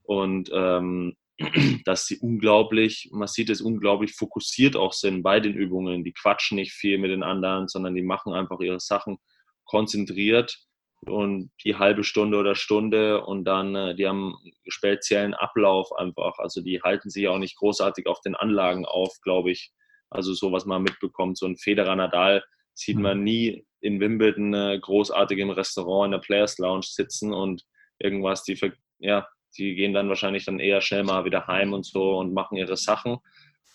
Und 0.03 0.49
ähm, 0.53 1.15
dass 1.85 2.07
sie 2.07 2.17
unglaublich, 2.17 3.09
man 3.11 3.27
sieht 3.27 3.49
es 3.49 3.61
unglaublich 3.61 4.13
fokussiert 4.13 4.75
auch 4.75 4.93
sind 4.93 5.21
bei 5.21 5.39
den 5.39 5.53
Übungen. 5.53 6.03
Die 6.03 6.13
quatschen 6.13 6.55
nicht 6.55 6.71
viel 6.71 6.97
mit 6.97 7.11
den 7.11 7.23
anderen, 7.23 7.67
sondern 7.67 7.93
die 7.93 8.01
machen 8.01 8.33
einfach 8.33 8.59
ihre 8.59 8.79
Sachen 8.79 9.17
konzentriert 9.65 10.57
und 11.05 11.51
die 11.63 11.75
halbe 11.75 12.03
Stunde 12.03 12.37
oder 12.37 12.55
Stunde 12.55 13.23
und 13.25 13.45
dann, 13.45 13.75
äh, 13.75 13.95
die 13.95 14.07
haben 14.07 14.35
einen 14.35 14.53
speziellen 14.67 15.33
Ablauf 15.33 15.91
einfach. 15.93 16.39
Also 16.39 16.61
die 16.61 16.81
halten 16.81 17.09
sich 17.09 17.27
auch 17.27 17.37
nicht 17.37 17.57
großartig 17.57 18.07
auf 18.07 18.21
den 18.21 18.35
Anlagen 18.35 18.85
auf, 18.85 19.19
glaube 19.21 19.51
ich. 19.51 19.71
Also 20.09 20.33
so, 20.33 20.51
was 20.51 20.65
man 20.65 20.83
mitbekommt. 20.83 21.37
So 21.37 21.45
ein 21.45 21.57
Federer 21.57 21.95
Nadal 21.95 22.43
sieht 22.73 22.97
man 22.97 23.19
mhm. 23.19 23.23
nie 23.23 23.65
in 23.81 23.99
Wimbledon 23.99 24.53
äh, 24.53 24.79
großartig 24.79 25.37
im 25.39 25.51
Restaurant 25.51 26.07
in 26.07 26.11
der 26.11 26.19
Players 26.19 26.57
Lounge 26.57 26.85
sitzen 26.87 27.33
und 27.33 27.63
irgendwas, 27.99 28.43
die, 28.43 28.59
ja, 28.99 29.27
die 29.57 29.75
gehen 29.75 29.93
dann 29.93 30.09
wahrscheinlich 30.09 30.45
dann 30.45 30.59
eher 30.59 30.81
schnell 30.81 31.03
mal 31.03 31.25
wieder 31.25 31.47
heim 31.47 31.73
und 31.73 31.85
so 31.85 32.17
und 32.17 32.33
machen 32.33 32.57
ihre 32.57 32.77
Sachen 32.77 33.17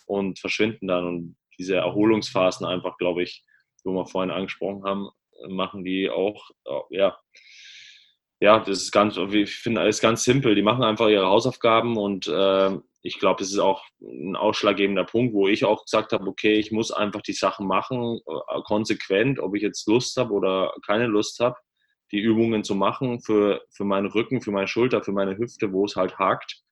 und 0.06 0.38
verschwinden 0.38 0.88
dann. 0.88 1.06
Und 1.06 1.36
diese 1.58 1.76
Erholungsphasen 1.76 2.66
einfach, 2.66 2.98
glaube 2.98 3.22
ich, 3.22 3.44
wo 3.84 3.92
wir 3.92 4.06
vorhin 4.06 4.30
angesprochen 4.30 4.84
haben, 4.84 5.08
machen 5.48 5.84
die 5.84 6.10
auch, 6.10 6.50
ja, 6.90 7.16
ja, 8.42 8.58
das 8.58 8.82
ist 8.82 8.92
ganz, 8.92 9.18
ich 9.18 9.54
finde 9.54 9.82
alles 9.82 10.00
ganz 10.00 10.24
simpel. 10.24 10.54
Die 10.54 10.62
machen 10.62 10.82
einfach 10.82 11.08
ihre 11.08 11.26
Hausaufgaben 11.26 11.98
und 11.98 12.26
äh, 12.26 12.70
ich 13.02 13.18
glaube, 13.18 13.40
das 13.40 13.50
ist 13.50 13.58
auch 13.58 13.84
ein 14.00 14.34
ausschlaggebender 14.34 15.04
Punkt, 15.04 15.34
wo 15.34 15.46
ich 15.46 15.64
auch 15.64 15.84
gesagt 15.84 16.12
habe, 16.12 16.26
okay, 16.26 16.54
ich 16.54 16.72
muss 16.72 16.90
einfach 16.90 17.20
die 17.20 17.34
Sachen 17.34 17.66
machen, 17.66 18.18
äh, 18.26 18.60
konsequent, 18.62 19.40
ob 19.40 19.54
ich 19.56 19.62
jetzt 19.62 19.86
Lust 19.86 20.16
habe 20.16 20.32
oder 20.32 20.74
keine 20.86 21.06
Lust 21.06 21.40
habe 21.40 21.56
die 22.12 22.20
Übungen 22.20 22.64
zu 22.64 22.74
machen 22.74 23.20
für, 23.20 23.62
für 23.70 23.84
meinen 23.84 24.06
Rücken, 24.06 24.40
für 24.40 24.50
meine 24.50 24.68
Schulter, 24.68 25.02
für 25.02 25.12
meine 25.12 25.36
Hüfte, 25.36 25.72
wo 25.72 25.84
es 25.84 25.96
halt 25.96 26.18
hakt, 26.18 26.62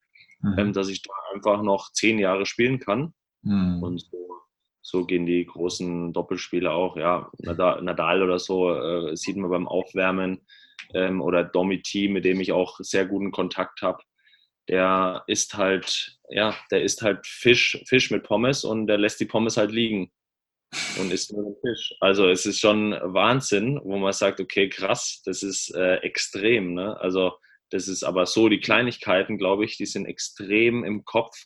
mhm. 0.41 0.59
ähm, 0.59 0.73
dass 0.73 0.89
ich 0.89 1.03
da 1.03 1.13
einfach 1.33 1.63
noch 1.63 1.93
zehn 1.93 2.19
Jahre 2.19 2.47
spielen 2.47 2.81
kann. 2.81 3.15
Mhm. 3.43 3.83
Und 3.83 4.01
so, 4.01 4.41
so, 4.81 5.05
gehen 5.05 5.27
die 5.27 5.45
großen 5.45 6.13
Doppelspiele 6.13 6.71
auch. 6.71 6.97
Ja, 6.97 7.31
Nadal 7.41 8.23
oder 8.23 8.39
so 8.39 8.75
äh, 8.75 9.17
sieht 9.17 9.37
man 9.37 9.51
beim 9.51 9.69
Aufwärmen 9.69 10.41
ähm, 10.95 11.21
oder 11.21 11.45
Domiti, 11.45 12.09
mit 12.09 12.25
dem 12.25 12.41
ich 12.41 12.53
auch 12.53 12.79
sehr 12.81 13.07
guten 13.07 13.31
Kontakt 13.31 13.83
habe. 13.83 14.03
Der 14.69 15.25
ist 15.27 15.57
halt, 15.57 16.19
ja, 16.29 16.55
der 16.71 16.83
ist 16.83 17.03
halt 17.03 17.27
Fisch, 17.27 17.83
Fisch 17.87 18.11
mit 18.11 18.23
Pommes 18.23 18.65
und 18.65 18.87
der 18.87 18.99
lässt 18.99 19.21
die 19.21 19.27
Pommes 19.27 19.57
halt 19.57 19.73
liegen 19.73 20.13
und 20.99 21.13
isst 21.13 21.33
nur 21.33 21.45
den 21.45 21.57
Fisch. 21.63 21.95
Also 22.01 22.29
es 22.29 22.45
ist 22.45 22.61
schon 22.61 22.93
Wahnsinn, 23.03 23.81
wo 23.83 23.97
man 23.97 24.13
sagt, 24.13 24.41
okay, 24.41 24.69
krass, 24.69 25.23
das 25.25 25.43
ist 25.43 25.75
äh, 25.75 25.97
extrem. 25.97 26.75
Ne? 26.75 26.99
Also 27.01 27.33
das 27.71 27.89
ist 27.89 28.05
aber 28.05 28.27
so, 28.27 28.49
die 28.49 28.61
Kleinigkeiten, 28.61 29.39
glaube 29.39 29.65
ich, 29.65 29.77
die 29.77 29.87
sind 29.87 30.07
extrem 30.07 30.85
im 30.85 31.05
Kopf, 31.05 31.37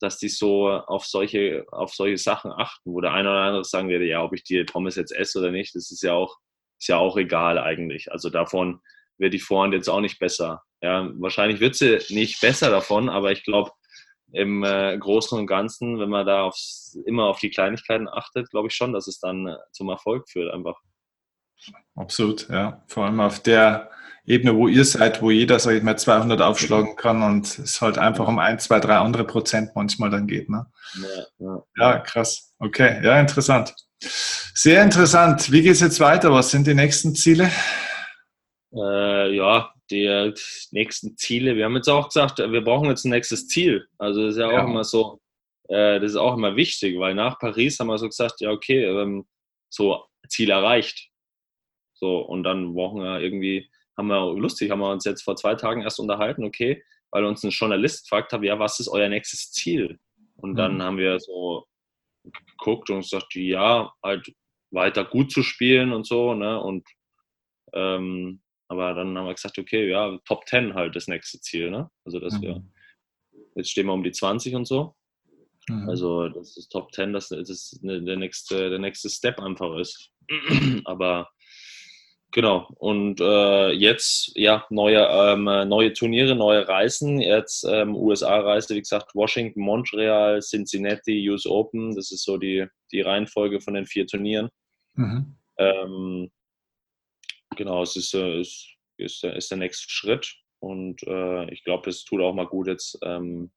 dass 0.00 0.18
die 0.18 0.28
so 0.28 0.68
auf 0.68 1.06
solche, 1.06 1.64
auf 1.70 1.94
solche 1.94 2.18
Sachen 2.18 2.52
achten, 2.52 2.92
wo 2.92 3.00
der 3.00 3.12
eine 3.12 3.30
oder 3.30 3.40
andere 3.40 3.64
sagen 3.64 3.88
würde, 3.88 4.06
ja, 4.06 4.22
ob 4.22 4.34
ich 4.34 4.44
die 4.44 4.62
Pommes 4.64 4.96
jetzt 4.96 5.12
esse 5.12 5.38
oder 5.38 5.50
nicht, 5.50 5.74
das 5.74 5.90
ist 5.90 6.02
ja 6.02 6.12
auch, 6.12 6.36
ist 6.78 6.88
ja 6.88 6.98
auch 6.98 7.16
egal 7.16 7.58
eigentlich. 7.58 8.12
Also 8.12 8.30
davon 8.30 8.80
wird 9.18 9.34
die 9.34 9.40
Vorhand 9.40 9.74
jetzt 9.74 9.88
auch 9.88 10.00
nicht 10.00 10.18
besser. 10.18 10.62
Ja, 10.82 11.10
wahrscheinlich 11.18 11.60
wird 11.60 11.74
sie 11.74 11.98
nicht 12.10 12.40
besser 12.40 12.70
davon, 12.70 13.08
aber 13.08 13.32
ich 13.32 13.44
glaube, 13.44 13.70
im 14.32 14.64
äh, 14.64 14.98
Großen 14.98 15.38
und 15.38 15.46
Ganzen, 15.46 15.98
wenn 15.98 16.10
man 16.10 16.26
da 16.26 16.42
aufs, 16.42 16.98
immer 17.06 17.24
auf 17.26 17.38
die 17.38 17.50
Kleinigkeiten 17.50 18.08
achtet, 18.08 18.50
glaube 18.50 18.68
ich 18.68 18.74
schon, 18.74 18.92
dass 18.92 19.06
es 19.06 19.18
dann 19.20 19.46
äh, 19.46 19.56
zum 19.72 19.88
Erfolg 19.88 20.28
führt 20.28 20.52
einfach. 20.52 20.78
Absolut, 21.94 22.48
ja. 22.50 22.84
Vor 22.88 23.06
allem 23.06 23.20
auf 23.20 23.42
der 23.42 23.90
Ebene, 24.26 24.56
wo 24.56 24.66
ihr 24.66 24.84
seid, 24.84 25.22
wo 25.22 25.30
jeder, 25.30 25.58
sag 25.58 25.74
ich 25.76 25.82
mal, 25.82 25.96
200 25.96 26.40
aufschlagen 26.42 26.96
kann 26.96 27.22
und 27.22 27.58
es 27.58 27.80
halt 27.80 27.96
einfach 27.96 28.26
um 28.26 28.38
ein, 28.38 28.58
zwei, 28.58 28.80
drei 28.80 28.96
andere 28.96 29.24
Prozent 29.24 29.70
manchmal 29.74 30.10
dann 30.10 30.26
geht. 30.26 30.48
Ne? 30.48 30.66
Ja, 31.00 31.26
ja. 31.38 31.64
ja 31.78 31.98
krass. 32.00 32.52
Okay, 32.58 33.00
ja, 33.04 33.20
interessant. 33.20 33.74
Sehr 34.00 34.82
interessant. 34.82 35.50
Wie 35.52 35.62
geht 35.62 35.72
es 35.72 35.80
jetzt 35.80 36.00
weiter? 36.00 36.32
Was 36.32 36.50
sind 36.50 36.66
die 36.66 36.74
nächsten 36.74 37.14
Ziele? 37.14 37.50
Äh, 38.74 39.34
ja, 39.36 39.72
die 39.90 40.34
nächsten 40.72 41.16
Ziele. 41.16 41.56
Wir 41.56 41.64
haben 41.64 41.76
jetzt 41.76 41.88
auch 41.88 42.08
gesagt, 42.08 42.38
wir 42.38 42.60
brauchen 42.62 42.88
jetzt 42.88 43.04
ein 43.04 43.10
nächstes 43.10 43.46
Ziel. 43.46 43.86
Also 43.98 44.22
das 44.22 44.34
ist 44.34 44.40
ja 44.40 44.48
auch 44.48 44.52
ja. 44.52 44.64
immer 44.64 44.84
so, 44.84 45.20
äh, 45.68 46.00
das 46.00 46.12
ist 46.12 46.16
auch 46.16 46.34
immer 46.34 46.56
wichtig, 46.56 46.98
weil 46.98 47.14
nach 47.14 47.38
Paris 47.38 47.78
haben 47.78 47.88
wir 47.88 47.98
so 47.98 48.08
gesagt, 48.08 48.40
ja 48.40 48.50
okay, 48.50 48.84
ähm, 48.84 49.26
so 49.68 50.04
Ziel 50.28 50.50
erreicht. 50.50 51.10
So 51.94 52.18
und 52.18 52.42
dann 52.42 52.74
brauchen 52.74 53.02
wir 53.02 53.20
irgendwie, 53.20 53.70
haben 53.96 54.08
wir 54.08 54.34
lustig, 54.34 54.70
haben 54.70 54.80
wir 54.80 54.90
uns 54.90 55.04
jetzt 55.04 55.22
vor 55.22 55.36
zwei 55.36 55.54
Tagen 55.54 55.82
erst 55.82 56.00
unterhalten, 56.00 56.44
okay, 56.44 56.82
weil 57.10 57.24
uns 57.24 57.42
ein 57.44 57.50
Journalist 57.50 58.04
gefragt 58.04 58.32
hat, 58.32 58.42
ja, 58.42 58.58
was 58.58 58.80
ist 58.80 58.88
euer 58.88 59.08
nächstes 59.08 59.52
Ziel? 59.52 59.98
Und 60.36 60.52
mhm. 60.52 60.56
dann 60.56 60.82
haben 60.82 60.98
wir 60.98 61.18
so 61.18 61.66
geguckt 62.24 62.90
und 62.90 63.00
gesagt, 63.00 63.34
ja, 63.34 63.92
halt 64.02 64.32
weiter 64.70 65.04
gut 65.04 65.30
zu 65.30 65.42
spielen 65.42 65.92
und 65.92 66.06
so, 66.06 66.34
ne? 66.34 66.60
Und 66.60 66.86
ähm, 67.72 68.42
aber 68.68 68.94
dann 68.94 69.16
haben 69.16 69.26
wir 69.26 69.34
gesagt, 69.34 69.58
okay, 69.58 69.88
ja, 69.88 70.18
Top 70.24 70.46
10 70.46 70.74
halt 70.74 70.96
das 70.96 71.06
nächste 71.06 71.40
Ziel, 71.40 71.70
ne? 71.70 71.90
Also 72.04 72.18
dass 72.18 72.34
mhm. 72.34 72.42
wir, 72.42 72.64
jetzt 73.54 73.70
stehen 73.70 73.86
wir 73.86 73.92
um 73.92 74.02
die 74.02 74.12
20 74.12 74.54
und 74.54 74.66
so. 74.66 74.94
Mhm. 75.68 75.88
Also 75.88 76.28
das 76.28 76.56
ist 76.56 76.68
Top 76.68 76.92
10, 76.92 77.12
dass 77.12 77.28
das 77.28 77.78
ne, 77.82 78.02
der 78.02 78.16
nächste, 78.16 78.70
der 78.70 78.78
nächste 78.78 79.08
Step 79.08 79.40
einfach 79.40 79.76
ist. 79.78 80.10
Aber 80.84 81.28
genau. 82.32 82.68
Und 82.76 83.20
äh, 83.20 83.70
jetzt, 83.70 84.32
ja, 84.34 84.64
neue, 84.70 85.00
ähm, 85.00 85.44
neue 85.44 85.92
Turniere, 85.92 86.34
neue 86.34 86.66
Reisen. 86.66 87.20
Jetzt 87.20 87.64
ähm, 87.64 87.94
USA-Reise, 87.94 88.74
wie 88.74 88.80
gesagt, 88.80 89.14
Washington, 89.14 89.60
Montreal, 89.60 90.40
Cincinnati, 90.40 91.28
US 91.30 91.46
Open. 91.46 91.94
Das 91.94 92.12
ist 92.12 92.24
so 92.24 92.36
die, 92.36 92.66
die 92.92 93.00
Reihenfolge 93.00 93.60
von 93.60 93.74
den 93.74 93.86
vier 93.86 94.06
Turnieren. 94.06 94.48
Mhm. 94.94 95.36
Ähm, 95.58 96.30
genau, 97.56 97.82
es 97.82 97.96
ist, 97.96 98.14
äh, 98.14 98.40
ist, 98.40 98.68
ist, 98.98 99.24
ist 99.24 99.50
der 99.50 99.58
nächste 99.58 99.88
Schritt. 99.88 100.36
Und 100.58 101.02
äh, 101.04 101.50
ich 101.50 101.64
glaube, 101.64 101.90
es 101.90 102.04
tut 102.04 102.20
auch 102.20 102.34
mal 102.34 102.46
gut, 102.46 102.66
jetzt 102.66 102.98
ähm, 103.02 103.50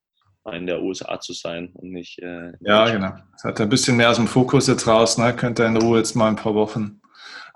in 0.51 0.65
der 0.65 0.82
USA 0.82 1.20
zu 1.20 1.34
sein 1.34 1.72
und 1.74 1.91
nicht. 1.91 2.20
Äh, 2.20 2.53
ja, 2.61 2.89
genau. 2.89 3.13
Es 3.36 3.43
hat 3.43 3.59
ein 3.61 3.70
bisschen 3.70 3.97
mehr 3.97 4.09
aus 4.09 4.17
dem 4.17 4.28
Fokus 4.28 4.67
jetzt 4.67 4.88
raus, 4.88 5.17
ne? 5.17 5.36
Könnte 5.36 5.63
in 5.63 5.78
Ruhe 5.78 5.99
jetzt 5.99 6.15
mal 6.15 6.28
ein 6.28 6.36
paar 6.36 6.55
Wochen 6.55 7.01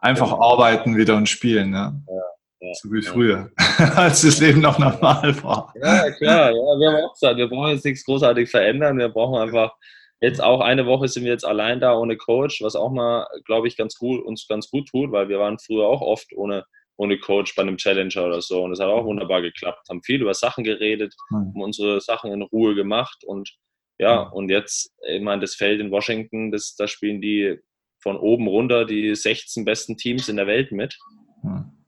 einfach 0.04 0.32
ja. 0.32 0.40
arbeiten 0.40 0.96
wieder 0.96 1.16
und 1.16 1.28
spielen, 1.28 1.72
ne? 1.72 2.02
Ja. 2.08 2.22
Ja, 2.66 2.74
so 2.76 2.94
wie 2.94 3.02
früher, 3.02 3.50
als 3.98 4.22
das 4.22 4.40
Leben 4.40 4.62
noch 4.62 4.80
normal 4.80 5.36
war. 5.44 5.74
Ja, 5.76 6.10
klar. 6.12 6.50
Ja, 6.50 6.54
wir 6.54 6.88
haben 6.88 7.04
auch 7.04 7.12
gesagt, 7.12 7.38
wir 7.38 7.50
brauchen 7.50 7.72
jetzt 7.72 7.84
nichts 7.84 8.06
großartig 8.06 8.50
verändern. 8.50 8.98
Wir 8.98 9.10
brauchen 9.10 9.38
einfach 9.38 9.74
Jetzt 10.24 10.42
auch 10.42 10.62
eine 10.62 10.86
Woche 10.86 11.10
sind 11.10 11.26
wir 11.26 11.34
jetzt 11.34 11.46
allein 11.46 11.82
da 11.82 11.98
ohne 11.98 12.16
Coach, 12.16 12.62
was 12.62 12.78
auch 12.78 12.92
mal, 12.92 13.28
glaube 13.44 13.68
ich, 13.68 13.76
ganz 13.76 13.98
gut, 13.98 14.24
uns 14.24 14.48
ganz 14.48 14.70
gut 14.70 14.88
tut, 14.88 15.12
weil 15.12 15.28
wir 15.28 15.38
waren 15.38 15.60
früher 15.60 15.86
auch 15.86 16.00
oft 16.00 16.32
ohne, 16.34 16.64
ohne 16.96 17.20
Coach 17.20 17.54
bei 17.56 17.62
einem 17.62 17.76
Challenger 17.76 18.28
oder 18.28 18.42
so. 18.42 18.64
Und 18.64 18.72
es 18.72 18.80
hat 18.80 18.88
auch 18.88 19.04
wunderbar 19.04 19.42
geklappt. 19.42 19.86
Haben 19.90 20.02
viel 20.02 20.22
über 20.22 20.34
Sachen 20.34 20.64
geredet, 20.64 21.14
haben 21.30 21.62
unsere 21.62 22.00
Sachen 22.00 22.32
in 22.32 22.42
Ruhe 22.42 22.74
gemacht. 22.74 23.26
Und 23.26 23.54
ja, 24.00 24.22
und 24.22 24.48
jetzt, 24.48 24.94
ich 25.06 25.22
meine, 25.22 25.42
das 25.42 25.56
Feld 25.56 25.82
in 25.82 25.92
Washington, 25.92 26.54
das, 26.54 26.74
da 26.78 26.88
spielen 26.88 27.20
die 27.20 27.60
von 28.04 28.18
oben 28.18 28.48
runter 28.48 28.86
die 28.86 29.16
16 29.16 29.66
besten 29.66 29.98
Teams 29.98 30.30
in 30.30 30.36
der 30.36 30.48
Welt 30.48 30.72
mit. 30.72 30.98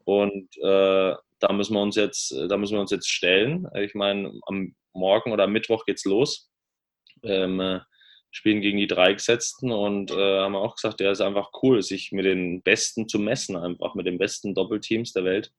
Und 0.05 0.47
äh, 0.63 1.13
da 1.39 1.53
müssen 1.53 1.73
wir 1.73 1.81
uns 1.81 1.95
jetzt, 1.95 2.33
da 2.49 2.57
müssen 2.57 2.73
wir 2.73 2.81
uns 2.81 2.91
jetzt 2.91 3.09
stellen. 3.09 3.67
Ich 3.75 3.93
meine, 3.93 4.31
am 4.47 4.73
Morgen 4.93 5.33
oder 5.33 5.43
am 5.43 5.51
Mittwoch 5.51 5.85
geht's 5.85 6.05
los. 6.05 6.49
Ähm, 7.23 7.59
äh, 7.59 7.79
spielen 8.31 8.61
gegen 8.61 8.77
die 8.77 8.87
drei 8.87 9.13
Gesetzten 9.13 9.71
und 9.71 10.11
äh, 10.11 10.39
haben 10.39 10.55
auch 10.55 10.75
gesagt, 10.75 10.99
der 10.99 11.11
ist 11.11 11.21
einfach 11.21 11.51
cool, 11.63 11.81
sich 11.81 12.11
mit 12.11 12.25
den 12.25 12.61
Besten 12.61 13.07
zu 13.07 13.17
messen, 13.17 13.55
einfach 13.55 13.95
mit 13.95 14.05
den 14.07 14.17
besten 14.17 14.53
Doppelteams 14.53 15.13
der 15.13 15.23
Welt 15.23 15.51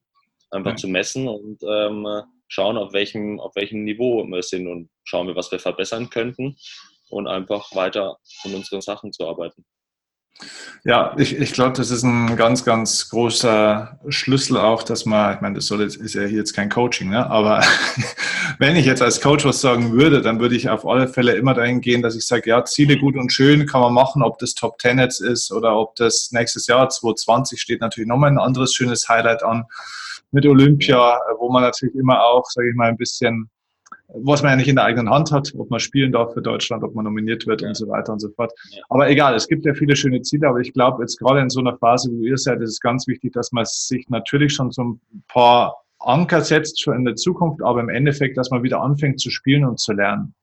einfach 0.50 0.72
ja. 0.72 0.76
zu 0.76 0.88
messen 0.88 1.28
und 1.28 1.62
ähm, 1.62 2.06
schauen, 2.48 2.76
auf 2.76 2.92
welchem, 2.92 3.40
auf 3.40 3.56
welchem 3.56 3.84
Niveau 3.84 4.24
wir 4.24 4.42
sind 4.42 4.68
und 4.68 4.90
schauen 5.04 5.26
wir, 5.26 5.36
was 5.36 5.50
wir 5.50 5.58
verbessern 5.58 6.10
könnten 6.10 6.56
und 7.08 7.26
einfach 7.26 7.74
weiter 7.74 8.18
an 8.44 8.54
unseren 8.54 8.80
Sachen 8.80 9.12
zu 9.12 9.26
arbeiten. 9.26 9.64
Ja, 10.84 11.16
ich, 11.18 11.36
ich 11.36 11.52
glaube, 11.52 11.72
das 11.72 11.90
ist 11.90 12.04
ein 12.04 12.36
ganz, 12.36 12.64
ganz 12.64 13.08
großer 13.08 13.98
Schlüssel 14.08 14.56
auch, 14.56 14.84
dass 14.84 15.04
man, 15.04 15.34
ich 15.34 15.40
meine, 15.40 15.56
das 15.56 15.66
soll 15.66 15.80
jetzt, 15.80 15.96
ist 15.96 16.14
ja 16.14 16.22
hier 16.22 16.38
jetzt 16.38 16.52
kein 16.52 16.68
Coaching, 16.68 17.10
ne? 17.10 17.28
aber 17.28 17.60
wenn 18.60 18.76
ich 18.76 18.86
jetzt 18.86 19.02
als 19.02 19.20
Coach 19.20 19.44
was 19.44 19.60
sagen 19.60 19.92
würde, 19.92 20.22
dann 20.22 20.38
würde 20.38 20.54
ich 20.54 20.68
auf 20.68 20.86
alle 20.86 21.08
Fälle 21.08 21.34
immer 21.34 21.54
dahin 21.54 21.80
gehen, 21.80 22.02
dass 22.02 22.14
ich 22.14 22.24
sage, 22.24 22.50
ja, 22.50 22.64
Ziele 22.64 22.98
gut 22.98 23.16
und 23.16 23.32
schön 23.32 23.66
kann 23.66 23.80
man 23.80 23.94
machen, 23.94 24.22
ob 24.22 24.38
das 24.38 24.54
Top 24.54 24.78
Ten 24.78 25.00
jetzt 25.00 25.20
ist 25.20 25.50
oder 25.50 25.76
ob 25.76 25.96
das 25.96 26.30
nächstes 26.30 26.68
Jahr 26.68 26.88
2020 26.88 27.60
steht 27.60 27.80
natürlich 27.80 28.08
nochmal 28.08 28.30
ein 28.30 28.38
anderes 28.38 28.72
schönes 28.72 29.08
Highlight 29.08 29.42
an 29.42 29.64
mit 30.30 30.46
Olympia, 30.46 31.18
wo 31.40 31.50
man 31.50 31.62
natürlich 31.62 31.96
immer 31.96 32.22
auch, 32.22 32.44
sage 32.48 32.70
ich 32.70 32.76
mal, 32.76 32.88
ein 32.88 32.96
bisschen 32.96 33.50
was 34.08 34.42
man 34.42 34.52
ja 34.52 34.56
nicht 34.56 34.68
in 34.68 34.76
der 34.76 34.84
eigenen 34.84 35.10
Hand 35.10 35.32
hat, 35.32 35.52
ob 35.56 35.70
man 35.70 35.80
spielen 35.80 36.12
darf 36.12 36.32
für 36.32 36.42
Deutschland, 36.42 36.84
ob 36.84 36.94
man 36.94 37.04
nominiert 37.04 37.46
wird 37.46 37.62
ja. 37.62 37.68
und 37.68 37.74
so 37.74 37.88
weiter 37.88 38.12
und 38.12 38.20
so 38.20 38.28
fort. 38.30 38.52
Ja. 38.70 38.82
Aber 38.88 39.08
egal, 39.10 39.34
es 39.34 39.48
gibt 39.48 39.64
ja 39.64 39.74
viele 39.74 39.96
schöne 39.96 40.22
Ziele, 40.22 40.48
aber 40.48 40.60
ich 40.60 40.72
glaube, 40.72 41.02
jetzt 41.02 41.18
gerade 41.18 41.40
in 41.40 41.50
so 41.50 41.60
einer 41.60 41.76
Phase, 41.76 42.10
wo 42.12 42.22
ihr 42.22 42.38
seid, 42.38 42.60
ist 42.60 42.70
es 42.70 42.80
ganz 42.80 43.06
wichtig, 43.06 43.32
dass 43.32 43.52
man 43.52 43.64
sich 43.64 44.08
natürlich 44.08 44.52
schon 44.52 44.70
so 44.70 44.82
ein 44.82 45.00
paar 45.28 45.76
Anker 45.98 46.42
setzt 46.42 46.80
schon 46.80 46.96
in 46.96 47.04
der 47.04 47.16
Zukunft, 47.16 47.62
aber 47.62 47.80
im 47.80 47.88
Endeffekt, 47.88 48.36
dass 48.36 48.50
man 48.50 48.62
wieder 48.62 48.80
anfängt 48.80 49.20
zu 49.20 49.30
spielen 49.30 49.64
und 49.64 49.80
zu 49.80 49.92
lernen. 49.92 50.34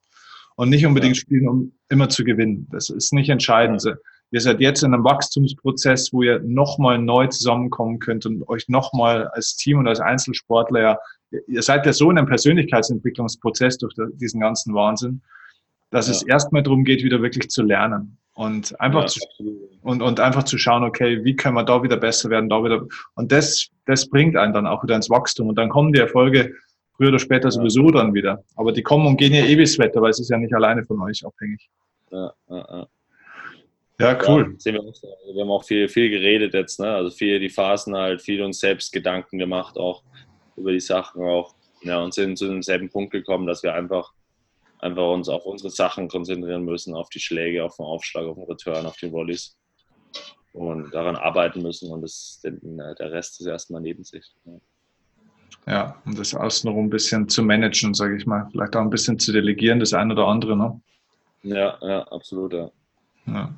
Und 0.56 0.68
nicht 0.68 0.86
unbedingt 0.86 1.16
ja. 1.16 1.20
spielen, 1.20 1.48
um 1.48 1.72
immer 1.88 2.08
zu 2.08 2.22
gewinnen. 2.22 2.68
Das 2.70 2.90
ist 2.90 3.12
nicht 3.12 3.28
entscheidend. 3.28 3.82
Ihr 4.30 4.40
seid 4.40 4.60
jetzt 4.60 4.82
in 4.82 4.94
einem 4.94 5.04
Wachstumsprozess, 5.04 6.12
wo 6.12 6.22
ihr 6.22 6.40
nochmal 6.40 6.98
neu 6.98 7.26
zusammenkommen 7.26 7.98
könnt 7.98 8.26
und 8.26 8.46
euch 8.48 8.68
nochmal 8.68 9.28
als 9.28 9.56
Team 9.56 9.78
und 9.78 9.88
als 9.88 10.00
Einzelsportler 10.00 10.80
ja 10.80 10.98
ihr 11.46 11.62
seid 11.62 11.86
ja 11.86 11.92
so 11.92 12.10
in 12.10 12.18
einem 12.18 12.26
Persönlichkeitsentwicklungsprozess 12.26 13.78
durch 13.78 13.94
diesen 14.14 14.40
ganzen 14.40 14.74
Wahnsinn, 14.74 15.22
dass 15.90 16.08
ja. 16.08 16.12
es 16.12 16.22
erstmal 16.22 16.62
darum 16.62 16.84
geht, 16.84 17.02
wieder 17.02 17.22
wirklich 17.22 17.50
zu 17.50 17.62
lernen 17.62 18.18
und 18.34 18.78
einfach 18.80 19.02
ja, 19.02 19.06
zu, 19.06 19.20
und, 19.82 20.02
und 20.02 20.20
einfach 20.20 20.42
zu 20.42 20.58
schauen, 20.58 20.82
okay, 20.82 21.24
wie 21.24 21.36
können 21.36 21.54
wir 21.54 21.64
da 21.64 21.82
wieder 21.82 21.96
besser 21.96 22.30
werden, 22.30 22.48
da 22.48 22.62
wieder 22.64 22.86
und 23.14 23.32
das 23.32 23.68
das 23.86 24.08
bringt 24.08 24.36
einen 24.36 24.52
dann 24.52 24.66
auch 24.66 24.82
wieder 24.82 24.96
ins 24.96 25.10
Wachstum 25.10 25.48
und 25.48 25.56
dann 25.56 25.68
kommen 25.68 25.92
die 25.92 26.00
Erfolge 26.00 26.54
früher 26.96 27.08
oder 27.08 27.18
später 27.18 27.48
ja. 27.48 27.50
sowieso 27.52 27.90
dann 27.90 28.14
wieder, 28.14 28.42
aber 28.56 28.72
die 28.72 28.82
kommen 28.82 29.06
und 29.06 29.16
gehen 29.16 29.32
ja 29.32 29.44
ewig 29.44 29.78
eh 29.78 29.82
Wetter, 29.82 30.02
weil 30.02 30.10
es 30.10 30.20
ist 30.20 30.30
ja 30.30 30.38
nicht 30.38 30.54
alleine 30.54 30.84
von 30.84 31.00
euch 31.02 31.24
abhängig. 31.24 31.68
Ja, 32.10 32.32
ja, 32.48 32.66
ja. 32.70 32.86
Ja, 34.00 34.18
cool. 34.26 34.56
Wir, 34.64 34.72
wir, 34.74 35.42
haben 35.42 35.50
auch 35.50 35.62
viel, 35.62 35.88
viel 35.88 36.10
geredet 36.10 36.52
jetzt, 36.52 36.80
ne? 36.80 36.88
Also 36.88 37.10
viel 37.10 37.38
die 37.38 37.48
Phasen 37.48 37.94
halt, 37.94 38.22
viel 38.22 38.42
uns 38.42 38.58
selbst 38.58 38.92
Gedanken 38.92 39.38
gemacht 39.38 39.78
auch 39.78 40.02
über 40.56 40.72
die 40.72 40.80
Sachen 40.80 41.22
auch 41.22 41.54
ja, 41.82 42.00
und 42.00 42.14
sind 42.14 42.38
zu 42.38 42.48
demselben 42.48 42.88
Punkt 42.90 43.12
gekommen, 43.12 43.46
dass 43.46 43.62
wir 43.62 43.74
einfach, 43.74 44.12
einfach 44.78 45.10
uns 45.12 45.28
auf 45.28 45.44
unsere 45.44 45.70
Sachen 45.70 46.08
konzentrieren 46.08 46.64
müssen, 46.64 46.94
auf 46.94 47.08
die 47.10 47.20
Schläge, 47.20 47.64
auf 47.64 47.76
den 47.76 47.86
Aufschlag, 47.86 48.24
auf 48.24 48.36
den 48.36 48.44
Return, 48.44 48.86
auf 48.86 48.96
die 48.96 49.12
Volleys 49.12 49.56
und 50.52 50.94
daran 50.94 51.16
arbeiten 51.16 51.62
müssen 51.62 51.90
und 51.90 52.02
das, 52.02 52.40
der 52.42 53.12
Rest 53.12 53.40
ist 53.40 53.46
erstmal 53.46 53.80
neben 53.80 54.04
sich. 54.04 54.24
Ja. 54.44 54.52
Ja, 55.66 56.02
um 56.04 56.14
das 56.14 56.34
außenrum 56.34 56.86
ein 56.86 56.90
bisschen 56.90 57.28
zu 57.28 57.42
managen, 57.42 57.94
sage 57.94 58.16
ich 58.16 58.26
mal. 58.26 58.46
Vielleicht 58.50 58.76
auch 58.76 58.82
ein 58.82 58.90
bisschen 58.90 59.18
zu 59.18 59.32
delegieren, 59.32 59.80
das 59.80 59.94
eine 59.94 60.12
oder 60.12 60.26
andere, 60.26 60.56
ne? 60.56 60.80
Ja, 61.42 61.78
ja, 61.80 62.02
absolut, 62.08 62.52
ja. 62.52 62.70
ja. 63.26 63.54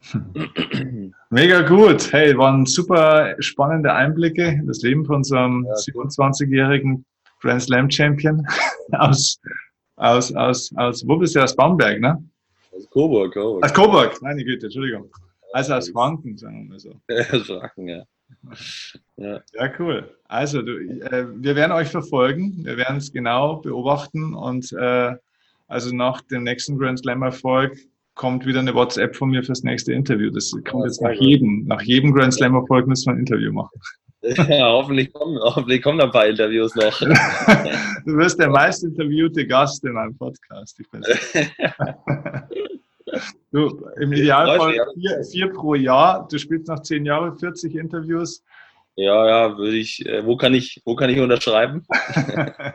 Mega 1.30 1.62
gut. 1.62 2.12
Hey, 2.12 2.36
waren 2.36 2.66
super 2.66 3.36
spannende 3.40 3.92
Einblicke 3.92 4.48
in 4.48 4.66
das 4.66 4.82
Leben 4.82 5.04
von 5.04 5.16
unserem 5.16 5.66
ja. 5.66 5.74
27-jährigen 5.74 7.04
Grand 7.40 7.62
Slam 7.62 7.90
Champion 7.90 8.46
aus, 8.92 9.40
aus, 9.96 10.32
aus, 10.34 10.70
aus, 10.76 11.06
wo 11.06 11.16
bist 11.16 11.36
du? 11.36 11.42
Aus 11.42 11.54
Bamberg, 11.54 12.00
ne? 12.00 12.22
Aus 12.72 12.88
Coburg, 12.90 13.34
Coburg. 13.34 13.64
Aus 13.64 13.74
Coburg, 13.74 14.22
meine 14.22 14.44
Güte, 14.44 14.66
Entschuldigung. 14.66 15.10
Also 15.52 15.74
aus 15.74 15.90
Franken, 15.90 16.36
sagen 16.36 16.62
wir 16.62 16.70
mal 16.70 16.78
so. 16.78 17.00
Ja, 17.08 17.24
aus 17.32 17.46
Franken, 17.46 17.88
ja. 17.88 18.04
Ja. 19.16 19.40
ja, 19.54 19.72
cool. 19.78 20.16
Also, 20.28 20.62
du, 20.62 20.78
äh, 20.78 21.26
wir 21.34 21.56
werden 21.56 21.72
euch 21.72 21.88
verfolgen. 21.88 22.64
Wir 22.64 22.76
werden 22.76 22.98
es 22.98 23.12
genau 23.12 23.56
beobachten 23.56 24.34
und 24.34 24.72
äh, 24.72 25.14
also 25.66 25.94
nach 25.94 26.20
dem 26.22 26.44
nächsten 26.44 26.78
Grand 26.78 27.00
Slam 27.00 27.22
Erfolg 27.22 27.76
kommt 28.20 28.44
wieder 28.44 28.60
eine 28.60 28.74
WhatsApp 28.74 29.16
von 29.16 29.30
mir 29.30 29.42
fürs 29.42 29.62
nächste 29.62 29.94
Interview. 29.94 30.30
Das 30.30 30.52
kommt 30.68 30.84
jetzt 30.84 31.00
nach 31.00 31.12
jedem, 31.12 31.64
nach 31.64 31.80
jedem 31.80 32.12
Grand 32.12 32.34
Slam 32.34 32.54
Erfolg 32.54 32.86
müssen 32.86 33.06
wir 33.06 33.14
ein 33.14 33.20
Interview 33.20 33.50
machen. 33.50 33.80
Ja, 34.22 34.70
hoffentlich 34.70 35.10
kommen, 35.14 35.38
hoffentlich 35.40 35.80
kommen 35.80 35.98
ein 35.98 36.10
paar 36.10 36.26
Interviews 36.26 36.74
noch. 36.74 36.98
du 37.00 38.18
wirst 38.18 38.38
der 38.38 38.50
meist 38.50 38.84
interviewte 38.84 39.46
Gast 39.46 39.82
in 39.82 39.92
meinem 39.92 40.14
Podcast. 40.18 40.78
Ich 40.78 40.90
bin 40.90 41.00
du, 43.50 43.82
Im 43.98 44.12
Idealfall 44.12 44.74
vier, 44.94 45.24
vier, 45.24 45.50
pro 45.50 45.74
Jahr. 45.74 46.28
Du 46.30 46.36
spielst 46.36 46.68
nach 46.68 46.82
zehn 46.82 47.06
Jahren 47.06 47.38
40 47.38 47.74
Interviews. 47.74 48.44
Ja, 48.96 49.26
ja, 49.26 49.56
würde 49.56 49.78
ich. 49.78 50.04
Äh, 50.04 50.26
wo 50.26 50.36
kann 50.36 50.52
ich, 50.52 50.82
wo 50.84 50.94
kann 50.94 51.08
ich 51.08 51.18
unterschreiben? 51.18 51.86
ja, 52.36 52.74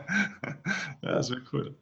das 1.00 1.30
wäre 1.30 1.42
cool. 1.52 1.76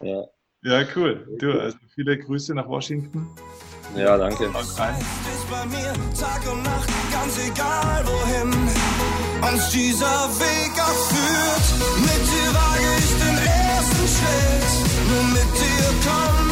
Ja. 0.00 0.24
Ja, 0.62 0.82
cool. 0.96 1.24
Du, 1.38 1.52
also 1.52 1.76
viele 1.94 2.18
Grüße 2.18 2.52
nach 2.54 2.68
Washington. 2.68 3.28
Ja, 3.96 4.16
danke. 4.16 4.50
Tag 4.52 4.64
und 6.52 6.62
Nacht, 6.62 6.88
ganz 7.12 7.38
egal 7.46 8.04
wohin 8.06 8.52
uns 9.52 9.70
dieser 9.70 10.28
Weg 10.40 10.72
auch. 10.80 11.12
Mit 12.00 12.26
dir 12.30 12.54
wage 12.54 12.88
ich 12.98 13.10
den 13.22 13.38
ersten 13.46 14.08
Schritt, 14.08 14.70
nur 15.08 15.24
mit 15.30 15.50
dir 15.54 15.88
komm 16.04 16.47